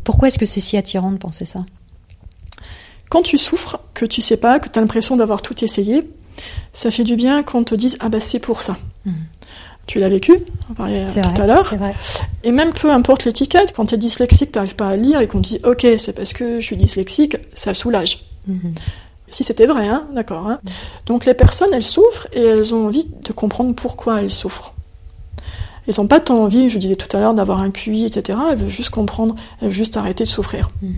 Pourquoi 0.04 0.28
est-ce 0.28 0.38
que 0.38 0.46
c'est 0.46 0.60
si 0.60 0.76
attirant 0.76 1.12
de 1.12 1.18
penser 1.18 1.44
ça? 1.44 1.64
Quand 3.08 3.22
tu 3.22 3.38
souffres, 3.38 3.78
que 3.94 4.04
tu 4.04 4.20
sais 4.20 4.36
pas, 4.36 4.58
que 4.58 4.68
tu 4.68 4.78
as 4.78 4.82
l'impression 4.82 5.16
d'avoir 5.16 5.42
tout 5.42 5.64
essayé, 5.64 6.10
ça 6.72 6.90
fait 6.90 7.04
du 7.04 7.16
bien 7.16 7.42
qu'on 7.42 7.64
te 7.64 7.74
dise 7.74 7.96
ah 8.00 8.08
bah 8.08 8.20
c'est 8.20 8.40
pour 8.40 8.62
ça. 8.62 8.76
Mmh. 9.04 9.12
Tu 9.86 10.00
l'as 10.00 10.08
vécu, 10.08 10.38
on 10.70 10.74
parlait 10.74 11.06
tout 11.06 11.42
à 11.42 11.46
l'heure. 11.46 11.72
Et 12.42 12.50
même 12.50 12.72
peu 12.72 12.90
importe 12.90 13.24
l'étiquette, 13.24 13.72
quand 13.72 13.86
tu 13.86 13.94
es 13.94 13.98
dyslexique, 13.98 14.52
tu 14.52 14.58
n'arrives 14.58 14.74
pas 14.74 14.88
à 14.88 14.96
lire 14.96 15.20
et 15.20 15.28
qu'on 15.28 15.40
te 15.40 15.48
dit 15.48 15.60
ok, 15.64 15.86
c'est 15.98 16.12
parce 16.12 16.32
que 16.32 16.60
je 16.60 16.64
suis 16.64 16.76
dyslexique, 16.76 17.36
ça 17.52 17.72
soulage. 17.72 18.24
Mhm. 18.46 18.74
Si 19.28 19.42
c'était 19.42 19.66
vrai, 19.66 19.88
hein, 19.88 20.06
d'accord. 20.14 20.48
Hein. 20.48 20.60
Donc 21.06 21.24
les 21.24 21.34
personnes, 21.34 21.70
elles 21.72 21.82
souffrent 21.82 22.28
et 22.32 22.42
elles 22.42 22.74
ont 22.74 22.86
envie 22.86 23.06
de 23.06 23.32
comprendre 23.32 23.74
pourquoi 23.74 24.20
elles 24.20 24.30
souffrent. 24.30 24.75
Elles 25.88 25.94
n'ont 25.98 26.06
pas 26.06 26.20
tant 26.20 26.42
envie, 26.42 26.68
je 26.68 26.78
disais 26.78 26.96
tout 26.96 27.14
à 27.16 27.20
l'heure, 27.20 27.34
d'avoir 27.34 27.60
un 27.60 27.70
QI, 27.70 28.04
etc. 28.04 28.38
Elles 28.50 28.58
veulent 28.58 28.68
juste 28.68 28.90
comprendre, 28.90 29.34
elles 29.60 29.68
veulent 29.68 29.74
juste 29.74 29.96
arrêter 29.96 30.24
de 30.24 30.28
souffrir. 30.28 30.70
Mhm. 30.82 30.94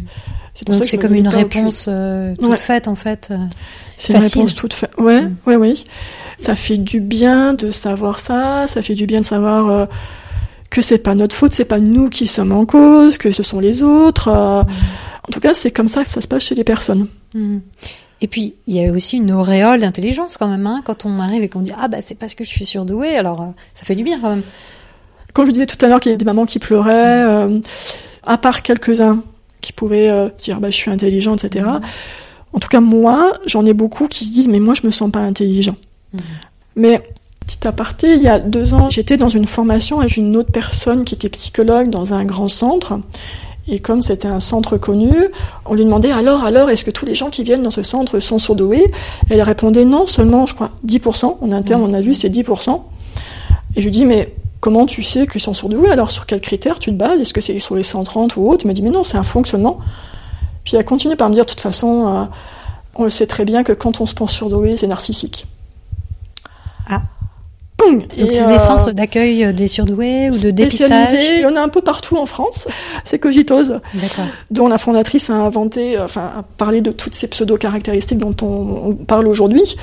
Donc 0.66 0.84
c'est 0.86 0.98
comme 0.98 1.14
une 1.14 1.28
réponse 1.28 1.86
euh, 1.88 2.34
toute 2.34 2.58
faite 2.58 2.88
en 2.88 2.96
fait. 2.96 3.28
Euh, 3.30 3.36
c'est 3.96 4.14
une 4.14 4.20
réponse 4.20 4.54
toute 4.54 4.72
faite. 4.72 4.90
Ouais, 4.98 5.22
mhm. 5.22 5.36
ouais, 5.46 5.56
oui 5.56 5.84
ça 6.38 6.54
fait 6.54 6.76
du 6.76 7.00
bien 7.00 7.52
de 7.52 7.70
savoir 7.70 8.20
ça, 8.20 8.66
ça 8.66 8.80
fait 8.80 8.94
du 8.94 9.06
bien 9.06 9.20
de 9.20 9.26
savoir 9.26 9.68
euh, 9.68 9.86
que 10.70 10.80
c'est 10.80 10.98
pas 10.98 11.14
notre 11.14 11.34
faute, 11.34 11.52
c'est 11.52 11.64
pas 11.64 11.80
nous 11.80 12.08
qui 12.08 12.26
sommes 12.26 12.52
en 12.52 12.64
cause, 12.64 13.18
que 13.18 13.30
ce 13.30 13.42
sont 13.42 13.60
les 13.60 13.82
autres. 13.82 14.28
Euh. 14.28 14.62
En 14.62 15.32
tout 15.32 15.40
cas, 15.40 15.52
c'est 15.52 15.72
comme 15.72 15.88
ça 15.88 16.04
que 16.04 16.10
ça 16.10 16.20
se 16.20 16.28
passe 16.28 16.44
chez 16.44 16.54
les 16.54 16.64
personnes. 16.64 17.08
Mm. 17.34 17.58
Et 18.20 18.26
puis, 18.28 18.54
il 18.66 18.76
y 18.76 18.84
a 18.84 18.90
aussi 18.90 19.16
une 19.18 19.32
auréole 19.32 19.80
d'intelligence 19.80 20.36
quand 20.36 20.48
même, 20.48 20.66
hein, 20.66 20.80
quand 20.84 21.04
on 21.04 21.18
arrive 21.18 21.42
et 21.42 21.48
qu'on 21.48 21.60
dit 21.60 21.72
ah 21.78 21.88
bah 21.88 21.98
c'est 22.00 22.16
parce 22.16 22.34
que 22.34 22.44
je 22.44 22.48
suis 22.48 22.66
surdouée, 22.66 23.16
alors 23.16 23.42
euh, 23.42 23.46
ça 23.74 23.84
fait 23.84 23.94
du 23.94 24.04
bien 24.04 24.20
quand 24.20 24.30
même. 24.30 24.42
Quand 25.38 25.46
je 25.46 25.52
disais 25.52 25.66
tout 25.66 25.84
à 25.84 25.88
l'heure 25.88 26.00
qu'il 26.00 26.10
y 26.10 26.14
a 26.16 26.18
des 26.18 26.24
mamans 26.24 26.46
qui 26.46 26.58
pleuraient, 26.58 27.46
à 28.26 28.38
part 28.38 28.62
quelques-uns 28.62 29.22
qui 29.60 29.72
pouvaient 29.72 30.10
dire 30.36 30.58
bah 30.58 30.68
je 30.68 30.74
suis 30.74 30.90
intelligent, 30.90 31.36
etc. 31.36 31.64
Mm. 31.64 31.80
En 32.54 32.58
tout 32.58 32.66
cas, 32.66 32.80
moi, 32.80 33.34
j'en 33.46 33.64
ai 33.64 33.72
beaucoup 33.72 34.08
qui 34.08 34.24
se 34.24 34.32
disent 34.32 34.48
mais 34.48 34.58
moi 34.58 34.74
je 34.74 34.84
me 34.84 34.90
sens 34.90 35.12
pas 35.12 35.20
intelligent. 35.20 35.76
Mais 36.74 37.08
petit 37.46 37.68
aparté, 37.68 38.14
il 38.14 38.20
y 38.20 38.26
a 38.26 38.40
deux 38.40 38.74
ans, 38.74 38.90
j'étais 38.90 39.16
dans 39.16 39.28
une 39.28 39.46
formation 39.46 40.00
avec 40.00 40.16
une 40.16 40.36
autre 40.36 40.50
personne 40.50 41.04
qui 41.04 41.14
était 41.14 41.28
psychologue 41.28 41.88
dans 41.88 42.14
un 42.14 42.24
grand 42.24 42.48
centre. 42.48 42.98
Et 43.68 43.78
comme 43.78 44.02
c'était 44.02 44.26
un 44.26 44.40
centre 44.40 44.76
connu, 44.76 45.12
on 45.66 45.74
lui 45.74 45.84
demandait 45.84 46.10
alors, 46.10 46.42
alors, 46.42 46.68
est-ce 46.68 46.84
que 46.84 46.90
tous 46.90 47.06
les 47.06 47.14
gens 47.14 47.30
qui 47.30 47.44
viennent 47.44 47.62
dans 47.62 47.70
ce 47.70 47.84
centre 47.84 48.18
sont 48.18 48.40
surdoués? 48.40 48.90
Elle 49.30 49.42
répondait 49.42 49.84
non, 49.84 50.04
seulement, 50.04 50.46
je 50.46 50.56
crois, 50.56 50.72
10%. 50.84 51.36
En 51.40 51.52
interne, 51.52 51.82
on 51.82 51.92
a 51.94 52.00
vu, 52.00 52.12
c'est 52.12 52.28
10%. 52.28 52.80
Et 53.76 53.80
je 53.80 53.84
lui 53.84 53.92
dis, 53.92 54.04
mais 54.04 54.34
comment 54.60 54.86
tu 54.86 55.02
sais 55.02 55.26
qu'ils 55.26 55.40
sont 55.40 55.54
surdoués 55.54 55.90
Alors, 55.90 56.10
sur 56.10 56.26
quels 56.26 56.40
critères 56.40 56.78
tu 56.78 56.90
te 56.90 56.96
bases? 56.96 57.20
Est-ce 57.20 57.32
que 57.32 57.40
c'est 57.40 57.58
sur 57.58 57.76
les 57.76 57.82
130 57.82 58.36
ou 58.36 58.48
autre? 58.48 58.64
Il 58.64 58.68
m'a 58.68 58.74
dit, 58.74 58.82
mais 58.82 58.90
non, 58.90 59.02
c'est 59.02 59.18
un 59.18 59.22
fonctionnement. 59.22 59.78
Puis 60.64 60.76
il 60.76 60.78
a 60.78 60.84
continué 60.84 61.16
par 61.16 61.28
me 61.28 61.34
dire, 61.34 61.44
de 61.44 61.50
toute 61.50 61.60
façon, 61.60 62.06
euh, 62.06 62.24
on 62.94 63.04
le 63.04 63.10
sait 63.10 63.26
très 63.26 63.44
bien 63.44 63.62
que 63.62 63.72
quand 63.72 64.00
on 64.00 64.06
se 64.06 64.14
pense 64.14 64.32
surdoué, 64.32 64.76
c'est 64.76 64.86
narcissique. 64.86 65.46
Ah. 66.88 67.02
Donc 67.78 68.04
c'est 68.30 68.46
des 68.46 68.54
euh, 68.54 68.58
centres 68.58 68.90
d'accueil 68.90 69.44
euh, 69.44 69.52
des 69.52 69.68
surdoués 69.68 70.30
ou 70.30 70.38
de 70.38 70.50
dépistage? 70.50 71.10
Il 71.12 71.42
y 71.42 71.46
en 71.46 71.54
a 71.54 71.60
un 71.60 71.68
peu 71.68 71.80
partout 71.80 72.16
en 72.16 72.26
France. 72.26 72.66
C'est 73.04 73.18
Cogitose, 73.20 73.80
dont 74.50 74.66
la 74.68 74.78
fondatrice 74.78 75.30
a 75.30 75.34
inventé, 75.34 75.98
enfin 75.98 76.32
a 76.38 76.42
parlé 76.42 76.80
de 76.80 76.90
toutes 76.90 77.14
ces 77.14 77.28
pseudo-caractéristiques 77.28 78.18
dont 78.18 78.34
on, 78.42 78.94
parle 78.94 79.28
aujourd'hui. 79.28 79.76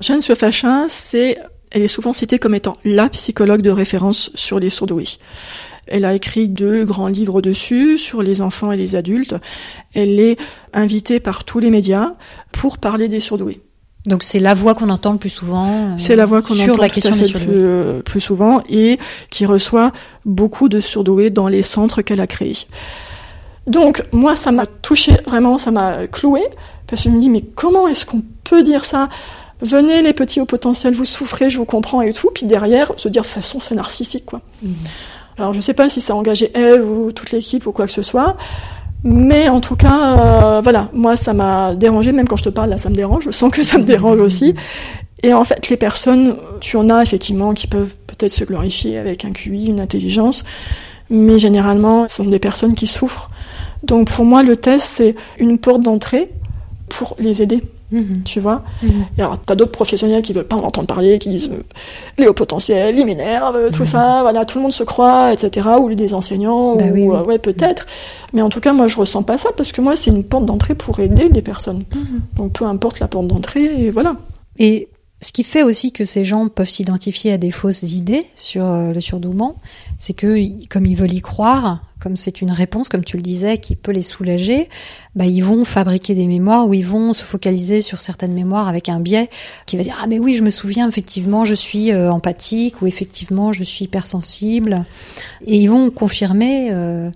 Jeanne 0.00 0.20
Sueffachin, 0.20 0.86
c'est, 0.88 1.36
elle 1.72 1.82
est 1.82 1.88
souvent 1.88 2.12
citée 2.12 2.38
comme 2.38 2.54
étant 2.54 2.76
la 2.84 3.08
psychologue 3.08 3.62
de 3.62 3.70
référence 3.70 4.30
sur 4.34 4.60
les 4.60 4.70
surdoués. 4.70 5.08
Elle 5.86 6.04
a 6.04 6.14
écrit 6.14 6.48
deux 6.48 6.84
grands 6.84 7.08
livres 7.08 7.42
dessus, 7.42 7.98
sur 7.98 8.22
les 8.22 8.40
enfants 8.40 8.70
et 8.70 8.76
les 8.76 8.94
adultes. 8.94 9.34
Elle 9.94 10.20
est 10.20 10.38
invitée 10.72 11.18
par 11.18 11.44
tous 11.44 11.58
les 11.58 11.70
médias 11.70 12.12
pour 12.52 12.78
parler 12.78 13.08
des 13.08 13.20
surdoués. 13.20 13.60
Donc 14.06 14.22
c'est 14.22 14.38
la 14.38 14.54
voix 14.54 14.74
qu'on 14.74 14.90
entend 14.90 15.12
le 15.12 15.18
plus 15.18 15.30
souvent. 15.30 15.68
Euh, 15.68 15.94
c'est 15.96 16.16
la 16.16 16.24
voix 16.24 16.42
qu'on 16.42 16.58
entend 16.58 16.80
la 16.80 16.88
question 16.88 17.14
plus, 17.14 17.46
euh, 17.48 18.02
plus, 18.02 18.20
souvent 18.20 18.62
et 18.68 18.98
qui 19.30 19.46
reçoit 19.46 19.92
beaucoup 20.24 20.68
de 20.68 20.80
surdoués 20.80 21.30
dans 21.30 21.48
les 21.48 21.62
centres 21.62 22.02
qu'elle 22.02 22.20
a 22.20 22.26
créés. 22.26 22.66
Donc 23.68 24.04
moi 24.10 24.34
ça 24.34 24.50
m'a 24.50 24.66
touché 24.66 25.12
vraiment, 25.26 25.56
ça 25.56 25.70
m'a 25.70 26.08
cloué 26.08 26.40
parce 26.88 27.04
que 27.04 27.10
je 27.10 27.14
me 27.14 27.20
dis 27.20 27.28
mais 27.28 27.42
comment 27.42 27.86
est-ce 27.86 28.04
qu'on 28.04 28.22
peut 28.42 28.64
dire 28.64 28.84
ça? 28.84 29.08
Venez 29.62 30.02
les 30.02 30.12
petits 30.12 30.40
au 30.40 30.44
potentiel, 30.44 30.92
vous 30.92 31.04
souffrez, 31.04 31.48
je 31.48 31.58
vous 31.58 31.64
comprends 31.64 32.02
et 32.02 32.12
tout, 32.12 32.30
puis 32.34 32.46
derrière 32.46 32.92
se 32.96 33.08
dire 33.08 33.22
de 33.22 33.26
toute 33.26 33.34
façon 33.34 33.60
c'est 33.60 33.76
narcissique 33.76 34.26
quoi. 34.26 34.40
Mmh. 34.62 34.70
Alors 35.38 35.54
je 35.54 35.60
sais 35.60 35.72
pas 35.72 35.88
si 35.88 36.00
ça 36.00 36.12
a 36.12 36.16
engagé 36.16 36.50
elle 36.54 36.82
ou 36.82 37.12
toute 37.12 37.30
l'équipe 37.30 37.66
ou 37.66 37.72
quoi 37.72 37.86
que 37.86 37.92
ce 37.92 38.02
soit, 38.02 38.36
mais 39.04 39.48
en 39.48 39.60
tout 39.60 39.76
cas, 39.76 40.18
euh, 40.18 40.60
voilà, 40.62 40.88
moi 40.92 41.16
ça 41.16 41.32
m'a 41.32 41.74
dérangé, 41.74 42.12
même 42.12 42.28
quand 42.28 42.36
je 42.36 42.44
te 42.44 42.48
parle 42.48 42.70
là, 42.70 42.78
ça 42.78 42.90
me 42.90 42.94
dérange, 42.94 43.24
je 43.24 43.30
sens 43.30 43.50
que 43.50 43.62
ça 43.62 43.78
me 43.78 43.84
dérange 43.84 44.18
aussi. 44.18 44.54
Et 45.22 45.32
en 45.32 45.44
fait, 45.44 45.68
les 45.68 45.76
personnes, 45.76 46.34
tu 46.60 46.76
en 46.76 46.90
as 46.90 47.02
effectivement 47.02 47.54
qui 47.54 47.68
peuvent 47.68 47.94
peut-être 48.08 48.32
se 48.32 48.44
glorifier 48.44 48.98
avec 48.98 49.24
un 49.24 49.30
QI, 49.30 49.66
une 49.66 49.80
intelligence, 49.80 50.44
mais 51.10 51.38
généralement, 51.38 52.08
ce 52.08 52.16
sont 52.16 52.24
des 52.24 52.40
personnes 52.40 52.74
qui 52.74 52.88
souffrent. 52.88 53.30
Donc 53.84 54.10
pour 54.10 54.24
moi, 54.24 54.42
le 54.42 54.56
test, 54.56 54.86
c'est 54.86 55.14
une 55.38 55.58
porte 55.58 55.82
d'entrée 55.82 56.30
pour 56.88 57.14
les 57.18 57.42
aider. 57.42 57.62
Mhm. 57.92 58.24
Tu 58.24 58.40
vois 58.40 58.62
mhm. 58.82 59.04
Et 59.18 59.22
alors, 59.22 59.38
t'as 59.38 59.54
d'autres 59.54 59.70
professionnels 59.70 60.22
qui 60.22 60.32
veulent 60.32 60.46
pas 60.46 60.56
en 60.56 60.64
entendre 60.64 60.88
parler, 60.88 61.18
qui 61.18 61.28
disent 61.28 61.50
euh, 61.52 61.62
les 62.18 62.26
hauts 62.26 62.32
potentiels, 62.32 62.98
ils 62.98 63.04
m'énervent, 63.04 63.70
tout 63.70 63.80
mhm. 63.80 63.86
ça, 63.86 64.18
voilà, 64.22 64.44
tout 64.44 64.58
le 64.58 64.62
monde 64.62 64.72
se 64.72 64.82
croit, 64.82 65.32
etc. 65.32 65.68
Ou 65.78 65.94
des 65.94 66.14
enseignants, 66.14 66.76
bah 66.76 66.84
ou 66.86 67.14
euh, 67.14 67.22
ouais, 67.22 67.38
peut-être. 67.38 67.86
Mais 68.32 68.42
en 68.42 68.48
tout 68.48 68.60
cas, 68.60 68.72
moi, 68.72 68.88
je 68.88 68.96
ressens 68.96 69.22
pas 69.22 69.36
ça 69.36 69.50
parce 69.56 69.72
que 69.72 69.80
moi, 69.80 69.94
c'est 69.94 70.10
une 70.10 70.24
porte 70.24 70.46
d'entrée 70.46 70.74
pour 70.74 70.98
aider 71.00 71.28
les 71.28 71.42
personnes. 71.42 71.84
Donc, 72.36 72.52
peu 72.52 72.64
importe 72.64 72.98
la 72.98 73.08
porte 73.08 73.26
d'entrée, 73.26 73.64
et 73.64 73.90
voilà. 73.90 74.16
Et 74.58 74.88
ce 75.22 75.30
qui 75.30 75.44
fait 75.44 75.62
aussi 75.62 75.92
que 75.92 76.04
ces 76.04 76.24
gens 76.24 76.48
peuvent 76.48 76.68
s'identifier 76.68 77.32
à 77.32 77.38
des 77.38 77.52
fausses 77.52 77.84
idées 77.84 78.26
sur 78.34 78.66
euh, 78.66 78.92
le 78.92 79.00
surdouement, 79.00 79.56
c'est 79.96 80.14
que 80.14 80.36
comme 80.66 80.84
ils 80.84 80.96
veulent 80.96 81.14
y 81.14 81.20
croire, 81.20 81.84
comme 82.00 82.16
c'est 82.16 82.42
une 82.42 82.50
réponse, 82.50 82.88
comme 82.88 83.04
tu 83.04 83.16
le 83.16 83.22
disais, 83.22 83.58
qui 83.58 83.76
peut 83.76 83.92
les 83.92 84.02
soulager, 84.02 84.68
bah, 85.14 85.24
ils 85.24 85.42
vont 85.42 85.64
fabriquer 85.64 86.16
des 86.16 86.26
mémoires 86.26 86.66
ou 86.66 86.74
ils 86.74 86.84
vont 86.84 87.12
se 87.12 87.24
focaliser 87.24 87.82
sur 87.82 88.00
certaines 88.00 88.34
mémoires 88.34 88.66
avec 88.66 88.88
un 88.88 88.98
biais 88.98 89.30
qui 89.66 89.76
va 89.76 89.84
dire 89.84 89.96
ah 90.02 90.08
mais 90.08 90.18
oui 90.18 90.34
je 90.34 90.42
me 90.42 90.50
souviens 90.50 90.88
effectivement 90.88 91.44
je 91.44 91.54
suis 91.54 91.92
euh, 91.92 92.10
empathique 92.10 92.82
ou 92.82 92.88
effectivement 92.88 93.52
je 93.52 93.62
suis 93.62 93.84
hypersensible. 93.84 94.82
Et 95.46 95.56
ils 95.58 95.68
vont 95.68 95.90
confirmer 95.90 96.70
euh, 96.72 97.10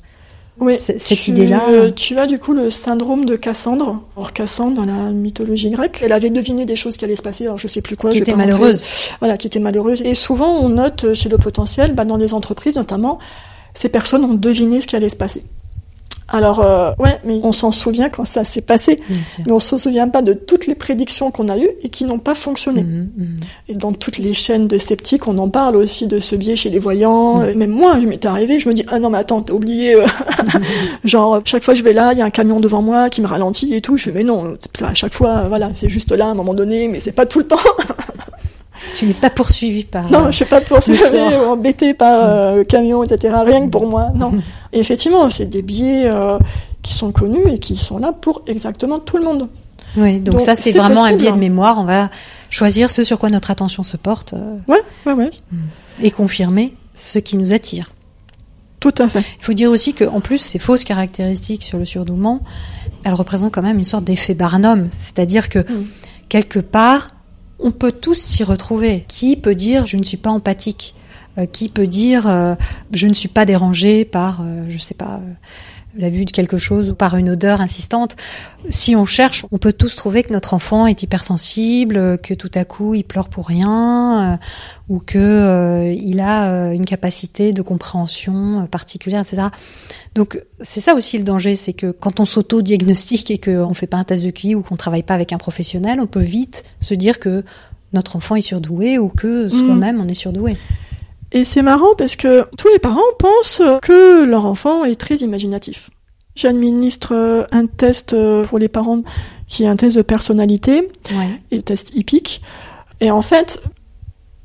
oui, 0.59 0.75
cette 0.75 1.29
idée-là. 1.29 1.91
Tu 1.95 2.19
as 2.19 2.27
du 2.27 2.39
coup 2.39 2.53
le 2.53 2.71
syndrome 2.71 3.25
de 3.25 3.37
Cassandre. 3.37 4.03
Or 4.17 4.33
Cassandre, 4.33 4.77
dans 4.77 4.87
la 4.87 5.13
mythologie 5.13 5.71
grecque, 5.71 6.01
elle 6.03 6.13
avait 6.13 6.31
deviné 6.31 6.65
des 6.65 6.77
choses 6.77 6.97
qui 6.97 7.05
allaient 7.05 7.17
se 7.17 7.23
passer. 7.23 7.45
Alors 7.45 7.59
je 7.59 7.69
sais 7.69 7.83
plus 7.83 7.97
quoi. 7.97 8.11
Qui 8.11 8.19
était 8.19 8.35
malheureuse. 8.35 8.85
Voilà, 9.21 9.37
qui 9.37 9.47
était 9.47 9.61
malheureuse. 9.61 10.03
Et 10.03 10.15
souvent, 10.15 10.59
on 10.61 10.71
note 10.71 11.15
chez 11.15 11.29
le 11.29 11.39
potentiel, 11.39 11.95
bah, 11.95 12.05
dans 12.05 12.17
les 12.17 12.33
entreprises 12.35 12.77
notamment, 12.77 13.19
ces 13.75 13.89
personnes 13.89 14.25
ont 14.25 14.35
deviné 14.35 14.81
ce 14.81 14.87
qui 14.87 14.97
allait 14.97 15.11
se 15.11 15.17
passer. 15.17 15.43
Alors, 16.29 16.61
euh, 16.61 16.91
ouais, 16.99 17.21
mais 17.25 17.39
on 17.43 17.53
s'en 17.53 17.71
souvient 17.71 18.09
quand 18.09 18.25
ça 18.25 18.45
s'est 18.45 18.61
passé. 18.61 19.01
Mais 19.45 19.53
on 19.53 19.61
se 19.61 19.79
souvient 19.79 20.09
pas 20.09 20.23
de 20.23 20.33
toutes 20.33 20.67
les 20.67 20.75
prédictions 20.75 21.31
qu'on 21.31 21.49
a 21.49 21.57
eues 21.57 21.71
et 21.83 21.89
qui 21.89 22.05
n'ont 22.05 22.19
pas 22.19 22.35
fonctionné. 22.35 22.83
Mhm, 22.83 23.11
mhm. 23.17 23.37
Et 23.69 23.75
dans 23.75 23.93
toutes 23.93 24.19
les 24.19 24.35
chaînes 24.35 24.67
de 24.67 24.79
sceptiques, 24.79 25.29
on 25.29 25.39
en 25.39 25.49
parle 25.49 25.77
aussi 25.77 26.07
de 26.07 26.19
ce 26.19 26.35
biais 26.35 26.57
chez 26.57 26.71
les 26.71 26.79
voyants. 26.79 27.39
Mhm. 27.39 27.55
Même 27.55 27.71
moi, 27.71 27.97
il 28.01 28.09
m'est 28.09 28.25
arrivé, 28.25 28.59
je 28.59 28.69
me 28.69 28.75
dis, 28.75 28.85
ah 28.89 28.99
non, 28.99 29.11
mais 29.11 29.19
attends, 29.19 29.41
t'as 29.41 29.53
oublié. 29.53 29.95
Euh, 29.95 30.07
genre, 31.05 31.41
chaque 31.45 31.63
fois 31.63 31.75
que 31.75 31.79
je 31.79 31.85
vais 31.85 31.93
là, 31.93 32.13
il 32.13 32.19
y 32.19 32.23
a 32.23 32.25
un 32.25 32.31
camion 32.31 32.59
devant 32.59 32.83
moi 32.83 33.09
qui 33.09 33.21
me 33.21 33.27
ralentit 33.27 33.75
et 33.75 33.81
tout. 33.81 33.97
Je 33.97 34.05
fais, 34.05 34.13
mais 34.13 34.25
non, 34.25 34.57
à 34.81 34.95
chaque 34.95 35.15
fois, 35.15 35.45
voilà, 35.49 35.71
c'est 35.75 35.89
juste 35.89 36.11
là 36.11 36.27
à 36.27 36.29
un 36.29 36.35
moment 36.35 36.55
donné, 36.55 36.89
mais 36.89 36.99
c'est 36.99 37.13
pas 37.13 37.27
tout 37.27 37.39
le 37.39 37.47
temps. 37.47 37.57
Tu 38.95 39.07
n'es 39.07 39.15
pas 39.15 39.31
poursuivi 39.31 39.85
par. 39.85 40.11
Non, 40.11 40.23
je 40.23 40.27
ne 40.27 40.33
suis 40.33 40.45
pas 40.45 40.61
poursuivi 40.61 40.99
ou 41.15 41.45
embêté 41.51 41.95
par 41.95 42.21
euh, 42.23 42.57
le 42.57 42.65
camion, 42.65 43.03
etc. 43.03 43.35
Rien 43.45 43.67
que 43.67 43.71
pour 43.71 43.87
moi, 43.87 44.09
non. 44.15 44.33
Et 44.73 44.81
effectivement, 44.81 45.29
c'est 45.31 45.47
des 45.47 45.63
biais 45.63 46.07
euh, 46.07 46.39
qui 46.83 46.95
sont 46.95 47.13
connus 47.13 47.49
et 47.53 47.59
qui 47.59 47.77
sont 47.77 47.99
là 47.99 48.13
pour 48.13 48.43
exactement 48.47 48.99
tout 48.99 49.17
le 49.17 49.25
monde. 49.25 49.49
Oui, 49.97 50.21
donc, 50.21 50.41
ça, 50.41 50.55
c'est 50.55 50.73
vraiment 50.73 51.05
un 51.05 51.15
biais 51.15 51.33
de 51.33 51.37
mémoire. 51.37 51.79
On 51.79 51.85
va 51.85 52.11
choisir 52.51 52.91
ce 52.91 53.03
sur 53.03 53.19
quoi 53.19 53.31
notre 53.31 53.51
attention 53.51 53.83
se 53.83 53.97
porte. 53.97 54.35
Euh, 54.35 54.57
ouais, 54.69 54.83
ouais, 55.07 55.13
ouais. 55.13 55.31
Et 56.03 56.11
confirmer 56.11 56.75
ce 56.95 57.19
qui 57.19 57.37
nous 57.37 57.55
attire. 57.55 57.91
Tout 58.81 58.95
à 58.99 59.09
fait. 59.09 59.25
Il 59.39 59.45
faut 59.45 59.55
dire 59.55 59.71
aussi 59.71 59.95
qu'en 59.95 60.21
plus, 60.21 60.39
ces 60.39 60.59
fausses 60.59 60.85
caractéristiques 60.85 61.63
sur 61.63 61.79
le 61.79 61.85
surdouement, 61.85 62.43
elles 63.05 63.15
représentent 63.15 63.55
quand 63.55 63.63
même 63.63 63.79
une 63.79 63.85
sorte 63.85 64.05
d'effet 64.05 64.35
Barnum. 64.35 64.89
C'est-à-dire 64.99 65.49
que, 65.49 65.61
mm. 65.61 65.87
quelque 66.29 66.59
part, 66.59 67.16
on 67.59 67.71
peut 67.71 67.93
tous 67.93 68.19
s'y 68.19 68.45
retrouver. 68.45 69.05
Qui 69.09 69.37
peut 69.37 69.55
dire 69.55 69.87
je 69.87 69.97
ne 69.97 70.03
suis 70.03 70.17
pas 70.17 70.31
empathique? 70.31 70.95
Euh, 71.39 71.47
Qui 71.47 71.69
peut 71.69 71.87
dire 71.87 72.27
euh, 72.27 72.55
je 72.93 73.07
ne 73.07 73.13
suis 73.13 73.29
pas 73.29 73.45
dérangé 73.45 74.05
par, 74.05 74.41
euh, 74.41 74.67
je 74.69 74.79
sais 74.79 74.95
pas, 74.95 75.21
la 75.97 76.11
vue 76.11 76.25
de 76.25 76.31
quelque 76.31 76.57
chose 76.57 76.91
ou 76.91 76.95
par 76.95 77.17
une 77.17 77.31
odeur 77.31 77.61
insistante. 77.61 78.17
Si 78.71 78.95
on 78.97 79.05
cherche, 79.05 79.47
on 79.51 79.59
peut 79.59 79.73
tous 79.73 79.97
trouver 79.97 80.23
que 80.23 80.33
notre 80.33 80.55
enfant 80.55 80.87
est 80.87 81.03
hypersensible, 81.03 82.19
que 82.19 82.35
tout 82.35 82.51
à 82.55 82.65
coup 82.65 82.95
il 82.95 83.05
pleure 83.05 83.29
pour 83.29 83.47
rien, 83.47 84.39
ou 84.89 84.99
que 84.99 85.95
il 85.95 86.21
a 86.21 86.73
une 86.73 86.85
capacité 86.85 87.53
de 87.53 87.63
compréhension 87.63 88.67
particulière, 88.71 89.21
etc. 89.21 89.49
Donc 90.15 90.43
c'est 90.61 90.81
ça 90.81 90.95
aussi 90.95 91.19
le 91.19 91.25
danger, 91.25 91.57
c'est 91.57 91.73
que 91.73 91.91
quand 91.91 92.21
on 92.21 92.25
s'auto-diagnostique 92.25 93.31
et 93.31 93.39
qu'on 93.39 93.69
ne 93.69 93.75
fait 93.75 93.87
pas 93.87 93.99
un 93.99 94.05
test 94.05 94.25
de 94.25 94.31
QI 94.31 94.55
ou 94.55 94.63
qu'on 94.63 94.77
travaille 94.77 95.03
pas 95.03 95.15
avec 95.15 95.33
un 95.33 95.39
professionnel, 95.39 96.01
on 96.01 96.07
peut 96.07 96.21
vite 96.21 96.65
se 96.81 96.95
dire 96.95 97.19
que 97.21 97.45
notre 97.93 98.17
enfant 98.17 98.37
est 98.37 98.43
surdoué 98.43 98.99
ou 98.99 99.09
que 99.09 99.49
soi-même 99.49 100.01
on 100.01 100.09
est 100.09 100.15
surdoué. 100.15 100.57
Et 101.33 101.45
c'est 101.45 101.63
marrant 101.63 101.95
parce 101.99 102.17
que 102.17 102.47
tous 102.57 102.69
les 102.69 102.79
parents 102.79 103.01
pensent 103.19 103.63
que 103.83 104.25
leur 104.25 104.47
enfant 104.47 104.85
est 104.85 104.95
très 104.95 105.17
imaginatif. 105.17 105.91
J'administre 106.35 107.47
un 107.51 107.67
test 107.67 108.17
pour 108.49 108.59
les 108.59 108.69
parents 108.69 109.03
qui 109.47 109.65
est 109.65 109.67
un 109.67 109.77
test 109.77 109.97
de 109.97 110.03
personnalité, 110.03 110.91
et 111.51 111.57
le 111.57 111.63
test 111.63 111.95
hippique. 111.95 112.43
Et 113.01 113.11
en 113.11 113.23
fait, 113.23 113.63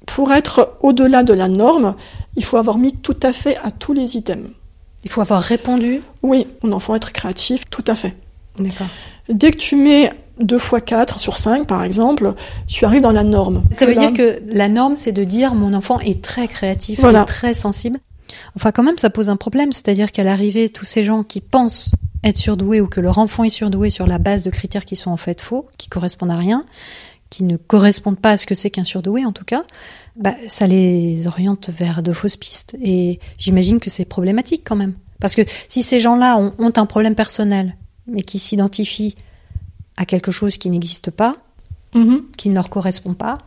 pour 0.06 0.32
être 0.32 0.78
au-delà 0.82 1.24
de 1.24 1.34
la 1.34 1.48
norme, 1.48 1.96
il 2.36 2.44
faut 2.44 2.58
avoir 2.58 2.78
mis 2.78 2.96
tout 2.96 3.18
à 3.24 3.34
fait 3.34 3.58
à 3.58 3.72
tous 3.72 3.94
les 3.94 4.18
items. 4.18 4.50
Il 5.04 5.10
faut 5.10 5.22
avoir 5.22 5.42
répondu 5.42 6.02
Oui, 6.22 6.48
mon 6.64 6.74
enfant 6.74 6.96
être 6.96 7.12
créatif, 7.12 7.64
tout 7.70 7.84
à 7.88 7.96
fait. 7.96 8.16
D'accord. 8.60 8.88
Dès 9.30 9.52
que 9.52 9.58
tu 9.58 9.76
mets 9.76 10.12
2 10.40 10.58
fois 10.58 10.82
4 10.82 11.20
sur 11.20 11.38
5, 11.38 11.68
par 11.68 11.84
exemple, 11.84 12.34
tu 12.68 12.86
arrives 12.86 13.02
dans 13.02 13.12
la 13.12 13.24
norme. 13.24 13.64
Ça 13.72 13.86
veut 13.86 13.94
dire 13.94 14.14
que 14.14 14.42
la 14.48 14.70
norme, 14.70 14.96
c'est 14.96 15.12
de 15.12 15.24
dire 15.24 15.54
mon 15.54 15.74
enfant 15.74 16.00
est 16.00 16.24
très 16.24 16.48
créatif, 16.48 17.00
voilà. 17.00 17.26
très 17.26 17.54
sensible. 17.54 18.00
Enfin, 18.56 18.72
quand 18.72 18.84
même, 18.84 18.98
ça 18.98 19.10
pose 19.10 19.30
un 19.30 19.36
problème. 19.36 19.72
C'est-à-dire 19.72 20.12
qu'à 20.12 20.24
l'arrivée, 20.24 20.70
tous 20.70 20.86
ces 20.86 21.04
gens 21.04 21.24
qui 21.24 21.42
pensent 21.42 21.92
être 22.24 22.38
surdoués 22.38 22.82
ou 22.82 22.88
que 22.88 23.02
leur 23.02 23.18
enfant 23.18 23.44
est 23.44 23.50
surdoué 23.50 23.90
sur 23.90 24.08
la 24.08 24.20
base 24.20 24.44
de 24.44 24.50
critères 24.50 24.86
qui 24.86 24.96
sont 24.96 25.12
en 25.12 25.18
fait 25.18 25.42
faux, 25.42 25.68
qui 25.78 25.90
correspondent 25.90 26.32
à 26.32 26.38
rien, 26.38 26.66
qui 27.30 27.44
ne 27.44 27.58
correspondent 27.58 28.20
pas 28.20 28.32
à 28.32 28.38
ce 28.38 28.46
que 28.46 28.56
c'est 28.56 28.70
qu'un 28.70 28.84
surdoué 28.84 29.26
en 29.26 29.32
tout 29.32 29.46
cas, 29.46 29.64
bah, 30.16 30.36
ça 30.48 30.68
les 30.68 31.26
oriente 31.28 31.70
vers 31.70 32.04
de 32.04 32.12
fausses 32.12 32.38
pistes. 32.38 32.78
Et 32.82 33.20
j'imagine 33.38 33.80
que 33.80 33.90
c'est 33.90 34.06
problématique 34.06 34.62
quand 34.66 34.76
même. 34.76 34.94
Parce 35.20 35.36
que 35.36 35.44
si 35.70 35.84
ces 35.84 36.00
gens-là 36.00 36.38
ont, 36.38 36.54
ont 36.60 36.74
un 36.76 36.86
problème 36.86 37.16
personnel, 37.16 37.76
mais 38.08 38.24
qui 38.24 38.40
s'identifient 38.40 39.16
à 39.98 40.06
quelque 40.06 40.32
chose 40.32 40.58
qui 40.58 40.70
n'existe 40.70 41.12
pas, 41.12 41.36
mhm. 41.94 42.24
qui 42.38 42.50
ne 42.50 42.56
leur 42.56 42.70
correspond 42.70 43.14
pas. 43.14 43.38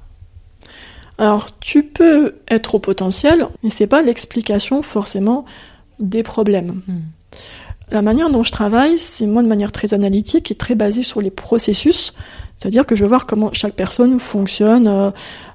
Alors, 1.18 1.58
tu 1.60 1.84
peux 1.84 2.36
être 2.48 2.74
au 2.74 2.78
potentiel, 2.78 3.46
mais 3.62 3.70
c'est 3.70 3.86
pas 3.86 4.02
l'explication 4.02 4.82
forcément 4.82 5.44
des 6.00 6.22
problèmes. 6.22 6.80
Hmm. 6.88 7.00
La 7.90 8.02
manière 8.02 8.30
dont 8.30 8.42
je 8.42 8.50
travaille, 8.50 8.98
c'est 8.98 9.26
moi 9.26 9.42
de 9.42 9.48
manière 9.48 9.70
très 9.70 9.94
analytique 9.94 10.50
et 10.50 10.54
très 10.54 10.74
basée 10.74 11.02
sur 11.02 11.20
les 11.20 11.30
processus. 11.30 12.14
C'est-à-dire 12.56 12.86
que 12.86 12.96
je 12.96 13.02
veux 13.02 13.08
voir 13.08 13.26
comment 13.26 13.50
chaque 13.52 13.74
personne 13.74 14.18
fonctionne 14.18 14.88
euh, 14.88 15.10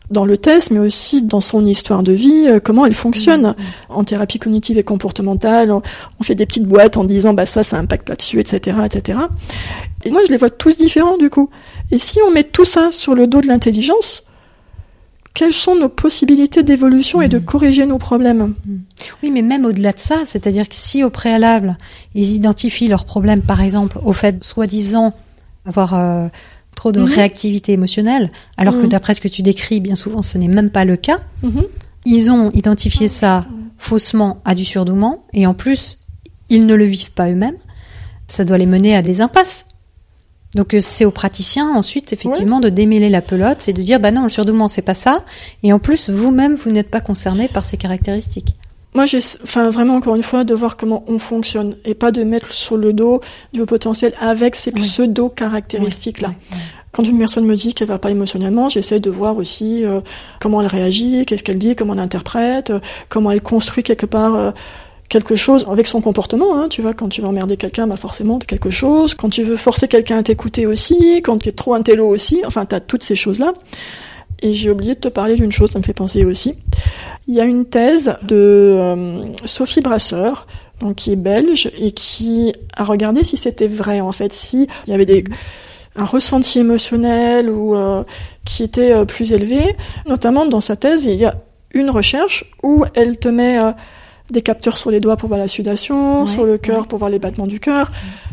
dans 0.10 0.26
le 0.26 0.38
test, 0.38 0.72
mais 0.72 0.80
aussi 0.80 1.24
dans 1.24 1.42
son 1.42 1.66
histoire 1.66 2.04
de 2.04 2.12
vie, 2.12 2.48
euh, 2.48 2.60
comment 2.60 2.86
elle 2.86 2.94
fonctionne. 2.94 3.48
Mmh, 3.48 3.50
mmh. 3.50 3.56
En 3.90 4.04
thérapie 4.04 4.40
cognitive 4.40 4.78
et 4.78 4.84
comportementale, 4.84 5.72
on, 5.72 5.82
fait 6.24 6.36
des 6.36 6.46
petites 6.46 6.66
boîtes 6.66 6.98
en 6.98 7.04
disant 7.04 7.34
bah 7.34 7.46
ça, 7.46 7.64
ça 7.64 7.78
impacte 7.78 8.10
là-dessus, 8.10 8.40
etc., 8.40 8.78
etc. 8.86 9.20
Et 10.04 10.12
moi, 10.12 10.22
je 10.26 10.32
les 10.32 10.38
vois 10.38 10.50
tous 10.50 10.78
différents 10.78 11.18
du 11.18 11.30
coup. 11.30 11.50
Et 11.92 11.98
si 11.98 12.20
on 12.28 12.32
met 12.32 12.44
tout 12.44 12.66
ça 12.66 12.92
sur 12.92 13.16
le 13.16 13.28
dos 13.28 13.42
de 13.42 13.48
l'intelligence, 13.48 14.24
quelles 15.34 15.54
sont 15.54 15.76
nos 15.76 15.90
possibilités 15.90 16.64
d'évolution 16.64 17.22
et 17.22 17.28
de 17.28 17.38
mmh. 17.38 17.46
corriger 17.46 17.86
nos 17.86 17.98
problèmes? 18.00 18.56
Oui, 19.22 19.32
mais 19.32 19.42
même 19.42 19.66
au-delà 19.66 19.92
de 19.92 20.00
ça, 20.00 20.24
c'est-à-dire 20.26 20.68
que 20.68 20.76
si 20.76 21.04
au 21.04 21.10
préalable, 21.10 21.78
ils 22.16 22.32
identifient 22.32 22.88
leurs 22.88 23.06
problèmes, 23.06 23.42
par 23.42 23.62
exemple, 23.62 24.00
au 24.04 24.14
fait 24.14 24.44
soi-disant 24.44 25.14
avoir 25.66 25.94
euh, 25.94 26.28
trop 26.76 26.92
de 26.92 27.02
mhm. 27.02 27.08
réactivité 27.08 27.74
émotionnelle, 27.74 28.32
alors 28.58 28.78
que 28.78 28.84
mhm. 28.84 28.90
d'après 28.90 29.14
ce 29.14 29.22
que 29.22 29.28
tu 29.28 29.42
décris, 29.42 29.80
bien 29.80 29.96
souvent, 29.96 30.22
ce 30.22 30.38
n'est 30.38 30.48
même 30.48 30.70
pas 30.70 30.86
le 30.86 30.98
cas. 30.98 31.20
Mhm. 31.44 31.64
Ils 32.06 32.32
ont 32.32 32.52
identifié 32.52 33.08
ah, 33.08 33.10
ça 33.10 33.48
faussement 33.78 34.42
à 34.46 34.56
du 34.56 34.66
surdouement, 34.66 35.24
et 35.34 35.46
en 35.46 35.54
plus, 35.54 35.98
ils 36.50 36.66
ne 36.66 36.74
le 36.74 36.86
vivent 36.86 37.12
pas 37.12 37.30
eux-mêmes. 37.30 37.58
Ça 38.28 38.46
doit 38.46 38.58
les 38.58 38.66
mener 38.66 38.96
à 38.96 39.02
des 39.02 39.22
impasses. 39.22 39.66
Donc 40.56 40.74
euh, 40.74 40.82
c'est 40.82 41.06
aux 41.06 41.12
praticiens 41.12 41.70
ensuite 41.70 42.12
effectivement 42.12 42.60
de 42.60 42.70
démêler 42.70 43.10
la 43.10 43.22
pelote 43.22 43.68
et 43.68 43.74
de 43.74 43.82
dire 43.84 44.00
bah 44.00 44.12
non 44.12 44.24
le 44.24 44.30
surdouement 44.30 44.68
c'est 44.68 44.82
pas 44.82 44.96
ça 44.96 45.24
et 45.62 45.72
en 45.74 45.80
plus 45.80 46.10
vous-même 46.10 46.56
vous, 46.56 46.72
n'êtes 46.72 46.90
pas 46.90 47.02
concerné 47.02 47.48
par 47.48 47.66
ces 47.66 47.78
caractéristiques. 47.78 48.56
Moi, 48.96 49.06
j'ai, 49.06 49.20
enfin, 49.44 49.70
vraiment, 49.70 49.96
encore 49.96 50.16
une 50.16 50.24
fois, 50.24 50.44
de 50.44 50.54
voir 50.54 50.76
comment 50.76 51.04
on 51.08 51.20
fonctionne 51.20 51.76
et 51.86 51.94
pas 51.94 52.12
de 52.12 52.24
mettre 52.24 52.52
sur 52.52 52.76
le 52.76 52.92
dos 52.92 53.22
du 53.54 53.66
potentiel 53.66 54.14
avec 54.20 54.56
ces 54.56 54.72
pseudo-caractéristiques-là. 54.72 56.34
Quand 56.92 57.04
une 57.04 57.20
personne 57.20 57.46
me 57.46 57.56
dit 57.56 57.76
qu'elle 57.76 57.88
va 57.88 58.00
pas 58.00 58.10
émotionnellement, 58.10 58.68
j'essaie 58.68 59.00
de 59.00 59.12
voir 59.12 59.38
aussi 59.38 59.86
euh, 59.86 60.02
comment 60.42 60.62
elle 60.62 60.68
réagit, 60.68 61.24
qu'est-ce 61.28 61.44
qu'elle 61.44 61.60
dit, 61.60 61.76
comment 61.76 61.94
elle 61.94 62.00
interprète, 62.00 62.72
euh, 62.72 62.80
comment 63.10 63.30
elle 63.30 63.44
construit 63.44 63.84
quelque 63.84 64.08
part 64.08 64.36
euh, 64.36 64.52
quelque 65.08 65.36
chose 65.36 65.68
avec 65.70 65.88
son 65.88 66.02
comportement. 66.02 66.58
Hein, 66.58 66.68
tu 66.70 66.82
vois, 66.82 66.94
quand 66.94 67.10
tu 67.10 67.22
veux 67.22 67.28
emmerder 67.28 67.58
quelqu'un, 67.58 67.86
bah 67.86 67.98
forcément 67.98 68.40
quelque 68.40 68.70
chose. 68.70 69.14
Quand 69.14 69.30
tu 69.30 69.44
veux 69.44 69.58
forcer 69.58 69.88
quelqu'un 69.88 70.18
à 70.18 70.24
t'écouter 70.24 70.66
aussi, 70.66 71.22
quand 71.24 71.40
tu 71.40 71.50
es 71.50 71.52
trop 71.52 71.74
intello 71.74 72.08
aussi, 72.08 72.42
enfin, 72.46 72.66
tu 72.66 72.76
as 72.76 72.80
toutes 72.80 73.04
ces 73.04 73.16
choses-là. 73.16 73.54
Et 74.42 74.54
j'ai 74.54 74.70
oublié 74.70 74.96
de 74.96 75.00
te 75.00 75.08
parler 75.08 75.36
d'une 75.36 75.52
chose, 75.52 75.72
ça 75.72 75.80
me 75.80 75.84
fait 75.84 75.94
penser 75.94 76.26
aussi. 76.26 76.56
Il 77.28 77.36
y 77.36 77.42
a 77.42 77.46
une 77.46 77.66
thèse 77.66 78.16
de 78.24 78.36
euh, 78.36 79.20
Sophie 79.46 79.82
Brasseur, 79.82 80.48
donc 80.80 80.96
qui 80.96 81.12
est 81.12 81.18
belge 81.18 81.70
et 81.78 81.92
qui 81.92 82.54
a 82.76 82.84
regardé 82.84 83.24
si 83.24 83.38
c'était 83.38 83.68
vrai 83.68 84.00
en 84.00 84.12
fait, 84.12 84.32
si 84.32 84.68
il 84.88 84.92
y 84.92 84.94
avait 84.94 85.06
des 85.06 85.24
un 85.96 86.06
ressenti 86.06 86.60
émotionnel 86.60 87.50
ou 87.50 87.76
euh, 87.76 88.04
qui 88.46 88.64
était 88.64 88.94
euh, 88.94 89.06
plus 89.06 89.34
élevé. 89.34 89.76
Notamment 90.08 90.46
dans 90.46 90.62
sa 90.62 90.76
thèse, 90.76 91.06
il 91.06 91.20
y 91.20 91.26
a 91.26 91.36
une 91.74 91.90
recherche 91.90 92.46
où 92.64 92.86
elle 92.94 93.20
te 93.20 93.28
met 93.28 93.60
des 94.32 94.42
capteurs 94.42 94.78
sur 94.78 94.90
les 94.90 95.00
doigts 95.00 95.18
pour 95.18 95.28
voir 95.28 95.40
la 95.40 95.48
sudation, 95.48 96.26
sur 96.26 96.46
le 96.46 96.58
cœur 96.58 96.88
pour 96.88 96.98
voir 96.98 97.12
les 97.12 97.20
battements 97.20 97.46
du 97.46 97.60
cœur, 97.60 97.92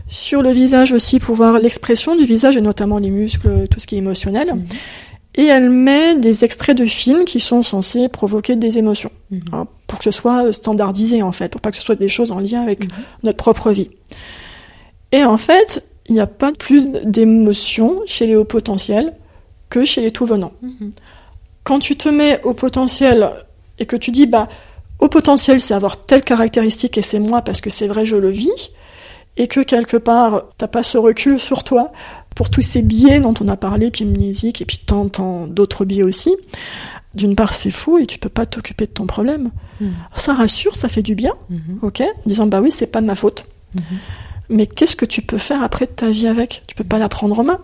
sur 0.08 0.40
le 0.40 0.52
visage 0.52 0.92
aussi 0.92 1.18
pour 1.18 1.34
voir 1.34 1.58
l'expression 1.58 2.16
du 2.16 2.24
visage 2.24 2.56
et 2.56 2.62
notamment 2.62 2.98
les 2.98 3.10
muscles, 3.10 3.68
tout 3.68 3.78
ce 3.78 3.86
qui 3.86 3.96
est 3.96 3.98
émotionnel. 3.98 4.54
Mhm 4.54 4.64
et 5.36 5.44
elle 5.44 5.68
met 5.68 6.16
des 6.16 6.44
extraits 6.44 6.76
de 6.76 6.86
films 6.86 7.24
qui 7.24 7.40
sont 7.40 7.62
censés 7.62 8.08
provoquer 8.08 8.56
des 8.56 8.78
émotions, 8.78 9.10
mhm. 9.30 9.40
hein, 9.52 9.66
pour 9.86 9.98
que 9.98 10.04
ce 10.04 10.10
soit 10.10 10.52
standardisé 10.52 11.22
en 11.22 11.32
fait, 11.32 11.50
pour 11.50 11.60
pas 11.60 11.70
que 11.70 11.76
ce 11.76 11.82
soit 11.82 11.94
des 11.94 12.08
choses 12.08 12.32
en 12.32 12.40
lien 12.40 12.62
avec 12.62 12.84
mhm. 12.84 12.90
notre 13.22 13.36
propre 13.36 13.70
vie. 13.70 13.90
Et 15.12 15.24
en 15.24 15.36
fait, 15.36 15.84
il 16.08 16.14
n'y 16.14 16.20
a 16.20 16.26
pas 16.26 16.52
plus 16.52 16.88
d'émotions 16.88 18.00
chez 18.06 18.26
les 18.26 18.36
hauts 18.36 18.44
potentiels 18.44 19.12
que 19.68 19.84
chez 19.84 20.00
les 20.00 20.10
tout 20.10 20.26
venants. 20.26 20.52
Mhm. 20.62 20.92
Quand 21.64 21.80
tu 21.80 21.96
te 21.96 22.08
mets 22.08 22.40
au 22.44 22.54
potentiel 22.54 23.30
et 23.78 23.86
que 23.86 23.96
tu 23.96 24.10
dis 24.10 24.26
bah 24.26 24.48
au 25.00 25.08
potentiel 25.08 25.60
c'est 25.60 25.74
avoir 25.74 26.06
telle 26.06 26.22
caractéristique 26.22 26.96
et 26.96 27.02
c'est 27.02 27.18
moi 27.18 27.42
parce 27.42 27.60
que 27.60 27.68
c'est 27.68 27.88
vrai 27.88 28.04
je 28.06 28.16
le 28.16 28.30
vis 28.30 28.70
et 29.36 29.48
que 29.48 29.60
quelque 29.60 29.98
part 29.98 30.44
t'as 30.56 30.68
pas 30.68 30.82
ce 30.82 30.96
recul 30.96 31.38
sur 31.38 31.64
toi 31.64 31.92
pour 32.36 32.50
tous 32.50 32.60
ces 32.60 32.82
biais 32.82 33.18
dont 33.18 33.34
on 33.40 33.48
a 33.48 33.56
parlé, 33.56 33.90
puis 33.90 34.04
amnésique, 34.04 34.60
et 34.60 34.66
puis 34.66 34.78
tant, 34.78 35.08
tant 35.08 35.48
d'autres 35.48 35.84
biais 35.84 36.04
aussi, 36.04 36.36
d'une 37.14 37.34
part 37.34 37.54
c'est 37.54 37.70
faux 37.70 37.98
et 37.98 38.06
tu 38.06 38.18
peux 38.18 38.28
pas 38.28 38.46
t'occuper 38.46 38.84
de 38.84 38.92
ton 38.92 39.06
problème. 39.06 39.50
Hmm. 39.80 39.92
Ça 40.14 40.34
rassure, 40.34 40.76
ça 40.76 40.88
fait 40.88 41.02
du 41.02 41.14
bien, 41.14 41.32
hmm. 41.50 41.78
ok, 41.82 42.02
en 42.02 42.28
disant 42.28 42.46
bah 42.46 42.60
oui 42.60 42.70
c'est 42.70 42.86
pas 42.86 43.00
de 43.00 43.06
ma 43.06 43.16
faute. 43.16 43.46
Hmm. 43.74 43.96
Mais 44.50 44.66
qu'est-ce 44.66 44.96
que 44.96 45.06
tu 45.06 45.22
peux 45.22 45.38
faire 45.38 45.62
après 45.62 45.86
de 45.86 45.90
ta 45.90 46.10
vie 46.10 46.28
avec? 46.28 46.62
Tu 46.66 46.76
peux 46.76 46.84
pas 46.84 46.98
la 46.98 47.08
prendre 47.08 47.40
en 47.40 47.42
main. 47.42 47.58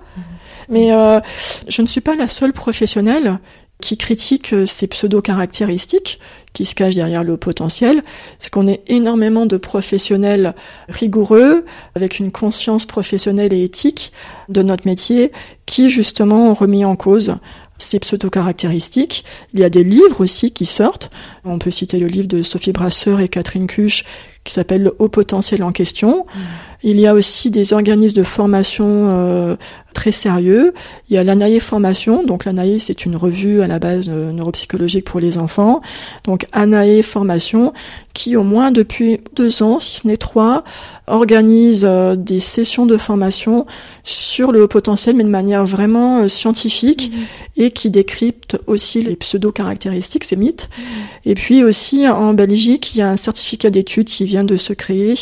Mais 0.68 0.92
euh, 0.92 1.20
je 1.68 1.82
ne 1.82 1.86
suis 1.86 2.00
pas 2.00 2.16
la 2.16 2.26
seule 2.26 2.52
professionnelle 2.52 3.38
qui 3.82 3.98
critique 3.98 4.54
euh, 4.54 4.64
ces 4.64 4.86
pseudo-caractéristiques 4.86 6.18
qui 6.54 6.64
se 6.64 6.74
cachent 6.74 6.94
derrière 6.94 7.24
le 7.24 7.36
potentiel, 7.36 8.02
parce 8.38 8.50
qu'on 8.50 8.66
est 8.66 8.82
énormément 8.86 9.44
de 9.44 9.56
professionnels 9.56 10.54
rigoureux, 10.88 11.64
avec 11.94 12.18
une 12.18 12.30
conscience 12.30 12.86
professionnelle 12.86 13.52
et 13.52 13.64
éthique 13.64 14.12
de 14.48 14.62
notre 14.62 14.86
métier, 14.86 15.32
qui 15.66 15.90
justement 15.90 16.50
ont 16.50 16.54
remis 16.54 16.84
en 16.84 16.96
cause 16.96 17.34
ces 17.78 17.98
pseudo-caractéristiques. 17.98 19.24
Il 19.54 19.60
y 19.60 19.64
a 19.64 19.70
des 19.70 19.82
livres 19.82 20.20
aussi 20.20 20.52
qui 20.52 20.66
sortent. 20.66 21.10
On 21.44 21.58
peut 21.58 21.72
citer 21.72 21.98
le 21.98 22.06
livre 22.06 22.28
de 22.28 22.42
Sophie 22.42 22.72
Brasseur 22.72 23.20
et 23.20 23.28
Catherine 23.28 23.66
Cuche 23.66 24.04
qui 24.44 24.52
s'appelle 24.52 24.82
Le 24.82 24.96
haut 24.98 25.08
potentiel 25.08 25.62
en 25.62 25.72
question. 25.72 26.26
Mmh. 26.26 26.40
Il 26.84 26.98
y 26.98 27.06
a 27.06 27.14
aussi 27.14 27.50
des 27.50 27.72
organismes 27.72 28.16
de 28.16 28.22
formation 28.24 28.86
euh, 28.88 29.56
très 29.94 30.10
sérieux. 30.10 30.74
Il 31.08 31.14
y 31.14 31.18
a 31.18 31.24
l'ANAE 31.24 31.60
Formation. 31.60 32.24
Donc 32.24 32.44
l'ANAE, 32.44 32.78
c'est 32.78 33.04
une 33.04 33.14
revue 33.14 33.62
à 33.62 33.68
la 33.68 33.78
base 33.78 34.06
euh, 34.08 34.32
neuropsychologique 34.32 35.04
pour 35.04 35.20
les 35.20 35.38
enfants. 35.38 35.80
Donc 36.24 36.46
ANAE 36.52 37.02
Formation, 37.02 37.72
qui 38.14 38.36
au 38.36 38.42
moins 38.42 38.72
depuis 38.72 39.20
deux 39.36 39.62
ans, 39.62 39.78
si 39.78 40.00
ce 40.00 40.06
n'est 40.08 40.16
trois, 40.16 40.64
organise 41.06 41.84
euh, 41.84 42.16
des 42.16 42.40
sessions 42.40 42.86
de 42.86 42.96
formation 42.96 43.66
sur 44.02 44.50
le 44.50 44.64
haut 44.64 44.68
potentiel, 44.68 45.14
mais 45.14 45.24
de 45.24 45.28
manière 45.28 45.64
vraiment 45.64 46.26
scientifique, 46.28 47.12
mmh. 47.12 47.62
et 47.62 47.70
qui 47.70 47.90
décrypte 47.90 48.58
aussi 48.66 49.02
les 49.02 49.14
pseudo-caractéristiques, 49.14 50.24
ces 50.24 50.36
mythes. 50.36 50.68
Mmh. 50.76 50.82
Et 51.26 51.34
puis 51.34 51.62
aussi 51.62 52.08
en 52.08 52.34
Belgique, 52.34 52.94
il 52.94 52.98
y 52.98 53.02
a 53.02 53.10
un 53.10 53.16
certificat 53.16 53.70
d'études 53.70 54.08
qui 54.08 54.24
vient 54.24 54.44
de 54.44 54.56
se 54.56 54.72
créer 54.72 55.14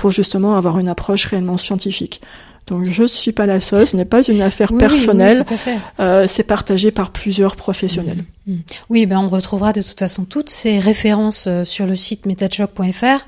pour 0.00 0.10
justement 0.10 0.56
avoir 0.56 0.78
une 0.78 0.88
approche 0.88 1.26
réellement 1.26 1.58
scientifique. 1.58 2.22
Donc 2.70 2.86
je 2.86 3.02
ne 3.02 3.06
suis 3.08 3.32
pas 3.32 3.46
la 3.46 3.60
seule, 3.60 3.86
ce 3.86 3.96
n'est 3.96 4.04
pas 4.04 4.22
une 4.22 4.40
affaire 4.40 4.72
personnelle, 4.72 5.44
euh, 5.98 6.26
c'est 6.28 6.44
partagé 6.44 6.92
par 6.92 7.10
plusieurs 7.10 7.56
professionnels. 7.56 8.24
Mm. 8.46 8.52
Mm. 8.52 8.58
Oui, 8.88 9.06
ben 9.06 9.18
on 9.18 9.28
retrouvera 9.28 9.72
de 9.72 9.82
toute 9.82 9.98
façon 9.98 10.24
toutes 10.24 10.50
ces 10.50 10.78
références 10.78 11.46
euh, 11.46 11.64
sur 11.64 11.84
le 11.86 11.96
site 11.96 12.26
metachoc.fr. 12.26 13.24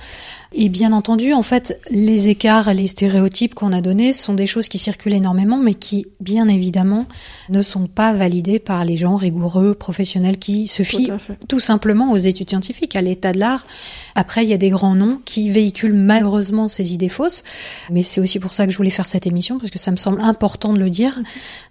Et 0.54 0.68
bien 0.68 0.92
entendu, 0.92 1.32
en 1.32 1.42
fait, 1.42 1.80
les 1.90 2.28
écarts 2.28 2.68
et 2.68 2.74
les 2.74 2.86
stéréotypes 2.86 3.54
qu'on 3.54 3.72
a 3.72 3.80
donnés 3.80 4.12
sont 4.12 4.34
des 4.34 4.46
choses 4.46 4.68
qui 4.68 4.76
circulent 4.76 5.14
énormément, 5.14 5.56
mais 5.56 5.72
qui, 5.72 6.06
bien 6.20 6.46
évidemment, 6.46 7.06
ne 7.48 7.62
sont 7.62 7.86
pas 7.86 8.12
validés 8.12 8.58
par 8.58 8.84
les 8.84 8.98
gens 8.98 9.16
rigoureux, 9.16 9.74
professionnels, 9.74 10.38
qui 10.38 10.66
se 10.66 10.82
fient 10.82 11.10
tout, 11.48 11.60
simplement 11.60 12.12
aux 12.12 12.18
études 12.18 12.50
scientifiques, 12.50 12.96
à 12.96 13.00
l'état 13.00 13.32
de 13.32 13.38
l'art. 13.38 13.66
Après, 14.14 14.44
il 14.44 14.50
y 14.50 14.52
a 14.52 14.58
des 14.58 14.68
grands 14.68 14.94
noms 14.94 15.20
qui 15.24 15.48
véhiculent 15.48 15.94
malheureusement 15.94 16.68
ces 16.68 16.92
idées 16.92 17.08
fausses, 17.08 17.44
mais 17.90 18.02
c'est 18.02 18.20
aussi 18.20 18.38
pour 18.38 18.52
ça 18.52 18.66
que 18.66 18.72
je 18.72 18.76
voulais 18.76 18.90
faire 18.90 19.06
cette 19.06 19.26
émission, 19.26 19.31
parce 19.58 19.70
que 19.70 19.78
ça 19.78 19.90
me 19.90 19.96
semble 19.96 20.20
important 20.20 20.72
de 20.72 20.78
le 20.78 20.90
dire, 20.90 21.18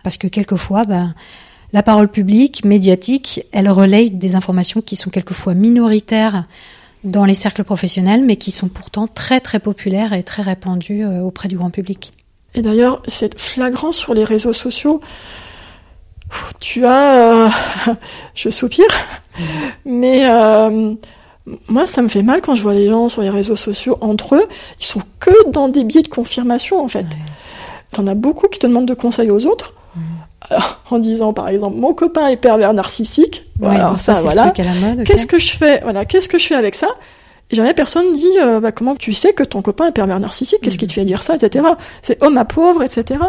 parce 0.03 0.17
que 0.17 0.27
quelquefois, 0.27 0.85
ben, 0.85 1.13
la 1.73 1.83
parole 1.83 2.09
publique, 2.09 2.65
médiatique, 2.65 3.45
elle 3.51 3.69
relaye 3.69 4.11
des 4.11 4.35
informations 4.35 4.81
qui 4.81 4.95
sont 4.95 5.09
quelquefois 5.09 5.53
minoritaires 5.53 6.43
dans 7.03 7.25
les 7.25 7.33
cercles 7.33 7.63
professionnels, 7.63 8.23
mais 8.25 8.35
qui 8.35 8.51
sont 8.51 8.67
pourtant 8.67 9.07
très 9.07 9.39
très 9.39 9.59
populaires 9.59 10.13
et 10.13 10.23
très 10.23 10.41
répandus 10.41 11.03
euh, 11.03 11.21
auprès 11.21 11.47
du 11.47 11.57
grand 11.57 11.71
public. 11.71 12.13
Et 12.53 12.61
d'ailleurs, 12.61 13.01
c'est 13.07 13.39
flagrant 13.39 13.91
sur 13.91 14.13
les 14.13 14.23
réseaux 14.23 14.53
sociaux. 14.53 14.99
Tu 16.59 16.85
as, 16.85 17.13
euh, 17.13 17.49
je 18.35 18.49
soupire, 18.49 18.85
mais 19.85 20.29
euh, 20.29 20.93
moi, 21.67 21.87
ça 21.87 22.01
me 22.01 22.07
fait 22.07 22.23
mal 22.23 22.41
quand 22.41 22.55
je 22.55 22.61
vois 22.61 22.73
les 22.73 22.87
gens 22.87 23.09
sur 23.09 23.21
les 23.21 23.29
réseaux 23.29 23.55
sociaux 23.55 23.97
entre 24.01 24.35
eux. 24.35 24.47
Ils 24.79 24.85
sont 24.85 25.01
que 25.19 25.49
dans 25.49 25.69
des 25.69 25.83
biais 25.83 26.03
de 26.03 26.07
confirmation 26.07 26.83
en 26.83 26.87
fait. 26.87 27.07
T'en 27.93 28.07
as 28.07 28.15
beaucoup 28.15 28.47
qui 28.47 28.59
te 28.59 28.67
demandent 28.67 28.87
de 28.87 28.93
conseils 28.93 29.31
aux 29.31 29.45
autres 29.45 29.73
en 30.89 30.99
disant 30.99 31.33
par 31.33 31.47
exemple 31.47 31.77
mon 31.77 31.93
copain 31.93 32.27
est 32.27 32.37
pervers 32.37 32.73
narcissique. 32.73 33.45
voilà, 33.59 33.95
ça, 33.97 34.13
voilà. 34.13 34.51
Qu'est-ce 34.51 35.27
que 35.27 35.39
je 35.39 35.55
fais 35.55 35.81
Voilà, 35.81 36.05
qu'est-ce 36.05 36.27
que 36.27 36.37
je 36.37 36.47
fais 36.47 36.55
avec 36.55 36.75
ça? 36.75 36.87
Et 37.51 37.55
jamais 37.55 37.73
personne 37.73 38.13
dit 38.13 38.39
euh, 38.41 38.61
bah, 38.61 38.71
comment 38.71 38.95
tu 38.95 39.11
sais 39.11 39.33
que 39.33 39.43
ton 39.43 39.61
copain 39.61 39.87
est 39.87 39.91
pervers 39.91 40.19
narcissique, 40.19 40.61
qu'est-ce 40.61 40.77
qui 40.77 40.87
te 40.87 40.93
fait 40.93 41.03
dire 41.03 41.21
ça, 41.21 41.35
etc. 41.35 41.65
C'est 42.01 42.23
homme 42.23 42.37
à 42.37 42.45
pauvre, 42.45 42.81
etc. 42.81 43.19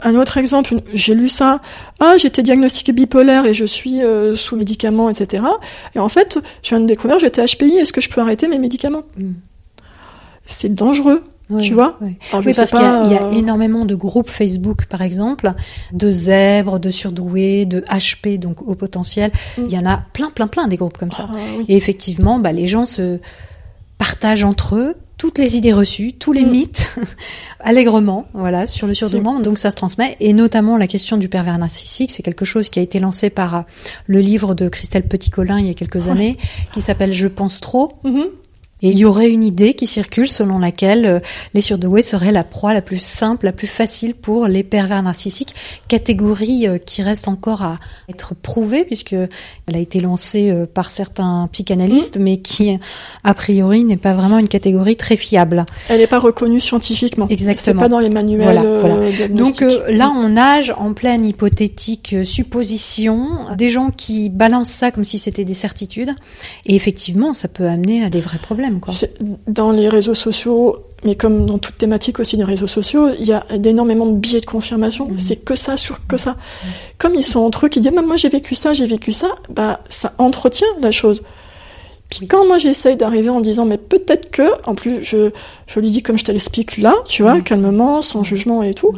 Un 0.00 0.14
autre 0.14 0.38
exemple, 0.38 0.74
j'ai 0.94 1.14
lu 1.14 1.28
ça. 1.28 1.60
Ah, 1.98 2.14
j'étais 2.18 2.44
diagnostiqué 2.44 2.92
bipolaire 2.92 3.46
et 3.46 3.54
je 3.54 3.64
suis 3.64 4.04
euh, 4.04 4.36
sous 4.36 4.54
médicaments, 4.54 5.10
etc. 5.10 5.42
Et 5.96 5.98
en 5.98 6.08
fait, 6.08 6.38
je 6.62 6.68
viens 6.68 6.80
de 6.80 6.86
découvrir, 6.86 7.18
j'étais 7.18 7.44
HPI. 7.44 7.78
Est-ce 7.78 7.92
que 7.92 8.00
je 8.00 8.08
peux 8.08 8.20
arrêter 8.20 8.46
mes 8.46 8.60
médicaments? 8.60 9.02
Mm. 9.16 9.32
C'est 10.46 10.72
dangereux 10.72 11.24
tu 11.60 11.74
vois 11.74 11.98
Oui, 12.00 12.16
parce 12.32 12.70
qu'il 12.70 12.80
y, 12.80 12.84
a 12.84 13.22
euh, 13.22 13.32
énormément 13.32 13.84
de 13.84 13.94
groupes 13.94 14.28
Facebook, 14.28 14.86
par 14.86 15.02
exemple, 15.02 15.52
de 15.92 16.12
zèbres, 16.12 16.78
de 16.78 16.90
surdoués, 16.90 17.64
de 17.64 17.80
HP, 17.80 18.38
donc 18.38 18.62
au 18.62 18.74
potentiel. 18.74 19.30
Mm. 19.56 19.62
Il 19.66 19.72
y 19.72 19.78
en 19.78 19.86
a 19.86 20.02
plein, 20.12 20.30
plein, 20.30 20.46
plein 20.46 20.68
des 20.68 20.76
groupes 20.76 20.98
comme 20.98 21.12
ça. 21.12 21.28
Ah, 21.32 21.36
Et 21.68 21.76
effectivement, 21.76 22.38
bah, 22.38 22.52
les 22.52 22.66
gens 22.66 22.84
se 22.84 23.18
partagent 23.96 24.44
entre 24.44 24.76
eux 24.76 24.94
toutes 25.18 25.38
les 25.38 25.56
idées 25.56 25.72
reçues, 25.72 26.12
tous 26.12 26.32
les 26.32 26.44
mm. 26.44 26.50
mythes, 26.50 26.90
allègrement, 27.60 28.26
voilà, 28.34 28.66
sur 28.66 28.86
le 28.86 28.94
surdouement. 28.94 29.40
Donc 29.40 29.58
ça 29.58 29.70
se 29.70 29.76
transmet, 29.76 30.16
et 30.20 30.32
notamment 30.32 30.76
la 30.76 30.86
question 30.86 31.16
du 31.16 31.28
pervers 31.28 31.58
narcissique, 31.58 32.12
c'est 32.12 32.22
quelque 32.22 32.44
chose 32.44 32.68
qui 32.68 32.78
a 32.78 32.82
été 32.82 33.00
lancé 33.00 33.28
par 33.28 33.54
euh, 33.54 33.60
le 34.06 34.20
livre 34.20 34.54
de 34.54 34.68
Christelle 34.68 35.06
Petit-Colin 35.06 35.58
il 35.58 35.66
y 35.66 35.70
a 35.70 35.74
quelques 35.74 36.08
années, 36.08 36.38
qui 36.72 36.80
s'appelle 36.80 37.12
Je 37.12 37.26
pense 37.26 37.60
trop. 37.60 37.94
Mm-hmm. 38.04 38.26
Et 38.80 38.90
il 38.90 38.98
y 38.98 39.04
aurait 39.04 39.28
une 39.28 39.42
idée 39.42 39.74
qui 39.74 39.86
circule 39.86 40.28
selon 40.28 40.60
laquelle 40.60 41.06
euh, 41.06 41.20
les 41.52 41.60
surdoués 41.60 42.02
seraient 42.02 42.30
la 42.30 42.44
proie 42.44 42.72
la 42.72 42.82
plus 42.82 43.02
simple, 43.02 43.46
la 43.46 43.52
plus 43.52 43.66
facile 43.66 44.14
pour 44.14 44.46
les 44.46 44.62
pervers 44.62 45.02
narcissiques, 45.02 45.54
catégorie 45.88 46.68
euh, 46.68 46.78
qui 46.78 47.02
reste 47.02 47.26
encore 47.26 47.62
à 47.62 47.78
être 48.08 48.36
prouvée 48.36 48.84
puisque 48.84 49.14
elle 49.14 49.76
a 49.76 49.78
été 49.78 49.98
lancée 49.98 50.50
euh, 50.50 50.66
par 50.66 50.90
certains 50.90 51.48
psychanalystes, 51.50 52.18
mmh. 52.18 52.22
mais 52.22 52.36
qui 52.36 52.78
a 53.24 53.34
priori 53.34 53.82
n'est 53.82 53.96
pas 53.96 54.14
vraiment 54.14 54.38
une 54.38 54.48
catégorie 54.48 54.96
très 54.96 55.16
fiable. 55.16 55.66
Elle 55.88 55.98
n'est 55.98 56.06
pas 56.06 56.20
reconnue 56.20 56.60
scientifiquement. 56.60 57.26
Exactement. 57.28 57.80
C'est 57.80 57.84
pas 57.84 57.88
dans 57.88 57.98
les 57.98 58.10
manuels. 58.10 58.78
Voilà, 58.80 59.28
Donc 59.28 59.60
là, 59.88 60.12
on 60.14 60.28
nage 60.28 60.72
en 60.76 60.94
pleine 60.94 61.24
hypothétique 61.24 62.14
supposition, 62.24 63.54
des 63.56 63.68
gens 63.68 63.90
qui 63.90 64.28
balancent 64.30 64.70
ça 64.70 64.90
comme 64.92 65.04
si 65.04 65.18
c'était 65.18 65.44
des 65.44 65.54
certitudes, 65.54 66.14
et 66.66 66.76
effectivement, 66.76 67.34
ça 67.34 67.48
peut 67.48 67.66
amener 67.66 68.04
à 68.04 68.10
des 68.10 68.20
vrais 68.20 68.38
problèmes. 68.38 68.67
Dans 69.46 69.70
les 69.72 69.88
réseaux 69.88 70.14
sociaux, 70.14 70.76
mais 71.04 71.14
comme 71.14 71.46
dans 71.46 71.58
toute 71.58 71.78
thématique 71.78 72.18
aussi 72.18 72.36
des 72.36 72.44
réseaux 72.44 72.66
sociaux, 72.66 73.08
il 73.18 73.26
y 73.26 73.32
a 73.32 73.44
énormément 73.64 74.06
de 74.06 74.14
biais 74.14 74.40
de 74.40 74.46
confirmation. 74.46 75.08
Mm. 75.08 75.18
C'est 75.18 75.36
que 75.36 75.54
ça 75.54 75.76
sur 75.76 76.06
que 76.06 76.16
ça. 76.16 76.32
Mm. 76.32 76.66
Comme 76.98 77.14
ils 77.14 77.24
sont 77.24 77.40
entre 77.40 77.66
eux 77.66 77.68
qui 77.68 77.80
disent 77.80 77.92
moi 77.92 78.16
j'ai 78.16 78.28
vécu 78.28 78.54
ça, 78.54 78.72
j'ai 78.72 78.86
vécu 78.86 79.12
ça, 79.12 79.28
bah 79.50 79.80
ça 79.88 80.12
entretient 80.18 80.68
la 80.82 80.90
chose. 80.90 81.22
Puis 82.10 82.26
quand 82.26 82.46
moi 82.46 82.58
j'essaye 82.58 82.96
d'arriver 82.96 83.28
en 83.28 83.40
disant 83.40 83.64
mais 83.64 83.78
peut-être 83.78 84.30
que, 84.30 84.50
en 84.64 84.74
plus 84.74 85.02
je, 85.02 85.30
je 85.66 85.80
lui 85.80 85.90
dis 85.90 86.02
comme 86.02 86.18
je 86.18 86.24
te 86.24 86.32
l'explique 86.32 86.78
là, 86.78 86.94
tu 87.06 87.22
vois, 87.22 87.34
mm. 87.34 87.42
calmement, 87.42 88.02
sans 88.02 88.22
jugement 88.22 88.62
et 88.62 88.74
tout. 88.74 88.92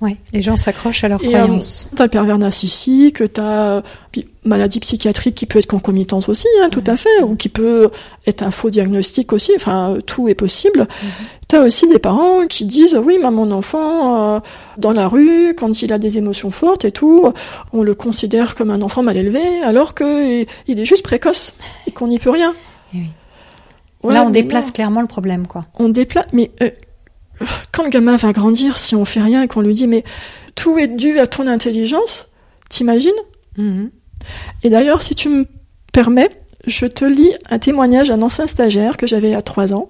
Ouais, 0.00 0.16
les 0.32 0.42
gens 0.42 0.56
s'accrochent 0.56 1.04
à 1.04 1.08
leurs 1.08 1.22
euh, 1.22 1.28
croyances. 1.28 1.88
t'as 1.94 2.04
le 2.04 2.10
pervers 2.10 2.38
narcissique, 2.38 3.32
t'as 3.32 3.82
maladie 4.44 4.80
psychiatrique 4.80 5.34
qui 5.34 5.46
peut 5.46 5.58
être 5.58 5.66
concomitante 5.66 6.28
aussi, 6.28 6.46
hein, 6.62 6.68
tout 6.70 6.84
à 6.86 6.96
fait, 6.96 7.22
ou 7.22 7.36
qui 7.36 7.48
peut 7.48 7.90
être 8.26 8.42
un 8.42 8.50
faux 8.50 8.70
diagnostic 8.70 9.32
aussi. 9.32 9.52
Enfin, 9.54 9.96
tout 10.06 10.28
est 10.28 10.34
possible. 10.34 10.80
Mhm. 10.80 11.08
T'as 11.48 11.64
aussi 11.64 11.88
des 11.88 11.98
parents 11.98 12.46
qui 12.46 12.64
disent 12.64 12.98
oui, 13.02 13.18
mais 13.20 13.30
mon 13.30 13.50
enfant 13.50 14.36
euh, 14.36 14.40
dans 14.76 14.92
la 14.92 15.08
rue, 15.08 15.54
quand 15.54 15.82
il 15.82 15.92
a 15.92 15.98
des 15.98 16.18
émotions 16.18 16.50
fortes 16.50 16.84
et 16.84 16.92
tout, 16.92 17.32
on 17.72 17.82
le 17.82 17.94
considère 17.94 18.54
comme 18.54 18.70
un 18.70 18.82
enfant 18.82 19.02
mal 19.02 19.16
élevé, 19.16 19.42
alors 19.64 19.94
que 19.94 20.42
il 20.66 20.80
est 20.80 20.84
juste 20.84 21.02
précoce 21.02 21.54
et 21.86 21.90
qu'on 21.90 22.08
n'y 22.08 22.18
peut 22.18 22.30
rien. 22.30 22.54
Eh 22.94 22.98
Là, 24.04 24.24
on 24.24 24.30
déplace 24.30 24.70
clairement 24.70 25.00
le 25.00 25.06
problème, 25.06 25.46
quoi. 25.46 25.66
On 25.78 25.88
déplace, 25.88 26.26
mais 26.32 26.50
euh, 26.62 26.70
quand 27.72 27.84
le 27.84 27.90
gamin 27.90 28.16
va 28.16 28.32
grandir, 28.32 28.78
si 28.78 28.94
on 28.94 29.04
fait 29.04 29.20
rien 29.20 29.42
et 29.42 29.48
qu'on 29.48 29.60
lui 29.60 29.74
dit 29.74 29.86
mais 29.86 30.04
tout 30.54 30.78
est 30.78 30.88
dû 30.88 31.18
à 31.18 31.26
ton 31.26 31.46
intelligence, 31.46 32.28
t'imagines? 32.68 33.10
Mhm. 33.56 33.90
Et 34.62 34.70
d'ailleurs, 34.70 35.02
si 35.02 35.14
tu 35.14 35.28
me 35.28 35.46
permets, 35.92 36.30
je 36.66 36.86
te 36.86 37.04
lis 37.04 37.32
un 37.48 37.58
témoignage 37.58 38.08
d'un 38.08 38.22
ancien 38.22 38.46
stagiaire 38.46 38.96
que 38.96 39.06
j'avais 39.06 39.28
il 39.28 39.32
y 39.32 39.36
a 39.36 39.42
trois 39.42 39.72
ans, 39.72 39.88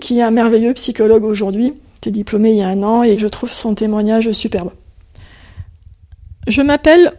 qui 0.00 0.18
est 0.18 0.22
un 0.22 0.30
merveilleux 0.30 0.74
psychologue 0.74 1.24
aujourd'hui, 1.24 1.74
était 1.96 2.10
diplômé 2.10 2.50
il 2.52 2.58
y 2.58 2.62
a 2.62 2.68
un 2.68 2.82
an 2.82 3.02
et 3.02 3.16
je 3.18 3.26
trouve 3.26 3.50
son 3.50 3.74
témoignage 3.74 4.30
superbe. 4.32 4.70
Je 6.46 6.62
m'appelle 6.62 7.12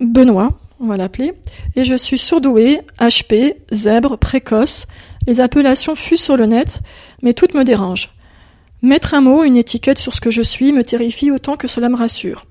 Benoît, 0.00 0.58
on 0.80 0.86
va 0.86 0.96
l'appeler, 0.96 1.32
et 1.76 1.84
je 1.84 1.94
suis 1.94 2.18
surdoué, 2.18 2.80
HP, 2.98 3.54
zèbre, 3.72 4.18
précoce. 4.18 4.86
Les 5.26 5.40
appellations 5.40 5.94
fusent 5.94 6.22
sur 6.22 6.36
le 6.36 6.46
net, 6.46 6.80
mais 7.22 7.32
toutes 7.32 7.54
me 7.54 7.64
dérangent. 7.64 8.11
Mettre 8.82 9.14
un 9.14 9.20
mot, 9.20 9.44
une 9.44 9.56
étiquette 9.56 9.98
sur 9.98 10.12
ce 10.12 10.20
que 10.20 10.32
je 10.32 10.42
suis 10.42 10.72
me 10.72 10.82
terrifie 10.82 11.30
autant 11.30 11.56
que 11.56 11.68
cela 11.68 11.88
me 11.88 11.94
rassure. 11.94 12.46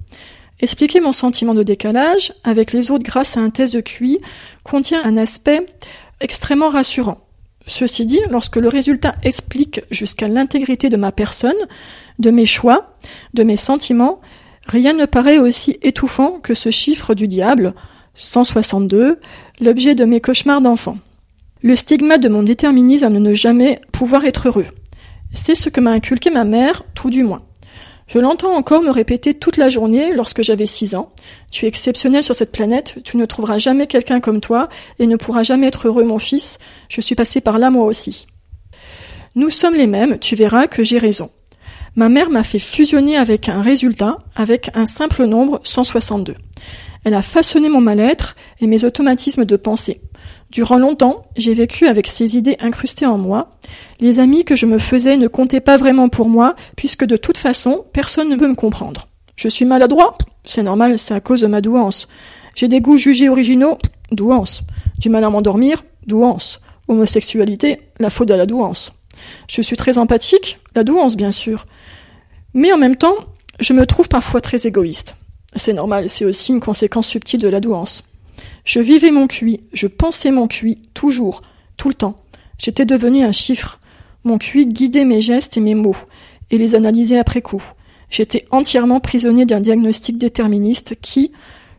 Expliquer 0.61 1.01
mon 1.01 1.11
sentiment 1.11 1.53
de 1.53 1.63
décalage 1.63 2.33
avec 2.45 2.71
les 2.71 2.89
autres 2.89 3.03
grâce 3.03 3.35
à 3.35 3.41
un 3.41 3.49
test 3.49 3.73
de 3.73 3.81
QI 3.81 4.19
contient 4.63 5.03
un 5.03 5.17
aspect 5.17 5.65
extrêmement 6.21 6.69
rassurant. 6.69 7.17
Ceci 7.67 8.05
dit, 8.05 8.21
lorsque 8.29 8.55
le 8.55 8.69
résultat 8.69 9.13
explique 9.23 9.81
jusqu'à 9.91 10.29
l'intégrité 10.29 10.87
de 10.87 10.95
ma 10.95 11.11
personne, 11.11 11.53
de 12.17 12.31
mes 12.31 12.45
choix, 12.45 12.95
de 13.33 13.43
mes 13.43 13.57
sentiments, 13.57 14.21
rien 14.65 14.93
ne 14.93 15.05
paraît 15.05 15.37
aussi 15.37 15.79
étouffant 15.81 16.39
que 16.39 16.53
ce 16.53 16.69
chiffre 16.69 17.13
du 17.13 17.27
diable, 17.27 17.73
162, 18.13 19.19
l'objet 19.59 19.95
de 19.95 20.05
mes 20.05 20.21
cauchemars 20.21 20.61
d'enfant. 20.61 20.97
Le 21.61 21.75
stigma 21.75 22.17
de 22.17 22.29
mon 22.29 22.43
déterminisme 22.43 23.05
à 23.05 23.09
ne 23.09 23.33
jamais 23.33 23.81
pouvoir 23.91 24.23
être 24.23 24.47
heureux. 24.47 24.67
C'est 25.33 25.55
ce 25.55 25.69
que 25.69 25.79
m'a 25.79 25.91
inculqué 25.91 26.29
ma 26.29 26.43
mère, 26.43 26.83
tout 26.93 27.09
du 27.09 27.23
moins. 27.23 27.43
Je 28.07 28.19
l'entends 28.19 28.53
encore 28.53 28.81
me 28.81 28.89
répéter 28.89 29.33
toute 29.33 29.55
la 29.55 29.69
journée 29.69 30.13
lorsque 30.13 30.43
j'avais 30.43 30.65
six 30.65 30.95
ans. 30.95 31.13
Tu 31.49 31.63
es 31.63 31.69
exceptionnel 31.69 32.23
sur 32.23 32.35
cette 32.35 32.51
planète, 32.51 32.97
tu 33.05 33.15
ne 33.15 33.25
trouveras 33.25 33.57
jamais 33.57 33.87
quelqu'un 33.87 34.19
comme 34.19 34.41
toi 34.41 34.67
et 34.99 35.07
ne 35.07 35.15
pourras 35.15 35.43
jamais 35.43 35.67
être 35.67 35.87
heureux 35.87 36.03
mon 36.03 36.19
fils, 36.19 36.59
je 36.89 36.99
suis 36.99 37.15
passé 37.15 37.39
par 37.39 37.57
là 37.57 37.69
moi 37.69 37.85
aussi. 37.85 38.27
Nous 39.35 39.49
sommes 39.49 39.75
les 39.75 39.87
mêmes, 39.87 40.19
tu 40.19 40.35
verras 40.35 40.67
que 40.67 40.83
j'ai 40.83 40.97
raison. 40.97 41.29
Ma 41.95 42.09
mère 42.09 42.29
m'a 42.29 42.43
fait 42.43 42.59
fusionner 42.59 43.15
avec 43.15 43.47
un 43.47 43.61
résultat, 43.61 44.17
avec 44.35 44.71
un 44.75 44.85
simple 44.85 45.25
nombre 45.25 45.61
162. 45.63 46.35
Elle 47.05 47.13
a 47.13 47.21
façonné 47.21 47.69
mon 47.69 47.81
mal-être 47.81 48.35
et 48.59 48.67
mes 48.67 48.83
automatismes 48.83 49.45
de 49.45 49.55
pensée. 49.55 50.01
Durant 50.51 50.79
longtemps, 50.79 51.21
j'ai 51.37 51.53
vécu 51.53 51.87
avec 51.87 52.07
ces 52.07 52.35
idées 52.35 52.57
incrustées 52.59 53.05
en 53.05 53.17
moi. 53.17 53.51
Les 54.01 54.19
amis 54.19 54.43
que 54.43 54.57
je 54.57 54.65
me 54.65 54.79
faisais 54.79 55.15
ne 55.15 55.29
comptaient 55.29 55.61
pas 55.61 55.77
vraiment 55.77 56.09
pour 56.09 56.27
moi, 56.27 56.55
puisque 56.75 57.05
de 57.05 57.15
toute 57.15 57.37
façon, 57.37 57.85
personne 57.93 58.27
ne 58.27 58.35
peut 58.35 58.49
me 58.49 58.55
comprendre. 58.55 59.07
Je 59.37 59.47
suis 59.47 59.63
maladroit 59.63 60.17
C'est 60.43 60.63
normal, 60.63 60.99
c'est 60.99 61.13
à 61.13 61.21
cause 61.21 61.39
de 61.39 61.47
ma 61.47 61.61
douance. 61.61 62.09
J'ai 62.53 62.67
des 62.67 62.81
goûts 62.81 62.97
jugés 62.97 63.29
originaux 63.29 63.77
Douance. 64.11 64.63
Du 64.99 65.09
mal 65.09 65.23
à 65.23 65.29
m'endormir 65.29 65.85
Douance. 66.05 66.59
Homosexualité 66.89 67.79
La 67.99 68.09
faute 68.09 68.29
à 68.29 68.35
la 68.35 68.45
douance. 68.45 68.91
Je 69.47 69.61
suis 69.61 69.77
très 69.77 69.97
empathique 69.97 70.59
La 70.75 70.83
douance, 70.83 71.15
bien 71.15 71.31
sûr. 71.31 71.65
Mais 72.53 72.73
en 72.73 72.77
même 72.77 72.97
temps, 72.97 73.15
je 73.61 73.71
me 73.71 73.85
trouve 73.85 74.09
parfois 74.09 74.41
très 74.41 74.67
égoïste. 74.67 75.15
C'est 75.55 75.73
normal, 75.73 76.09
c'est 76.09 76.25
aussi 76.25 76.51
une 76.51 76.59
conséquence 76.59 77.07
subtile 77.07 77.39
de 77.39 77.47
la 77.47 77.61
douance. 77.61 78.03
Je 78.63 78.79
vivais 78.79 79.11
mon 79.11 79.27
QI, 79.27 79.61
je 79.73 79.87
pensais 79.87 80.31
mon 80.31 80.47
QI, 80.47 80.79
toujours, 80.93 81.41
tout 81.77 81.89
le 81.89 81.95
temps. 81.95 82.15
J'étais 82.57 82.85
devenu 82.85 83.23
un 83.23 83.31
chiffre. 83.31 83.79
Mon 84.23 84.37
QI 84.37 84.67
guidait 84.67 85.05
mes 85.05 85.21
gestes 85.21 85.57
et 85.57 85.61
mes 85.61 85.73
mots, 85.73 85.95
et 86.51 86.57
les 86.57 86.75
analysait 86.75 87.17
après 87.17 87.41
coup. 87.41 87.63
J'étais 88.11 88.45
entièrement 88.51 88.99
prisonnier 88.99 89.45
d'un 89.45 89.61
diagnostic 89.61 90.17
déterministe 90.17 90.95
qui, 91.01 91.31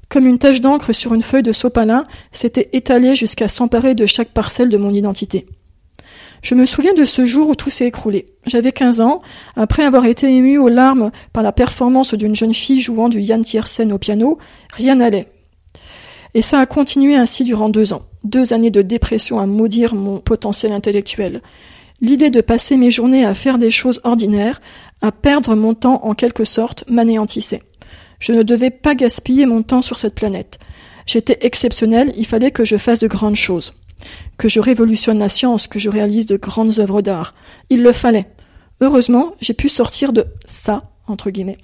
comme 0.08 0.26
une 0.26 0.38
tache 0.38 0.60
d'encre 0.60 0.92
sur 0.92 1.14
une 1.14 1.22
feuille 1.22 1.42
de 1.42 1.52
sopalin, 1.52 2.04
s'était 2.32 2.70
étalé 2.72 3.14
jusqu'à 3.14 3.48
s'emparer 3.48 3.94
de 3.94 4.06
chaque 4.06 4.30
parcelle 4.30 4.68
de 4.70 4.76
mon 4.76 4.90
identité. 4.90 5.46
Je 6.42 6.56
me 6.56 6.66
souviens 6.66 6.94
de 6.94 7.04
ce 7.04 7.24
jour 7.24 7.48
où 7.50 7.54
tout 7.54 7.70
s'est 7.70 7.86
écroulé. 7.86 8.26
J'avais 8.46 8.72
15 8.72 9.00
ans, 9.00 9.22
après 9.54 9.84
avoir 9.84 10.06
été 10.06 10.26
ému 10.26 10.58
aux 10.58 10.68
larmes 10.68 11.12
par 11.32 11.44
la 11.44 11.52
performance 11.52 12.14
d'une 12.14 12.34
jeune 12.34 12.54
fille 12.54 12.80
jouant 12.80 13.08
du 13.08 13.20
Yann 13.20 13.44
Tiersen 13.44 13.92
au 13.92 13.98
piano, 13.98 14.38
rien 14.72 14.96
n'allait. 14.96 15.28
Et 16.34 16.42
ça 16.42 16.60
a 16.60 16.66
continué 16.66 17.14
ainsi 17.14 17.44
durant 17.44 17.68
deux 17.68 17.92
ans. 17.92 18.02
Deux 18.24 18.52
années 18.52 18.70
de 18.70 18.82
dépression 18.82 19.38
à 19.38 19.46
maudire 19.46 19.94
mon 19.94 20.18
potentiel 20.18 20.72
intellectuel. 20.72 21.42
L'idée 22.00 22.30
de 22.30 22.40
passer 22.40 22.76
mes 22.76 22.90
journées 22.90 23.24
à 23.24 23.34
faire 23.34 23.58
des 23.58 23.70
choses 23.70 24.00
ordinaires, 24.04 24.60
à 25.02 25.12
perdre 25.12 25.54
mon 25.54 25.74
temps 25.74 26.04
en 26.04 26.14
quelque 26.14 26.44
sorte, 26.44 26.84
m'anéantissait. 26.88 27.62
Je 28.18 28.32
ne 28.32 28.42
devais 28.42 28.70
pas 28.70 28.94
gaspiller 28.94 29.46
mon 29.46 29.62
temps 29.62 29.82
sur 29.82 29.98
cette 29.98 30.14
planète. 30.14 30.58
J'étais 31.06 31.38
exceptionnel, 31.42 32.12
il 32.16 32.26
fallait 32.26 32.50
que 32.50 32.64
je 32.64 32.76
fasse 32.76 33.00
de 33.00 33.08
grandes 33.08 33.36
choses. 33.36 33.74
Que 34.36 34.48
je 34.48 34.60
révolutionne 34.60 35.18
la 35.18 35.28
science, 35.28 35.66
que 35.66 35.78
je 35.78 35.90
réalise 35.90 36.26
de 36.26 36.36
grandes 36.36 36.78
œuvres 36.78 37.02
d'art. 37.02 37.34
Il 37.70 37.82
le 37.82 37.92
fallait. 37.92 38.28
Heureusement, 38.80 39.34
j'ai 39.40 39.54
pu 39.54 39.68
sortir 39.68 40.12
de 40.12 40.26
ça, 40.44 40.90
entre 41.06 41.30
guillemets. 41.30 41.58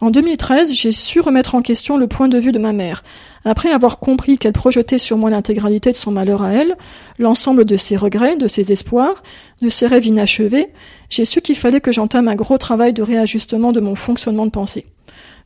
En 0.00 0.10
2013, 0.10 0.74
j'ai 0.74 0.92
su 0.92 1.20
remettre 1.20 1.54
en 1.54 1.62
question 1.62 1.96
le 1.96 2.06
point 2.06 2.28
de 2.28 2.38
vue 2.38 2.52
de 2.52 2.58
ma 2.58 2.74
mère. 2.74 3.02
Après 3.46 3.70
avoir 3.70 3.98
compris 3.98 4.36
qu'elle 4.36 4.52
projetait 4.52 4.98
sur 4.98 5.16
moi 5.16 5.30
l'intégralité 5.30 5.90
de 5.90 5.96
son 5.96 6.10
malheur 6.10 6.42
à 6.42 6.52
elle, 6.52 6.76
l'ensemble 7.18 7.64
de 7.64 7.78
ses 7.78 7.96
regrets, 7.96 8.36
de 8.36 8.46
ses 8.46 8.72
espoirs, 8.72 9.22
de 9.62 9.70
ses 9.70 9.86
rêves 9.86 10.04
inachevés, 10.04 10.68
j'ai 11.08 11.24
su 11.24 11.40
qu'il 11.40 11.56
fallait 11.56 11.80
que 11.80 11.92
j'entame 11.92 12.28
un 12.28 12.34
gros 12.34 12.58
travail 12.58 12.92
de 12.92 13.02
réajustement 13.02 13.72
de 13.72 13.80
mon 13.80 13.94
fonctionnement 13.94 14.44
de 14.44 14.50
pensée. 14.50 14.84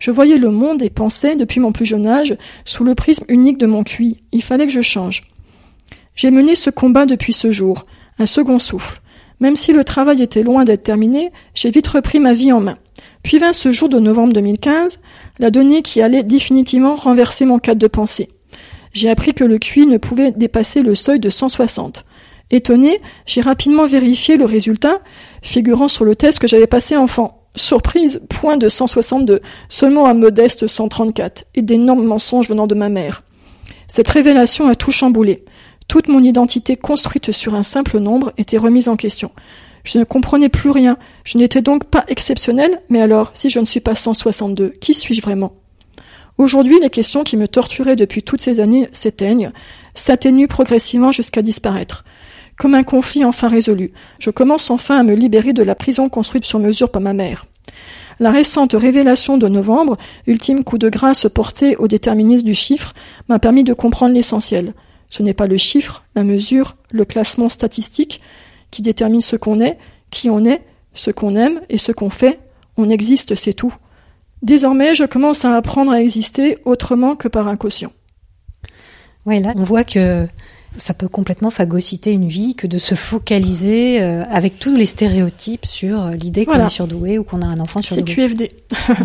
Je 0.01 0.11
voyais 0.11 0.39
le 0.39 0.51
monde 0.51 0.83
et 0.83 0.91
pensais, 0.91 1.37
depuis 1.37 1.61
mon 1.61 1.71
plus 1.71 1.85
jeune 1.85 2.07
âge, 2.07 2.37
sous 2.65 2.83
le 2.83 2.97
prisme 2.97 3.27
unique 3.29 3.59
de 3.59 3.67
mon 3.67 3.85
QI. 3.85 4.17
Il 4.33 4.43
fallait 4.43 4.67
que 4.67 4.73
je 4.73 4.81
change. 4.81 5.31
J'ai 6.17 6.33
mené 6.33 6.57
ce 6.57 6.71
combat 6.71 7.07
depuis 7.07 7.33
ce 7.33 7.53
jour, 7.53 7.87
un 8.19 8.27
second 8.27 8.59
souffle. 8.59 9.01
Même 9.41 9.57
si 9.57 9.73
le 9.73 9.85
travail 9.85 10.23
était 10.23 10.43
loin 10.43 10.65
d'être 10.65 10.83
terminé, 10.83 11.33
j'ai 11.55 11.71
vite 11.71 11.89
repris 11.89 12.21
ma 12.21 12.35
vie 12.35 12.53
en 12.53 12.61
main. 12.61 12.79
Puis 13.23 13.39
vint 13.39 13.53
ce 13.53 13.71
jour 13.71 13.89
de 13.89 13.99
novembre 13.99 14.33
2015, 14.35 15.01
la 15.39 15.51
donnée 15.51 15.83
qui 15.83 16.03
allait 16.03 16.23
définitivement 16.23 16.95
renverser 16.95 17.47
mon 17.47 17.59
cadre 17.59 17.81
de 17.81 17.87
pensée. 17.87 18.29
J'ai 18.93 19.09
appris 19.09 19.35
que 19.35 19.45
le 19.45 19.59
QI 19.59 19.87
ne 19.87 19.99
pouvait 19.99 20.31
dépasser 20.31 20.83
le 20.83 20.95
seuil 20.95 21.21
de 21.21 21.31
160. 21.31 22.05
Étonné, 22.51 23.01
j'ai 23.27 23.41
rapidement 23.41 23.87
vérifié 23.87 24.37
le 24.37 24.45
résultat 24.45 25.01
figurant 25.43 25.89
sur 25.89 26.05
le 26.05 26.17
test 26.17 26.39
que 26.39 26.49
j'avais 26.49 26.67
passé 26.67 26.97
enfant. 26.97 27.47
Surprise, 27.57 28.21
point 28.29 28.57
de 28.57 28.69
162, 28.69 29.41
seulement 29.69 30.07
un 30.07 30.15
modeste 30.15 30.67
134, 30.67 31.45
et 31.55 31.63
d'énormes 31.63 32.05
mensonges 32.05 32.49
venant 32.49 32.67
de 32.67 32.75
ma 32.75 32.89
mère. 32.89 33.23
Cette 33.89 34.09
révélation 34.09 34.69
a 34.69 34.75
tout 34.75 34.93
chamboulé. 34.93 35.45
Toute 35.91 36.07
mon 36.07 36.23
identité 36.23 36.77
construite 36.77 37.33
sur 37.33 37.57
un 37.57 37.65
simple 37.65 37.99
nombre 37.99 38.33
était 38.39 38.59
remise 38.59 38.89
en 38.89 38.95
question. 38.95 39.33
Je 39.83 39.99
ne 39.99 40.05
comprenais 40.05 40.49
plus 40.49 40.71
rien. 40.71 40.97
Je 41.25 41.37
n'étais 41.37 41.63
donc 41.63 41.87
pas 41.87 42.05
exceptionnel, 42.07 42.81
mais 42.91 43.03
alors, 43.03 43.31
si 43.33 43.51
je 43.51 43.59
ne 43.59 43.65
suis 43.65 43.81
pas 43.81 43.97
162, 43.97 44.69
qui 44.81 44.95
suis-je 44.95 45.21
vraiment? 45.21 45.53
Aujourd'hui, 46.39 46.79
les 46.81 46.91
questions 46.91 47.25
qui 47.25 47.37
me 47.37 47.49
torturaient 47.49 47.97
depuis 47.97 48.23
toutes 48.23 48.41
ces 48.41 48.61
années 48.61 48.89
s'éteignent, 48.93 49.51
s'atténuent 49.97 50.47
progressivement 50.47 51.11
jusqu'à 51.11 51.43
disparaître. 51.43 52.05
Comme 52.57 52.77
un 52.77 52.85
conflit 52.85 53.25
enfin 53.25 53.49
résolu, 53.49 53.91
je 54.21 54.31
commence 54.31 54.71
enfin 54.71 54.97
à 54.97 55.03
me 55.03 55.15
libérer 55.15 55.53
de 55.53 55.65
la 55.65 55.75
prison 55.75 56.09
construite 56.09 56.45
sur 56.45 56.61
mesure 56.61 56.93
par 56.93 57.03
ma 57.03 57.15
mère. 57.15 57.47
La 58.21 58.31
récente 58.31 58.75
révélation 58.75 59.39
de 59.39 59.49
novembre, 59.49 59.97
ultime 60.29 60.63
coup 60.63 60.79
de 60.79 60.89
grâce 60.89 61.27
porté 61.35 61.75
au 61.79 61.89
déterminisme 61.89 62.45
du 62.45 62.55
chiffre, 62.55 62.95
m'a 63.29 63.41
permis 63.41 63.65
de 63.65 63.73
comprendre 63.73 64.15
l'essentiel. 64.15 64.73
Ce 65.11 65.23
n'est 65.23 65.35
pas 65.35 65.47
le 65.47 65.57
chiffre, 65.57 66.05
la 66.15 66.25
mesure, 66.25 66.77
le 66.93 67.05
classement 67.05 67.49
statistique 67.49 68.21
qui 68.71 68.83
détermine 68.83 69.21
ce 69.21 69.37
qu'on 69.37 69.59
est, 69.59 69.77
qui 70.11 70.31
on 70.31 70.45
est, 70.45 70.63
ce 70.95 71.11
qu'on 71.11 71.35
aime 71.35 71.61
et 71.69 71.79
ce 71.79 71.93
qu'on 71.93 72.11
fait. 72.11 72.39
On 72.77 72.89
existe, 72.89 73.35
c'est 73.35 73.53
tout. 73.53 73.75
Désormais, 74.43 74.95
je 74.95 75.05
commence 75.05 75.45
à 75.45 75.57
apprendre 75.57 75.93
à 75.93 76.01
exister 76.01 76.59
autrement 76.65 77.17
que 77.17 77.29
par 77.29 77.49
un 77.49 77.57
quotient. 77.57 77.93
Oui, 79.27 79.41
là, 79.41 79.53
on 79.57 79.65
voit 79.65 79.85
que 79.85 80.27
ça 80.79 80.95
peut 80.95 81.09
complètement 81.09 81.51
phagocyter 81.51 82.13
une 82.13 82.29
vie 82.29 82.55
que 82.55 82.67
de 82.67 82.79
se 82.79 82.95
focaliser 82.95 84.01
euh, 84.01 84.25
avec 84.31 84.59
tous 84.59 84.75
les 84.75 84.87
stéréotypes 84.87 85.67
sur 85.67 86.01
euh, 86.01 86.11
l'idée 86.13 86.47
qu'on 86.47 86.65
est 86.65 86.69
surdoué 86.69 87.19
ou 87.19 87.25
qu'on 87.25 87.43
a 87.43 87.47
un 87.47 87.61
enfant 87.61 87.83
surdoué. 87.83 88.15
C'est 88.15 88.29
QFD. 88.29 88.51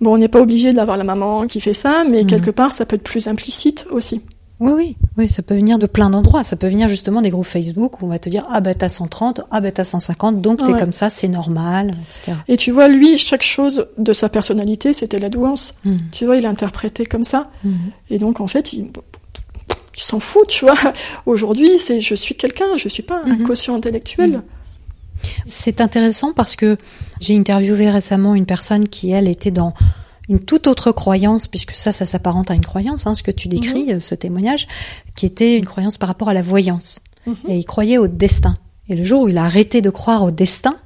bon, 0.00 0.14
on 0.14 0.18
n'est 0.18 0.28
pas 0.28 0.40
obligé 0.40 0.72
d'avoir 0.72 0.96
la 0.96 1.04
maman 1.04 1.46
qui 1.46 1.60
fait 1.60 1.72
ça, 1.72 2.04
mais 2.08 2.22
mhm. 2.22 2.26
quelque 2.26 2.50
part, 2.50 2.72
ça 2.72 2.84
peut 2.84 2.96
être 2.96 3.02
plus 3.02 3.26
implicite 3.26 3.86
aussi. 3.90 4.20
Oui, 4.58 4.72
oui, 4.74 4.96
oui, 5.18 5.28
ça 5.28 5.42
peut 5.42 5.54
venir 5.54 5.78
de 5.78 5.86
plein 5.86 6.08
d'endroits. 6.08 6.42
Ça 6.42 6.56
peut 6.56 6.68
venir 6.68 6.88
justement 6.88 7.20
des 7.20 7.28
groupes 7.28 7.46
Facebook 7.46 8.00
où 8.00 8.06
on 8.06 8.08
va 8.08 8.18
te 8.18 8.30
dire 8.30 8.42
ah 8.48 8.60
bah 8.60 8.74
t'as 8.74 8.88
130, 8.88 9.42
ah 9.50 9.60
bah 9.60 9.70
t'as 9.70 9.84
150, 9.84 10.40
donc 10.40 10.64
t'es 10.64 10.72
comme 10.72 10.92
ça, 10.92 11.10
c'est 11.10 11.28
normal, 11.28 11.90
etc. 12.08 12.38
Et 12.48 12.56
tu 12.56 12.70
vois, 12.70 12.88
lui, 12.88 13.18
chaque 13.18 13.42
chose 13.42 13.86
de 13.98 14.12
sa 14.14 14.30
personnalité, 14.30 14.94
c'était 14.94 15.18
la 15.18 15.28
douance. 15.28 15.74
Hmm. 15.84 15.96
Tu 16.10 16.24
vois, 16.24 16.36
il 16.36 16.46
interprétait 16.46 17.04
comme 17.04 17.24
ça. 17.24 17.50
Hmm. 17.64 17.74
Et 18.08 18.18
donc 18.18 18.40
en 18.40 18.46
fait, 18.46 18.72
il, 18.72 18.90
s'en 19.94 20.20
fout, 20.20 20.48
tu 20.48 20.64
vois. 20.64 20.76
Aujourd'hui, 21.26 21.78
c'est 21.78 22.00
je 22.00 22.14
suis 22.14 22.34
quelqu'un, 22.34 22.76
je 22.78 22.88
suis 22.88 23.02
pas 23.02 23.20
un 23.26 23.36
hmm. 23.36 23.42
quotient 23.42 23.74
intellectuel. 23.74 24.42
C'est 25.44 25.82
intéressant 25.82 26.32
parce 26.32 26.56
que 26.56 26.78
j'ai 27.20 27.36
interviewé 27.36 27.90
récemment 27.90 28.34
une 28.34 28.46
personne 28.46 28.88
qui 28.88 29.10
elle 29.10 29.28
était 29.28 29.50
dans 29.50 29.74
une 30.28 30.40
toute 30.40 30.66
autre 30.66 30.92
croyance, 30.92 31.46
puisque 31.46 31.72
ça, 31.72 31.92
ça 31.92 32.04
s'apparente 32.04 32.50
à 32.50 32.54
une 32.54 32.64
croyance, 32.64 33.06
hein, 33.06 33.14
ce 33.14 33.22
que 33.22 33.30
tu 33.30 33.48
décris, 33.48 33.84
mhm. 33.84 33.96
euh, 33.96 34.00
ce 34.00 34.14
témoignage, 34.14 34.66
qui 35.14 35.26
était 35.26 35.56
une 35.56 35.64
croyance 35.64 35.98
par 35.98 36.08
rapport 36.08 36.28
à 36.28 36.34
la 36.34 36.42
voyance. 36.42 37.00
Mhm. 37.26 37.36
Et 37.48 37.58
il 37.58 37.64
croyait 37.64 37.98
au 37.98 38.08
destin. 38.08 38.54
Et 38.88 38.94
le 38.94 39.04
jour 39.04 39.22
où 39.22 39.28
il 39.28 39.38
a 39.38 39.44
arrêté 39.44 39.82
de 39.82 39.90
croire 39.90 40.22
au 40.24 40.30
destin, 40.30 40.76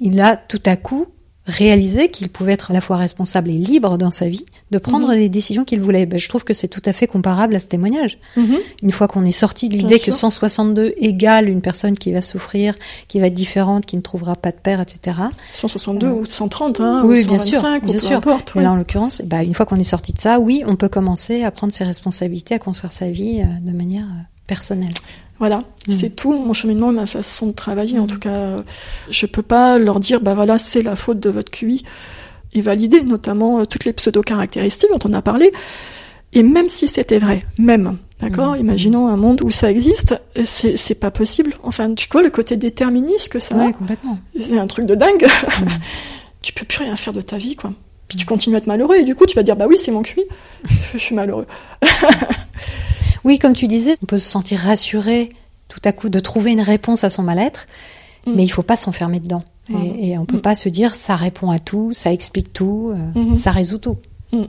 il 0.00 0.20
a 0.20 0.36
tout 0.36 0.60
à 0.64 0.76
coup 0.76 1.06
réaliser 1.48 2.08
qu'il 2.08 2.28
pouvait 2.28 2.52
être 2.52 2.70
à 2.70 2.74
la 2.74 2.80
fois 2.80 2.96
responsable 2.96 3.50
et 3.50 3.54
libre 3.54 3.98
dans 3.98 4.10
sa 4.10 4.28
vie, 4.28 4.44
de 4.70 4.78
prendre 4.78 5.08
mhm. 5.08 5.18
les 5.18 5.28
décisions 5.28 5.64
qu'il 5.64 5.80
voulait. 5.80 6.06
Ben, 6.06 6.18
je 6.18 6.28
trouve 6.28 6.44
que 6.44 6.54
c'est 6.54 6.68
tout 6.68 6.82
à 6.84 6.92
fait 6.92 7.06
comparable 7.06 7.54
à 7.56 7.60
ce 7.60 7.66
témoignage. 7.66 8.18
Mhm. 8.36 8.58
Une 8.82 8.90
fois 8.90 9.08
qu'on 9.08 9.24
est 9.24 9.30
sorti 9.30 9.68
de 9.68 9.76
l'idée 9.76 9.98
que 9.98 10.12
162 10.12 10.94
égale 10.98 11.48
une 11.48 11.62
personne 11.62 11.96
qui 11.96 12.12
va 12.12 12.22
souffrir, 12.22 12.74
qui 13.08 13.18
va 13.18 13.28
être 13.28 13.34
différente, 13.34 13.86
qui 13.86 13.96
ne 13.96 14.02
trouvera 14.02 14.36
pas 14.36 14.50
de 14.50 14.56
père, 14.56 14.80
etc. 14.80 15.16
162 15.54 16.08
ou 16.08 16.24
130, 16.26 16.80
hein, 16.80 17.02
oui, 17.04 17.24
ou 17.24 17.28
bien 17.28 17.38
sûr, 17.38 17.62
bien 17.62 17.80
peu 17.80 17.98
sûr. 17.98 18.18
Importe, 18.18 18.54
là, 18.54 18.72
en 18.72 18.76
l'occurrence, 18.76 19.22
ben, 19.24 19.40
une 19.40 19.54
fois 19.54 19.66
qu'on 19.66 19.78
est 19.78 19.84
sorti 19.84 20.12
de 20.12 20.20
ça, 20.20 20.38
oui, 20.38 20.62
on 20.66 20.76
peut 20.76 20.88
commencer 20.88 21.44
à 21.44 21.50
prendre 21.50 21.72
ses 21.72 21.84
responsabilités, 21.84 22.54
à 22.54 22.58
construire 22.58 22.92
sa 22.92 23.10
vie 23.10 23.40
euh, 23.40 23.44
de 23.60 23.76
manière 23.76 24.04
euh, 24.04 24.22
personnelle. 24.46 24.94
Voilà, 25.38 25.58
mm. 25.86 25.92
c'est 25.92 26.10
tout 26.10 26.32
mon 26.32 26.52
cheminement, 26.52 26.92
ma 26.92 27.06
façon 27.06 27.48
de 27.48 27.52
travailler. 27.52 27.98
En 27.98 28.04
mm. 28.04 28.08
tout 28.08 28.18
cas, 28.18 28.62
je 29.10 29.26
peux 29.26 29.42
pas 29.42 29.78
leur 29.78 30.00
dire, 30.00 30.20
bah 30.20 30.34
voilà, 30.34 30.58
c'est 30.58 30.82
la 30.82 30.96
faute 30.96 31.20
de 31.20 31.30
votre 31.30 31.50
QI 31.50 31.84
et 32.54 32.60
valider 32.60 33.02
notamment 33.02 33.60
euh, 33.60 33.64
toutes 33.64 33.84
les 33.84 33.92
pseudo-caractéristiques 33.92 34.90
dont 34.90 35.08
on 35.08 35.12
a 35.12 35.22
parlé. 35.22 35.52
Et 36.32 36.42
même 36.42 36.68
si 36.68 36.88
c'était 36.88 37.18
vrai, 37.18 37.42
même, 37.58 37.96
d'accord, 38.20 38.54
mm. 38.54 38.60
imaginons 38.60 39.08
un 39.08 39.16
monde 39.16 39.40
où 39.42 39.50
ça 39.50 39.70
existe, 39.70 40.14
c'est 40.44 40.94
pas 40.98 41.10
possible. 41.10 41.54
Enfin, 41.62 41.94
tu 41.94 42.08
vois 42.10 42.22
le 42.22 42.30
côté 42.30 42.56
déterministe 42.56 43.30
que 43.30 43.38
ça 43.38 43.56
ouais, 43.56 43.72
complètement. 43.72 44.18
C'est 44.38 44.58
un 44.58 44.66
truc 44.66 44.86
de 44.86 44.94
dingue. 44.94 45.26
tu 46.42 46.52
peux 46.52 46.64
plus 46.64 46.84
rien 46.84 46.96
faire 46.96 47.12
de 47.12 47.22
ta 47.22 47.36
vie, 47.36 47.56
quoi. 47.56 47.72
Puis 48.08 48.16
tu 48.16 48.26
continues 48.26 48.56
à 48.56 48.58
être 48.58 48.66
malheureux 48.66 48.96
et 48.96 49.04
du 49.04 49.14
coup 49.14 49.26
tu 49.26 49.36
vas 49.36 49.42
dire 49.42 49.54
bah 49.54 49.66
oui 49.68 49.76
c'est 49.78 49.90
mon 49.92 50.02
QI, 50.02 50.24
je 50.94 50.98
suis 50.98 51.14
malheureux. 51.14 51.46
Oui, 53.24 53.38
comme 53.38 53.52
tu 53.52 53.66
disais, 53.66 53.96
on 54.02 54.06
peut 54.06 54.18
se 54.18 54.28
sentir 54.28 54.60
rassuré 54.60 55.32
tout 55.68 55.80
à 55.84 55.92
coup 55.92 56.08
de 56.08 56.20
trouver 56.20 56.52
une 56.52 56.60
réponse 56.60 57.04
à 57.04 57.10
son 57.10 57.22
mal-être, 57.22 57.66
mm. 58.26 58.32
mais 58.34 58.42
il 58.42 58.48
faut 58.48 58.62
pas 58.62 58.76
s'enfermer 58.76 59.20
dedans. 59.20 59.44
Et, 60.00 60.16
on 60.16 60.24
peut 60.24 60.38
mm. 60.38 60.42
pas 60.42 60.54
se 60.54 60.70
dire 60.70 60.94
ça 60.94 61.14
répond 61.14 61.50
à 61.50 61.58
tout, 61.58 61.90
ça 61.92 62.10
explique 62.10 62.54
tout, 62.54 62.94
euh, 62.94 63.20
mm-hmm. 63.20 63.34
ça 63.34 63.50
résout 63.50 63.78
tout. 63.78 63.98
Mm. 64.32 64.44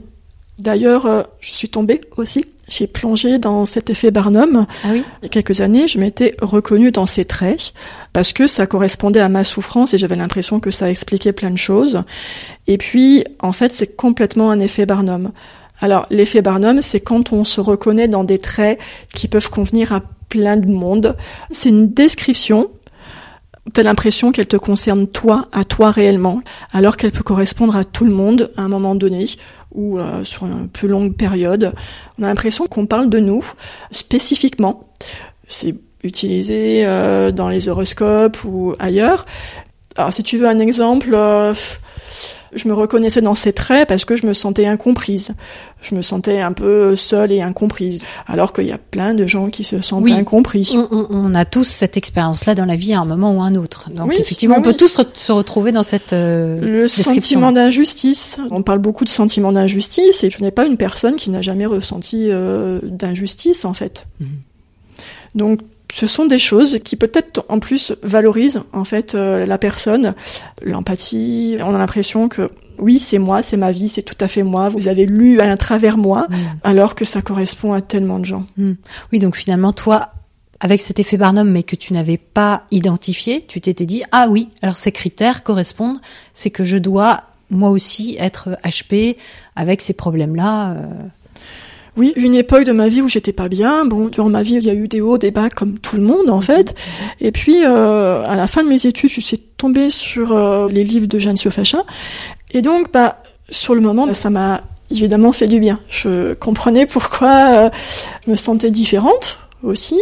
D'ailleurs, 0.58 1.06
euh, 1.06 1.22
je 1.40 1.52
suis 1.52 1.68
tombée 1.68 2.00
aussi. 2.16 2.44
J'ai 2.68 2.86
plongé 2.86 3.38
dans 3.38 3.64
cet 3.64 3.90
effet 3.90 4.10
Barnum. 4.10 4.66
Ah 4.84 4.88
oui 4.92 5.02
Il 5.20 5.24
y 5.24 5.26
a 5.26 5.28
quelques 5.28 5.60
années, 5.60 5.88
je 5.88 5.98
m'étais 5.98 6.36
reconnue 6.40 6.92
dans 6.92 7.06
ces 7.06 7.24
traits 7.24 7.72
parce 8.12 8.32
que 8.32 8.46
ça 8.46 8.66
correspondait 8.66 9.20
à 9.20 9.28
ma 9.28 9.42
souffrance 9.42 9.92
et 9.92 9.98
j'avais 9.98 10.16
l'impression 10.16 10.60
que 10.60 10.70
ça 10.70 10.88
expliquait 10.88 11.32
plein 11.32 11.50
de 11.50 11.58
choses. 11.58 12.02
Et 12.66 12.78
puis, 12.78 13.24
en 13.40 13.52
fait, 13.52 13.72
c'est 13.72 13.96
complètement 13.96 14.50
un 14.50 14.60
effet 14.60 14.86
Barnum. 14.86 15.32
Alors, 15.80 16.06
l'effet 16.10 16.42
Barnum, 16.42 16.82
c'est 16.82 17.00
quand 17.00 17.32
on 17.32 17.44
se 17.44 17.60
reconnaît 17.60 18.08
dans 18.08 18.24
des 18.24 18.38
traits 18.38 18.78
qui 19.14 19.28
peuvent 19.28 19.50
convenir 19.50 19.92
à 19.92 20.02
plein 20.28 20.56
de 20.56 20.70
monde. 20.70 21.16
C'est 21.50 21.70
une 21.70 21.92
description. 21.92 22.70
T'as 23.72 23.82
l'impression 23.82 24.32
qu'elle 24.32 24.46
te 24.46 24.56
concerne 24.56 25.06
toi, 25.06 25.46
à 25.52 25.64
toi 25.64 25.90
réellement, 25.90 26.42
alors 26.72 26.96
qu'elle 26.96 27.12
peut 27.12 27.22
correspondre 27.22 27.76
à 27.76 27.84
tout 27.84 28.04
le 28.04 28.12
monde 28.12 28.50
à 28.56 28.62
un 28.62 28.68
moment 28.68 28.94
donné 28.94 29.26
ou 29.72 29.98
euh, 29.98 30.24
sur 30.24 30.46
une 30.46 30.68
plus 30.68 30.88
longue 30.88 31.14
période. 31.14 31.72
On 32.18 32.24
a 32.24 32.28
l'impression 32.28 32.66
qu'on 32.66 32.86
parle 32.86 33.08
de 33.08 33.20
nous 33.20 33.44
spécifiquement. 33.90 34.88
C'est 35.46 35.74
utilisé 36.02 36.86
euh, 36.86 37.30
dans 37.30 37.48
les 37.48 37.68
horoscopes 37.68 38.42
ou 38.44 38.74
ailleurs. 38.78 39.26
Alors 39.96 40.12
si 40.12 40.22
tu 40.22 40.38
veux 40.38 40.48
un 40.48 40.58
exemple, 40.58 41.10
euh, 41.14 41.54
je 42.52 42.68
me 42.68 42.74
reconnaissais 42.74 43.20
dans 43.20 43.34
ces 43.34 43.52
traits 43.52 43.88
parce 43.88 44.04
que 44.04 44.16
je 44.16 44.26
me 44.26 44.32
sentais 44.32 44.66
incomprise. 44.66 45.32
Je 45.82 45.94
me 45.94 46.02
sentais 46.02 46.40
un 46.40 46.52
peu 46.52 46.96
seule 46.96 47.32
et 47.32 47.42
incomprise. 47.42 48.00
Alors 48.26 48.52
qu'il 48.52 48.66
y 48.66 48.72
a 48.72 48.78
plein 48.78 49.14
de 49.14 49.26
gens 49.26 49.48
qui 49.48 49.64
se 49.64 49.80
sentent 49.80 50.10
incompris. 50.10 50.74
On, 50.90 51.34
a 51.34 51.44
tous 51.44 51.64
cette 51.64 51.96
expérience-là 51.96 52.54
dans 52.54 52.64
la 52.64 52.76
vie 52.76 52.92
à 52.92 53.00
un 53.00 53.04
moment 53.04 53.32
ou 53.32 53.42
un 53.42 53.54
autre. 53.54 53.90
Donc 53.90 54.12
effectivement, 54.12 54.56
on 54.58 54.62
peut 54.62 54.74
tous 54.74 55.00
se 55.14 55.32
retrouver 55.32 55.72
dans 55.72 55.82
cette 55.82 56.12
euh, 56.12 56.60
Le 56.60 56.88
sentiment 56.88 57.52
d'injustice. 57.52 58.40
On 58.50 58.62
parle 58.62 58.80
beaucoup 58.80 59.04
de 59.04 59.10
sentiment 59.10 59.52
d'injustice 59.52 60.24
et 60.24 60.30
je 60.30 60.42
n'ai 60.42 60.50
pas 60.50 60.66
une 60.66 60.76
personne 60.76 61.16
qui 61.16 61.30
n'a 61.30 61.42
jamais 61.42 61.66
ressenti 61.66 62.28
euh, 62.30 62.80
d'injustice 62.82 63.64
en 63.64 63.74
fait. 63.74 64.06
Mhm. 64.20 64.28
Donc 65.34 65.60
ce 65.92 66.06
sont 66.06 66.26
des 66.26 66.38
choses 66.38 66.78
qui 66.84 66.96
peut-être 66.96 67.44
en 67.48 67.58
plus 67.58 67.92
valorisent 68.02 68.62
en 68.72 68.84
fait 68.84 69.14
euh, 69.14 69.46
la 69.46 69.58
personne, 69.58 70.14
l'empathie. 70.62 71.58
On 71.60 71.74
a 71.74 71.78
l'impression 71.78 72.28
que 72.28 72.50
oui, 72.78 72.98
c'est 72.98 73.18
moi, 73.18 73.42
c'est 73.42 73.56
ma 73.56 73.72
vie, 73.72 73.88
c'est 73.88 74.02
tout 74.02 74.16
à 74.20 74.28
fait 74.28 74.42
moi. 74.42 74.68
Vous 74.68 74.88
avez 74.88 75.06
lu 75.06 75.40
à 75.40 75.56
travers 75.56 75.98
moi, 75.98 76.26
mm. 76.28 76.34
alors 76.62 76.94
que 76.94 77.04
ça 77.04 77.22
correspond 77.22 77.72
à 77.72 77.80
tellement 77.80 78.18
de 78.18 78.24
gens. 78.24 78.46
Mm. 78.56 78.72
Oui, 79.12 79.18
donc 79.18 79.36
finalement, 79.36 79.72
toi, 79.72 80.12
avec 80.60 80.80
cet 80.80 80.98
effet 80.98 81.16
Barnum, 81.16 81.50
mais 81.50 81.62
que 81.62 81.76
tu 81.76 81.92
n'avais 81.92 82.18
pas 82.18 82.64
identifié, 82.70 83.44
tu 83.46 83.60
t'étais 83.60 83.86
dit 83.86 84.02
ah 84.12 84.28
oui, 84.30 84.48
alors 84.62 84.76
ces 84.76 84.92
critères 84.92 85.42
correspondent, 85.42 86.00
c'est 86.32 86.50
que 86.50 86.64
je 86.64 86.78
dois 86.78 87.22
moi 87.50 87.70
aussi 87.70 88.16
être 88.18 88.50
HP 88.64 89.16
avec 89.56 89.82
ces 89.82 89.92
problèmes-là. 89.92 90.72
Euh. 90.72 90.86
Oui, 91.96 92.12
une 92.16 92.34
époque 92.34 92.64
de 92.64 92.72
ma 92.72 92.88
vie 92.88 93.02
où 93.02 93.08
j'étais 93.08 93.32
pas 93.32 93.48
bien. 93.48 93.84
Bon, 93.84 94.08
durant 94.08 94.28
ma 94.28 94.42
vie, 94.42 94.54
il 94.54 94.64
y 94.64 94.70
a 94.70 94.74
eu 94.74 94.88
des 94.88 95.00
hauts, 95.00 95.18
des 95.18 95.30
bas, 95.30 95.50
comme 95.50 95.78
tout 95.78 95.96
le 95.96 96.02
monde 96.02 96.30
en 96.30 96.40
fait. 96.40 96.74
Et 97.20 97.32
puis, 97.32 97.64
euh, 97.64 98.22
à 98.24 98.36
la 98.36 98.46
fin 98.46 98.62
de 98.62 98.68
mes 98.68 98.86
études, 98.86 99.10
je 99.10 99.20
suis 99.20 99.38
tombée 99.38 99.90
sur 99.90 100.32
euh, 100.32 100.68
les 100.68 100.84
livres 100.84 101.06
de 101.06 101.18
Jeanne 101.18 101.36
Siofacha. 101.36 101.84
Et 102.52 102.62
donc, 102.62 102.92
bah, 102.92 103.22
sur 103.48 103.74
le 103.74 103.80
moment, 103.80 104.12
ça 104.12 104.30
m'a 104.30 104.62
évidemment 104.90 105.32
fait 105.32 105.46
du 105.46 105.60
bien. 105.60 105.80
Je 105.88 106.34
comprenais 106.34 106.86
pourquoi 106.86 107.66
euh, 107.66 107.70
je 108.26 108.30
me 108.30 108.36
sentais 108.36 108.70
différente 108.70 109.38
aussi. 109.62 110.00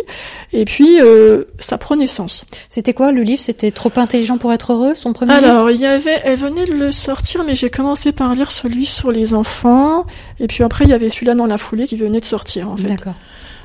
Et 0.53 0.65
puis, 0.65 1.01
euh, 1.01 1.45
ça 1.59 1.79
prenait 1.79 2.07
sens. 2.07 2.45
C'était 2.69 2.95
quoi 2.95 3.13
le 3.13 3.23
livre? 3.23 3.41
C'était 3.41 3.71
Trop 3.71 3.93
intelligent 3.97 4.39
pour 4.39 4.53
être 4.53 4.73
heureux, 4.73 4.95
son 4.95 5.13
premier 5.13 5.33
Alors, 5.33 5.71
il 5.71 5.79
y 5.79 5.87
avait, 5.87 6.21
elle 6.25 6.39
venait 6.39 6.67
de 6.67 6.73
le 6.73 6.91
sortir, 6.91 7.45
mais 7.45 7.55
j'ai 7.55 7.71
commencé 7.71 8.13
par 8.13 8.35
lire 8.35 8.51
celui 8.51 8.87
sur 8.87 9.13
les 9.13 9.35
enfants. 9.35 10.07
Et 10.41 10.47
puis 10.47 10.65
après, 10.65 10.85
il 10.85 10.91
y 10.91 10.95
avait 10.95 11.11
celui-là 11.11 11.35
dans 11.35 11.47
la 11.47 11.59
foulée 11.59 11.87
qui 11.87 11.97
venait 11.97 12.21
de 12.21 12.25
sortir, 12.25 12.69
en 12.71 12.77
fait. 12.77 12.89
D'accord. 12.89 13.15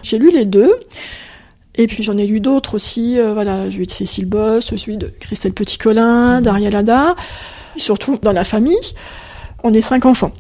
J'ai 0.04 0.18
lu 0.18 0.32
les 0.32 0.46
deux. 0.46 0.72
Et 1.76 1.88
puis 1.88 2.04
j'en 2.04 2.18
ai 2.18 2.28
lu 2.28 2.40
d'autres 2.40 2.76
aussi, 2.76 3.20
euh, 3.20 3.34
voilà, 3.34 3.70
celui 3.70 3.88
de 3.88 3.92
Cécile 3.92 4.28
Boss, 4.28 4.76
celui 4.76 4.98
de 4.98 5.08
Christelle 5.20 5.54
Petit-Colin, 5.54 6.42
Daria 6.42 6.70
Lada, 6.70 7.16
surtout 7.76 8.20
dans 8.22 8.32
la 8.32 8.44
famille. 8.44 8.78
On 9.64 9.74
est 9.74 9.82
cinq 9.82 10.06
enfants. 10.06 10.34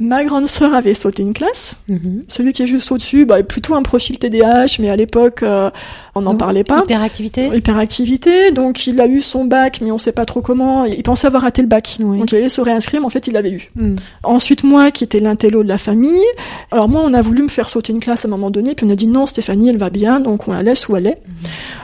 Ma 0.00 0.24
grande 0.24 0.48
sœur 0.48 0.74
avait 0.74 0.94
sauté 0.94 1.22
une 1.22 1.32
classe. 1.34 1.76
Mhm. 1.88 2.24
Celui 2.26 2.52
qui 2.52 2.64
est 2.64 2.66
juste 2.66 2.90
au-dessus, 2.90 3.26
bah, 3.26 3.42
plutôt 3.44 3.74
un 3.74 3.82
profil 3.82 4.18
TDAH, 4.18 4.78
mais 4.80 4.90
à 4.90 4.96
l'époque, 4.96 5.44
euh, 5.44 5.70
on 6.16 6.22
n'en 6.22 6.34
parlait 6.34 6.64
pas. 6.64 6.80
Hyperactivité 6.80 7.46
Hyperactivité, 7.54 8.50
donc 8.50 8.88
il 8.88 9.00
a 9.00 9.06
eu 9.06 9.20
son 9.20 9.44
bac, 9.44 9.80
mais 9.82 9.92
on 9.92 9.98
sait 9.98 10.10
pas 10.10 10.24
trop 10.24 10.40
comment. 10.40 10.84
Il 10.84 11.02
pensait 11.04 11.28
avoir 11.28 11.42
raté 11.42 11.62
le 11.62 11.68
bac, 11.68 11.96
Oui. 12.00 12.18
donc 12.18 12.32
il 12.32 12.38
allait 12.38 12.48
se 12.48 12.60
réinscrire, 12.60 13.00
mais 13.00 13.06
en 13.06 13.10
fait 13.10 13.28
il 13.28 13.34
l'avait 13.34 13.52
eu. 13.52 13.70
Hmm. 13.76 13.94
Ensuite, 14.24 14.64
moi, 14.64 14.90
qui 14.90 15.04
était 15.04 15.20
l'intello 15.20 15.62
de 15.62 15.68
la 15.68 15.78
famille. 15.78 16.24
Alors 16.72 16.88
moi, 16.88 17.02
on 17.04 17.14
a 17.14 17.22
voulu 17.22 17.44
me 17.44 17.48
faire 17.48 17.68
sauter 17.68 17.92
une 17.92 18.00
classe 18.00 18.24
à 18.24 18.28
un 18.28 18.30
moment 18.32 18.50
donné, 18.50 18.74
puis 18.74 18.86
on 18.86 18.90
a 18.90 18.96
dit 18.96 19.06
non, 19.06 19.26
Stéphanie, 19.26 19.68
elle 19.68 19.78
va 19.78 19.90
bien, 19.90 20.18
donc 20.18 20.48
on 20.48 20.52
la 20.52 20.64
laisse 20.64 20.88
où 20.88 20.96
elle 20.96 21.06
est. 21.06 21.18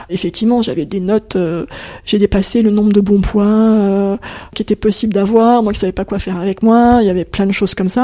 Effectivement, 0.09 0.61
j'avais 0.61 0.85
des 0.85 0.99
notes, 0.99 1.37
euh, 1.37 1.65
j'ai 2.03 2.17
dépassé 2.17 2.61
le 2.61 2.71
nombre 2.71 2.91
de 2.91 2.99
bons 2.99 3.21
points 3.21 3.45
euh, 3.47 4.17
qui 4.53 4.61
était 4.61 4.75
possible 4.75 5.13
d'avoir, 5.13 5.63
donc 5.63 5.77
ils 5.77 5.79
savaient 5.79 5.93
pas 5.93 6.03
quoi 6.03 6.19
faire 6.19 6.37
avec 6.37 6.61
moi, 6.61 6.99
il 7.01 7.07
y 7.07 7.09
avait 7.09 7.23
plein 7.23 7.45
de 7.45 7.53
choses 7.53 7.73
comme 7.73 7.87
ça. 7.87 8.00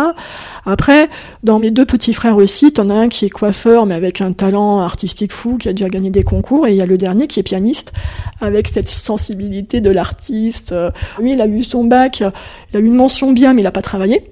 Après, 0.66 1.10
dans 1.44 1.60
mes 1.60 1.72
deux 1.72 1.86
petits 1.86 2.14
frères 2.14 2.38
aussi, 2.38 2.72
t'en 2.74 2.90
as 2.90 2.94
un 2.96 3.08
qui 3.10 3.26
est 3.26 3.30
coiffeur, 3.30 3.86
mais 3.86 3.96
avec 3.96 4.22
un 4.22 4.34
talent 4.34 4.80
artistique 4.80 5.32
fou, 5.32 5.58
qui 5.58 5.70
a 5.70 5.74
déjà 5.74 5.88
gagné 5.90 6.10
des 6.10 6.24
concours, 6.24 6.68
et 6.68 6.72
il 6.72 6.76
y 6.78 6.82
a 6.82 6.86
le 6.86 6.98
dernier 6.98 7.28
qui 7.28 7.40
est 7.40 7.44
pianiste, 7.44 7.94
avec 8.42 8.68
cette 8.68 8.90
sensibilité 8.90 9.80
de 9.82 9.90
l'artiste. 9.90 10.72
Euh, 10.72 10.92
Lui, 11.20 11.34
il 11.34 11.42
a 11.42 11.48
eu 11.48 11.64
son 11.64 11.84
bac, 11.86 12.20
il 12.20 12.78
a 12.78 12.80
eu 12.80 12.86
une 12.86 12.96
mention 12.96 13.32
bien, 13.32 13.54
mais 13.54 13.62
il 13.62 13.68
a 13.68 13.72
pas 13.72 13.82
travaillé. 13.82 14.30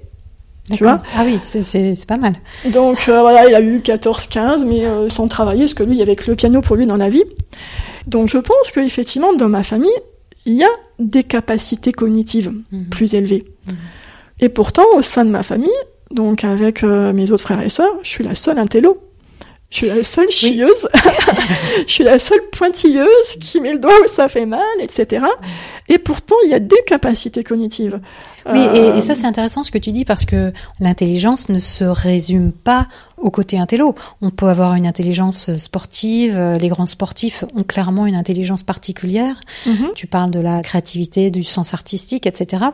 Tu 0.72 0.82
D'accord. 0.82 0.98
Ah 1.16 1.22
oui, 1.24 1.38
c'est 1.44 2.06
pas 2.06 2.16
mal. 2.16 2.34
Donc 2.72 3.06
euh, 3.08 3.20
voilà, 3.20 3.48
il 3.48 3.54
a 3.54 3.60
eu 3.60 3.78
14-15, 3.78 4.64
mais 4.66 4.84
euh, 4.84 5.08
sans 5.08 5.28
travailler, 5.28 5.60
parce 5.60 5.74
que 5.74 5.84
lui, 5.84 5.92
il 5.94 5.98
y 5.98 6.02
avait 6.02 6.16
que 6.16 6.28
le 6.28 6.34
piano 6.36 6.60
pour 6.60 6.74
lui 6.76 6.86
dans 6.86 6.96
la 6.96 7.08
vie. 7.08 7.22
Donc 8.08 8.28
je 8.28 8.38
pense 8.38 8.72
qu'effectivement, 8.74 9.32
dans 9.32 9.48
ma 9.48 9.62
famille, 9.62 9.90
il 10.44 10.54
y 10.54 10.64
a 10.64 10.68
des 10.98 11.22
capacités 11.24 11.92
cognitives 11.92 12.52
Mhm. 12.72 12.84
plus 12.90 13.14
élevées. 13.14 13.44
Mhm. 13.68 13.74
Et 14.40 14.48
pourtant, 14.48 14.84
au 14.94 15.02
sein 15.02 15.24
de 15.24 15.30
ma 15.30 15.42
famille, 15.42 15.70
donc 16.10 16.44
avec 16.44 16.82
euh, 16.82 17.12
mes 17.12 17.30
autres 17.32 17.42
frères 17.44 17.62
et 17.62 17.68
sœurs, 17.68 17.92
je 18.02 18.08
suis 18.08 18.24
la 18.24 18.34
seule 18.34 18.58
intello. 18.58 19.02
Je 19.68 19.78
suis 19.78 19.88
la 19.88 20.04
seule 20.04 20.30
chieuse. 20.30 20.88
je 21.86 21.92
suis 21.92 22.04
la 22.04 22.20
seule 22.20 22.40
pointilleuse 22.52 23.36
qui 23.40 23.60
met 23.60 23.72
le 23.72 23.78
doigt 23.80 23.92
où 24.04 24.06
ça 24.06 24.28
fait 24.28 24.46
mal, 24.46 24.60
etc. 24.80 25.26
Et 25.88 25.98
pourtant, 25.98 26.36
il 26.44 26.50
y 26.50 26.54
a 26.54 26.60
des 26.60 26.80
capacités 26.86 27.42
cognitives. 27.42 28.00
Oui, 28.48 28.60
et, 28.60 28.78
Euh, 28.78 28.96
et 28.96 29.00
ça 29.00 29.16
c'est 29.16 29.26
intéressant 29.26 29.64
ce 29.64 29.72
que 29.72 29.78
tu 29.78 29.90
dis 29.90 30.04
parce 30.04 30.24
que 30.24 30.52
l'intelligence 30.78 31.48
ne 31.48 31.58
se 31.58 31.82
résume 31.82 32.52
pas 32.52 32.86
au 33.18 33.30
côté 33.30 33.58
intello. 33.58 33.94
On 34.20 34.30
peut 34.30 34.48
avoir 34.48 34.74
une 34.74 34.86
intelligence 34.86 35.54
sportive, 35.56 36.36
euh, 36.36 36.58
les 36.58 36.68
grands 36.68 36.86
sportifs 36.86 37.44
ont 37.54 37.62
clairement 37.62 38.06
une 38.06 38.14
intelligence 38.14 38.62
particulière. 38.62 39.40
mhm. 39.66 39.88
Tu 39.94 40.06
parles 40.06 40.30
de 40.30 40.40
la 40.40 40.62
créativité, 40.62 41.30
du 41.30 41.42
sens 41.42 41.74
artistique, 41.74 42.26
etc. 42.26 42.64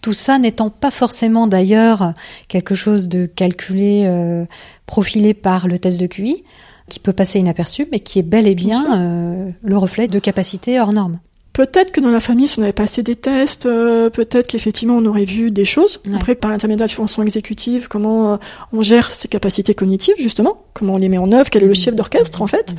Tout 0.00 0.12
ça 0.12 0.38
n'étant 0.38 0.70
pas 0.70 0.90
forcément 0.90 1.46
d'ailleurs 1.46 2.12
quelque 2.48 2.74
chose 2.74 3.08
de 3.08 3.26
calculé, 3.26 4.04
euh, 4.06 4.44
profilé 4.86 5.34
par 5.34 5.68
le 5.68 5.78
test 5.78 6.00
de 6.00 6.06
QI, 6.06 6.44
qui 6.88 6.98
peut 6.98 7.12
passer 7.12 7.38
inaperçu, 7.38 7.86
mais 7.90 8.00
qui 8.00 8.18
est 8.18 8.22
bel 8.22 8.46
et 8.46 8.54
Bien 8.54 9.00
euh, 9.00 9.50
le 9.62 9.78
reflet 9.78 10.08
de 10.08 10.18
capacités 10.18 10.78
hors 10.78 10.92
normes. 10.92 11.18
Peut-être 11.52 11.90
que 11.92 12.00
dans 12.00 12.10
la 12.10 12.20
famille, 12.20 12.46
si 12.48 12.58
on 12.58 12.62
avait 12.62 12.72
passé 12.72 13.02
des 13.02 13.14
tests, 13.16 13.66
euh, 13.66 14.08
peut-être 14.08 14.46
qu'effectivement 14.46 14.94
on 14.96 15.04
aurait 15.04 15.26
vu 15.26 15.50
des 15.50 15.66
choses. 15.66 16.00
Ouais. 16.06 16.14
Après, 16.16 16.34
par 16.34 16.50
l'intermédiaire 16.50 16.86
de 16.86 16.92
fonctions 16.92 17.22
exécutives, 17.22 17.88
comment 17.88 18.32
euh, 18.32 18.36
on 18.72 18.80
gère 18.82 19.10
ses 19.12 19.28
capacités 19.28 19.74
cognitives, 19.74 20.14
justement, 20.18 20.62
comment 20.72 20.94
on 20.94 20.98
les 20.98 21.10
met 21.10 21.18
en 21.18 21.30
œuvre, 21.32 21.50
quel 21.50 21.64
est 21.64 21.66
le 21.68 21.74
chef 21.74 21.94
d'orchestre 21.94 22.40
en 22.40 22.46
fait. 22.46 22.74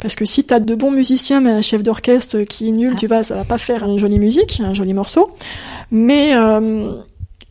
Parce 0.00 0.14
que 0.14 0.24
si 0.24 0.44
t'as 0.44 0.58
de 0.60 0.74
bons 0.74 0.90
musiciens, 0.90 1.40
mais 1.40 1.50
un 1.52 1.62
chef 1.62 1.82
d'orchestre 1.82 2.40
qui 2.42 2.68
est 2.68 2.72
nul, 2.72 2.90
Ah. 2.94 2.98
tu 2.98 3.06
vas, 3.06 3.22
ça 3.22 3.34
va 3.34 3.44
pas 3.44 3.58
faire 3.58 3.84
une 3.84 3.98
jolie 3.98 4.18
musique, 4.18 4.60
un 4.62 4.74
joli 4.74 4.92
morceau. 4.94 5.30
Mais 5.90 6.34
euh, 6.34 6.92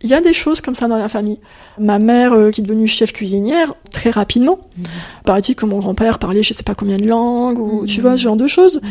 il 0.04 0.10
y 0.10 0.14
a 0.14 0.22
des 0.22 0.34
choses 0.34 0.62
comme 0.62 0.76
ça 0.76 0.88
dans 0.88 0.97
la 0.97 1.10
famille. 1.10 1.39
Ma 1.78 1.99
mère, 1.99 2.34
euh, 2.34 2.52
qui 2.52 2.62
est 2.62 2.64
devenue 2.64 2.88
chef 2.88 3.14
cuisinière, 3.14 3.74
très 3.91 4.10
rapidement. 4.10 4.60
Mhm. 4.78 4.86
Paraît-il 5.26 5.56
que 5.56 5.66
mon 5.66 5.80
grand-père 5.80 6.20
parlait 6.20 6.43
je 6.43 6.54
sais 6.54 6.64
pas 6.64 6.76
combien 6.76 6.97
de 6.97 7.06
langues, 7.06 7.60
ou 7.60 7.86
tu 7.86 8.02
vois, 8.02 8.18
ce 8.18 8.24
genre 8.24 8.36
de 8.36 8.47
choses. 8.47 8.82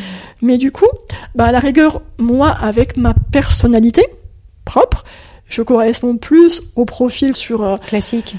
Mais 0.42 0.56
du 0.56 0.70
coup, 0.72 0.88
bah, 1.34 1.46
à 1.46 1.52
la 1.52 1.58
rigueur, 1.58 2.02
moi, 2.18 2.48
avec 2.48 2.96
ma 2.96 3.14
personnalité 3.32 4.04
propre, 4.64 5.04
je 5.48 5.62
corresponds 5.62 6.16
plus 6.16 6.62
au 6.76 6.84
profil 6.84 7.34
sur 7.34 7.62
euh, 7.62 7.76
Classique. 7.76 8.36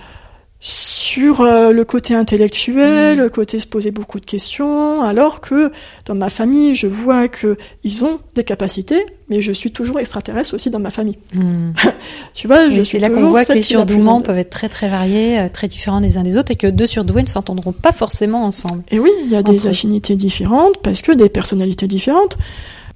Sur 0.63 1.41
euh, 1.41 1.71
le 1.73 1.83
côté 1.85 2.13
intellectuel, 2.15 3.17
Mm. 3.17 3.21
le 3.21 3.29
côté 3.29 3.59
se 3.59 3.65
poser 3.67 3.89
beaucoup 3.91 4.19
de 4.19 4.25
questions, 4.25 5.01
alors 5.01 5.41
que 5.41 5.71
dans 6.05 6.13
ma 6.15 6.29
famille, 6.29 6.75
je 6.75 6.85
vois 6.87 7.27
que 7.27 7.57
ils 7.83 8.05
ont 8.05 8.19
des 8.35 8.43
capacités, 8.43 9.05
mais 9.27 9.41
je 9.41 9.51
suis 9.51 9.71
toujours 9.71 9.99
extraterrestre 9.99 10.53
aussi 10.53 10.69
dans 10.69 10.79
ma 10.79 10.91
famille. 10.91 11.17
Hmm. 11.33 11.71
Tu 12.33 12.47
vois, 12.47 12.69
je 12.69 12.77
Et 12.79 12.83
suis 12.83 12.99
c'est 12.99 12.99
là 12.99 13.09
qu'on 13.09 13.27
voit 13.27 13.43
que 13.43 13.53
les 13.53 13.61
surdouements 13.61 14.21
peuvent 14.21 14.37
être 14.37 14.51
très 14.51 14.69
très 14.69 14.87
variés, 14.87 15.39
euh, 15.39 15.49
très 15.51 15.67
différents 15.67 15.99
des 15.99 16.17
uns 16.17 16.23
des 16.23 16.37
autres, 16.37 16.51
et 16.51 16.55
que 16.55 16.67
deux 16.67 16.85
surdoués 16.85 17.23
ne 17.23 17.27
s'entendront 17.27 17.73
pas 17.73 17.91
forcément 17.91 18.45
ensemble. 18.45 18.83
Et 18.91 18.99
oui, 18.99 19.09
il 19.25 19.31
y 19.31 19.35
a 19.35 19.43
des 19.43 19.65
eux. 19.65 19.69
affinités 19.69 20.15
différentes 20.15 20.77
parce 20.83 21.01
que 21.01 21.11
des 21.11 21.27
personnalités 21.29 21.87
différentes. 21.87 22.37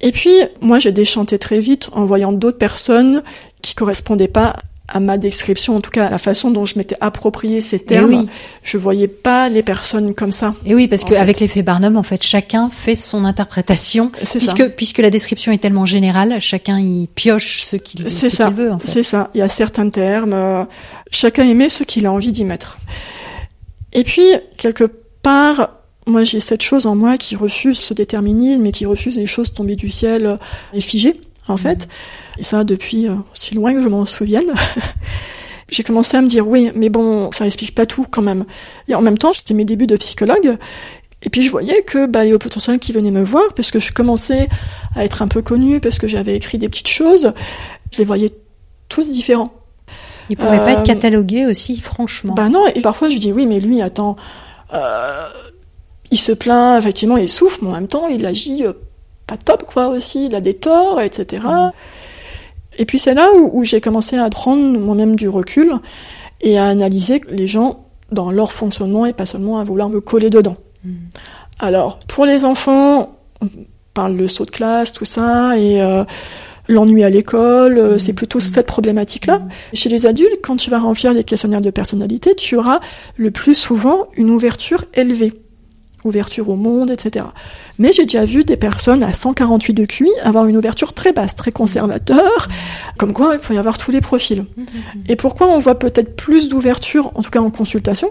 Et 0.00 0.12
puis, 0.12 0.34
moi, 0.60 0.78
j'ai 0.78 0.92
déchanté 0.92 1.38
très 1.38 1.58
vite 1.58 1.88
en 1.92 2.04
voyant 2.04 2.32
d'autres 2.32 2.58
personnes 2.58 3.22
qui 3.62 3.74
correspondaient 3.74 4.28
pas 4.28 4.56
à 4.88 5.00
ma 5.00 5.18
description, 5.18 5.74
en 5.76 5.80
tout 5.80 5.90
cas 5.90 6.06
à 6.06 6.10
la 6.10 6.18
façon 6.18 6.50
dont 6.50 6.64
je 6.64 6.78
m'étais 6.78 6.96
approprié 7.00 7.60
ces 7.60 7.78
termes. 7.80 8.10
oui. 8.14 8.28
Je 8.62 8.78
voyais 8.78 9.08
pas 9.08 9.48
les 9.48 9.62
personnes 9.62 10.14
comme 10.14 10.30
ça. 10.32 10.54
Et 10.64 10.74
oui, 10.74 10.86
parce 10.88 11.04
qu'avec 11.04 11.40
l'effet 11.40 11.62
Barnum, 11.62 11.96
en 11.96 12.02
fait, 12.02 12.22
chacun 12.22 12.70
fait 12.70 12.94
son 12.96 13.24
interprétation, 13.24 14.12
C'est 14.22 14.38
ça. 14.38 14.38
puisque 14.38 14.68
puisque 14.76 14.98
la 14.98 15.10
description 15.10 15.50
est 15.52 15.58
tellement 15.58 15.86
générale, 15.86 16.36
chacun 16.40 16.78
y 16.78 17.08
pioche 17.14 17.62
ce 17.64 17.76
qu'il 17.76 18.02
veut. 18.02 18.06
En 18.72 18.78
fait. 18.78 18.86
C'est 18.88 19.02
ça. 19.02 19.30
Il 19.34 19.38
y 19.38 19.42
a 19.42 19.48
certains 19.48 19.88
termes. 19.90 20.32
euh, 20.34 20.64
chacun 21.10 21.44
émet 21.44 21.68
ce 21.68 21.82
qu'il 21.84 22.06
a 22.06 22.12
envie 22.12 22.30
d'y 22.32 22.44
mettre. 22.44 22.78
Et 23.92 24.04
puis, 24.04 24.24
quelque 24.56 24.84
part, 25.22 25.70
moi, 26.06 26.22
j'ai 26.22 26.38
cette 26.40 26.62
chose 26.62 26.86
en 26.86 26.94
moi 26.94 27.16
qui 27.16 27.34
refuse 27.34 27.78
ce 27.78 27.94
déterminisme 27.94 28.64
et 28.66 28.72
qui 28.72 28.86
refuse 28.86 29.16
les 29.18 29.26
choses 29.26 29.52
tombées 29.52 29.76
du 29.76 29.90
ciel 29.90 30.26
euh, 30.26 30.36
et 30.72 30.80
figées, 30.80 31.20
en 31.48 31.56
fait. 31.56 31.88
Et 32.38 32.42
ça, 32.42 32.64
depuis 32.64 33.08
euh, 33.08 33.14
si 33.32 33.54
loin 33.54 33.74
que 33.74 33.82
je 33.82 33.88
m'en 33.88 34.06
souvienne. 34.06 34.52
j'ai 35.70 35.82
commencé 35.82 36.16
à 36.16 36.22
me 36.22 36.28
dire, 36.28 36.46
oui, 36.46 36.70
mais 36.74 36.88
bon, 36.88 37.30
ça 37.32 37.46
explique 37.46 37.74
pas 37.74 37.86
tout 37.86 38.06
quand 38.10 38.22
même. 38.22 38.44
Et 38.88 38.94
en 38.94 39.02
même 39.02 39.18
temps, 39.18 39.32
c'était 39.32 39.54
mes 39.54 39.64
débuts 39.64 39.86
de 39.86 39.96
psychologue. 39.96 40.56
Et 41.22 41.30
puis 41.30 41.42
je 41.42 41.50
voyais 41.50 41.82
que 41.82 42.06
bah, 42.06 42.24
les 42.24 42.32
hauts 42.34 42.38
potentiels 42.38 42.78
qui 42.78 42.92
venaient 42.92 43.10
me 43.10 43.22
voir, 43.22 43.54
parce 43.54 43.70
que 43.70 43.80
je 43.80 43.92
commençais 43.92 44.48
à 44.94 45.04
être 45.04 45.22
un 45.22 45.28
peu 45.28 45.42
connue, 45.42 45.80
parce 45.80 45.98
que 45.98 46.06
j'avais 46.06 46.36
écrit 46.36 46.58
des 46.58 46.68
petites 46.68 46.88
choses, 46.88 47.32
je 47.92 47.98
les 47.98 48.04
voyais 48.04 48.30
tous 48.88 49.10
différents. 49.10 49.52
Il 50.28 50.36
pouvait 50.36 50.58
pas 50.58 50.74
Euh, 50.74 50.78
être 50.78 50.82
catalogué 50.84 51.46
aussi, 51.46 51.80
franchement. 51.80 52.34
Bah 52.34 52.48
non, 52.48 52.64
et 52.74 52.80
parfois 52.80 53.08
je 53.08 53.18
dis 53.18 53.32
oui, 53.32 53.46
mais 53.46 53.60
lui, 53.60 53.80
attends, 53.80 54.16
euh, 54.74 55.28
il 56.10 56.18
se 56.18 56.32
plaint, 56.32 56.78
effectivement, 56.78 57.16
il 57.16 57.28
souffre, 57.28 57.58
mais 57.62 57.70
en 57.70 57.72
même 57.72 57.88
temps, 57.88 58.06
il 58.08 58.24
agit 58.26 58.64
euh, 58.64 58.72
pas 59.26 59.36
top, 59.36 59.64
quoi, 59.64 59.88
aussi, 59.88 60.26
il 60.26 60.34
a 60.34 60.40
des 60.40 60.54
torts, 60.54 61.00
etc. 61.00 61.42
Et 62.78 62.84
puis 62.84 62.98
c'est 62.98 63.14
là 63.14 63.30
où, 63.34 63.50
où 63.52 63.64
j'ai 63.64 63.80
commencé 63.80 64.16
à 64.16 64.28
prendre 64.30 64.78
moi-même 64.78 65.16
du 65.16 65.28
recul 65.28 65.72
et 66.40 66.58
à 66.58 66.66
analyser 66.66 67.20
les 67.28 67.46
gens 67.46 67.86
dans 68.12 68.30
leur 68.30 68.52
fonctionnement 68.52 69.06
et 69.06 69.12
pas 69.12 69.26
seulement 69.26 69.58
à 69.58 69.64
vouloir 69.64 69.88
me 69.88 70.00
coller 70.00 70.30
dedans. 70.30 70.56
Mm. 70.84 70.90
Alors, 71.58 71.98
pour 72.00 72.26
les 72.26 72.44
enfants, 72.44 73.16
on 73.40 73.48
parle 73.94 74.16
de 74.16 74.26
saut 74.26 74.44
de 74.44 74.50
classe, 74.50 74.92
tout 74.92 75.04
ça, 75.04 75.58
et 75.58 75.80
euh, 75.80 76.04
l'ennui 76.68 77.02
à 77.02 77.10
l'école, 77.10 77.78
euh, 77.78 77.94
Mm. 77.94 77.98
c'est 77.98 78.12
plutôt 78.12 78.40
cette 78.40 78.66
problématique-là. 78.66 79.38
Mm. 79.38 79.48
Chez 79.72 79.88
les 79.88 80.06
adultes, 80.06 80.40
quand 80.42 80.56
tu 80.56 80.70
vas 80.70 80.78
remplir 80.78 81.14
des 81.14 81.24
questionnaires 81.24 81.60
de 81.60 81.70
personnalité, 81.70 82.34
tu 82.34 82.56
auras 82.56 82.78
le 83.16 83.30
plus 83.30 83.54
souvent 83.54 84.06
une 84.16 84.30
ouverture 84.30 84.84
élevée. 84.94 85.32
Ouverture 86.06 86.48
au 86.48 86.56
monde, 86.56 86.90
etc. 86.90 87.26
Mais 87.78 87.92
j'ai 87.92 88.04
déjà 88.04 88.24
vu 88.24 88.44
des 88.44 88.56
personnes 88.56 89.02
à 89.02 89.12
148 89.12 89.74
de 89.74 89.84
QI 89.84 90.08
avoir 90.22 90.46
une 90.46 90.56
ouverture 90.56 90.92
très 90.92 91.12
basse, 91.12 91.34
très 91.34 91.50
conservateur, 91.52 92.48
comme 92.96 93.12
quoi 93.12 93.34
il 93.34 93.40
peut 93.40 93.54
y 93.54 93.58
avoir 93.58 93.76
tous 93.76 93.90
les 93.90 94.00
profils. 94.00 94.44
Mhm. 94.56 94.66
Et 95.08 95.16
pourquoi 95.16 95.48
on 95.48 95.58
voit 95.58 95.78
peut-être 95.78 96.14
plus 96.16 96.48
d'ouverture, 96.48 97.10
en 97.16 97.22
tout 97.22 97.30
cas 97.30 97.40
en 97.40 97.50
consultation? 97.50 98.10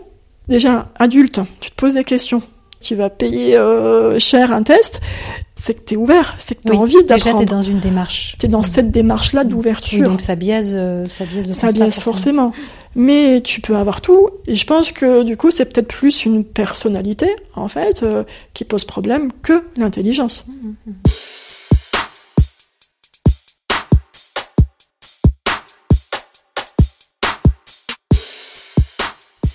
Déjà, 0.49 0.91
adulte, 0.99 1.39
tu 1.61 1.71
te 1.71 1.75
poses 1.75 1.93
des 1.95 2.03
questions, 2.03 2.41
tu 2.81 2.95
vas 2.95 3.09
payer 3.09 3.55
euh, 3.57 4.19
cher 4.19 4.51
un 4.51 4.61
test, 4.61 5.01
c'est 5.55 5.73
que 5.73 5.85
tu 5.85 5.93
es 5.93 5.97
ouvert, 5.97 6.35
c'est 6.37 6.55
que 6.55 6.61
tu 6.63 6.71
as 6.71 6.75
Oui, 6.75 6.81
envie 6.81 6.93
déjà, 7.03 7.15
t'es 7.15 7.23
d'apprendre. 7.29 7.45
dans 7.45 7.61
une 7.63 7.79
démarche. 7.79 8.35
C'est 8.39 8.49
dans 8.49 8.61
cette 8.61 8.91
démarche-là 8.91 9.41
Oui, 9.43 9.47
d'ouverture. 9.49 10.07
donc 10.09 10.21
ça 10.21 10.35
biaise, 10.35 10.75
euh, 10.77 11.05
ça 11.07 11.25
biaise 11.25 11.47
le 11.47 11.53
ça 11.53 11.67
biaise 11.69 11.97
forcément. 11.99 12.51
Mais 12.95 13.41
tu 13.41 13.61
peux 13.61 13.75
avoir 13.75 14.01
tout. 14.01 14.29
Et 14.47 14.55
je 14.55 14.65
pense 14.65 14.91
que 14.91 15.23
du 15.23 15.37
coup, 15.37 15.51
c'est 15.51 15.65
peut-être 15.65 15.87
plus 15.87 16.25
une 16.25 16.43
personnalité, 16.43 17.35
en 17.55 17.67
fait, 17.67 18.03
euh, 18.03 18.23
qui 18.53 18.63
pose 18.63 18.85
problème 18.85 19.31
que 19.43 19.63
l'intelligence. 19.77 20.45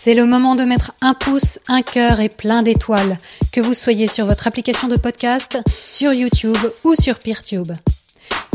C'est 0.03 0.15
le 0.15 0.25
moment 0.25 0.57
de 0.57 0.63
mettre 0.63 0.93
un 1.03 1.13
pouce, 1.13 1.59
un 1.69 1.83
cœur 1.83 2.21
et 2.21 2.31
plein 2.31 2.63
d'étoiles, 2.63 3.19
que 3.53 3.61
vous 3.61 3.75
soyez 3.75 4.09
sur 4.09 4.25
votre 4.25 4.47
application 4.47 4.89
de 4.89 4.97
podcast, 4.97 5.59
sur 5.87 6.15
YouTube 6.15 6.57
ou 6.85 6.95
sur 6.95 7.19
PeerTube. 7.19 7.73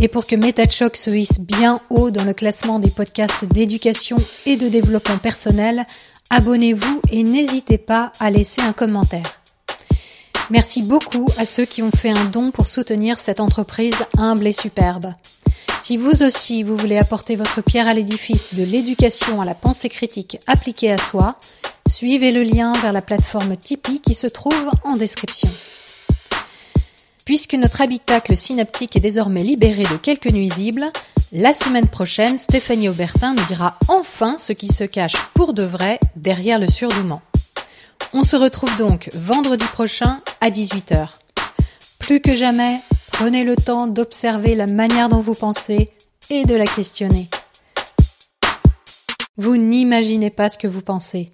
Et 0.01 0.07
pour 0.07 0.27
que 0.27 0.35
MetaChoc 0.35 0.97
se 0.97 1.09
hisse 1.09 1.39
bien 1.39 1.79
haut 1.89 2.11
dans 2.11 2.23
le 2.23 2.33
classement 2.33 2.79
des 2.79 2.91
podcasts 2.91 3.45
d'éducation 3.45 4.17
et 4.45 4.57
de 4.57 4.67
développement 4.67 5.17
personnel, 5.17 5.85
abonnez-vous 6.29 7.01
et 7.11 7.23
n'hésitez 7.23 7.77
pas 7.77 8.11
à 8.19 8.29
laisser 8.29 8.61
un 8.61 8.73
commentaire. 8.73 9.39
Merci 10.51 10.83
beaucoup 10.83 11.27
à 11.37 11.45
ceux 11.45 11.65
qui 11.65 11.81
ont 11.81 11.91
fait 11.91 12.11
un 12.11 12.25
don 12.25 12.51
pour 12.51 12.67
soutenir 12.67 13.19
cette 13.19 13.39
entreprise 13.39 13.95
humble 14.17 14.45
et 14.45 14.51
superbe. 14.51 15.11
Si 15.81 15.97
vous 15.97 16.23
aussi 16.23 16.63
vous 16.63 16.77
voulez 16.77 16.97
apporter 16.97 17.35
votre 17.35 17.61
pierre 17.61 17.87
à 17.87 17.93
l'édifice 17.93 18.53
de 18.53 18.63
l'éducation 18.63 19.41
à 19.41 19.45
la 19.45 19.55
pensée 19.55 19.89
critique 19.89 20.39
appliquée 20.45 20.91
à 20.91 20.97
soi, 20.97 21.39
suivez 21.89 22.31
le 22.31 22.43
lien 22.43 22.73
vers 22.73 22.93
la 22.93 23.01
plateforme 23.01 23.55
Tipeee 23.57 24.01
qui 24.01 24.13
se 24.13 24.27
trouve 24.27 24.69
en 24.83 24.97
description. 24.97 25.49
Puisque 27.25 27.55
notre 27.55 27.81
habitacle 27.81 28.37
synaptique 28.37 28.95
est 28.95 29.01
désormais 29.01 29.41
libéré 29.41 29.83
de 29.83 29.97
quelques 29.97 30.31
nuisibles, 30.31 30.91
la 31.31 31.53
semaine 31.53 31.87
prochaine, 31.87 32.37
Stéphanie 32.37 32.87
Aubertin 32.87 33.33
nous 33.33 33.45
dira 33.45 33.77
enfin 33.87 34.37
ce 34.37 34.53
qui 34.53 34.67
se 34.67 34.83
cache 34.83 35.17
pour 35.33 35.53
de 35.53 35.63
vrai 35.63 35.99
derrière 36.15 36.59
le 36.59 36.67
surdouement. 36.69 37.21
On 38.13 38.23
se 38.23 38.35
retrouve 38.35 38.75
donc 38.77 39.09
vendredi 39.13 39.65
prochain 39.73 40.21
à 40.39 40.49
18h. 40.49 41.07
Plus 41.99 42.21
que 42.21 42.35
jamais, 42.35 42.79
Prenez 43.17 43.45
le 43.45 43.55
temps 43.55 43.87
d'observer 43.87 44.55
la 44.55 44.67
manière 44.67 45.07
dont 45.07 45.21
vous 45.21 45.35
pensez 45.35 45.87
et 46.29 46.43
de 46.43 46.53
la 46.53 46.65
questionner. 46.67 47.29
Vous 49.37 49.55
n'imaginez 49.55 50.29
pas 50.29 50.49
ce 50.49 50.57
que 50.57 50.67
vous 50.67 50.81
pensez. 50.81 51.29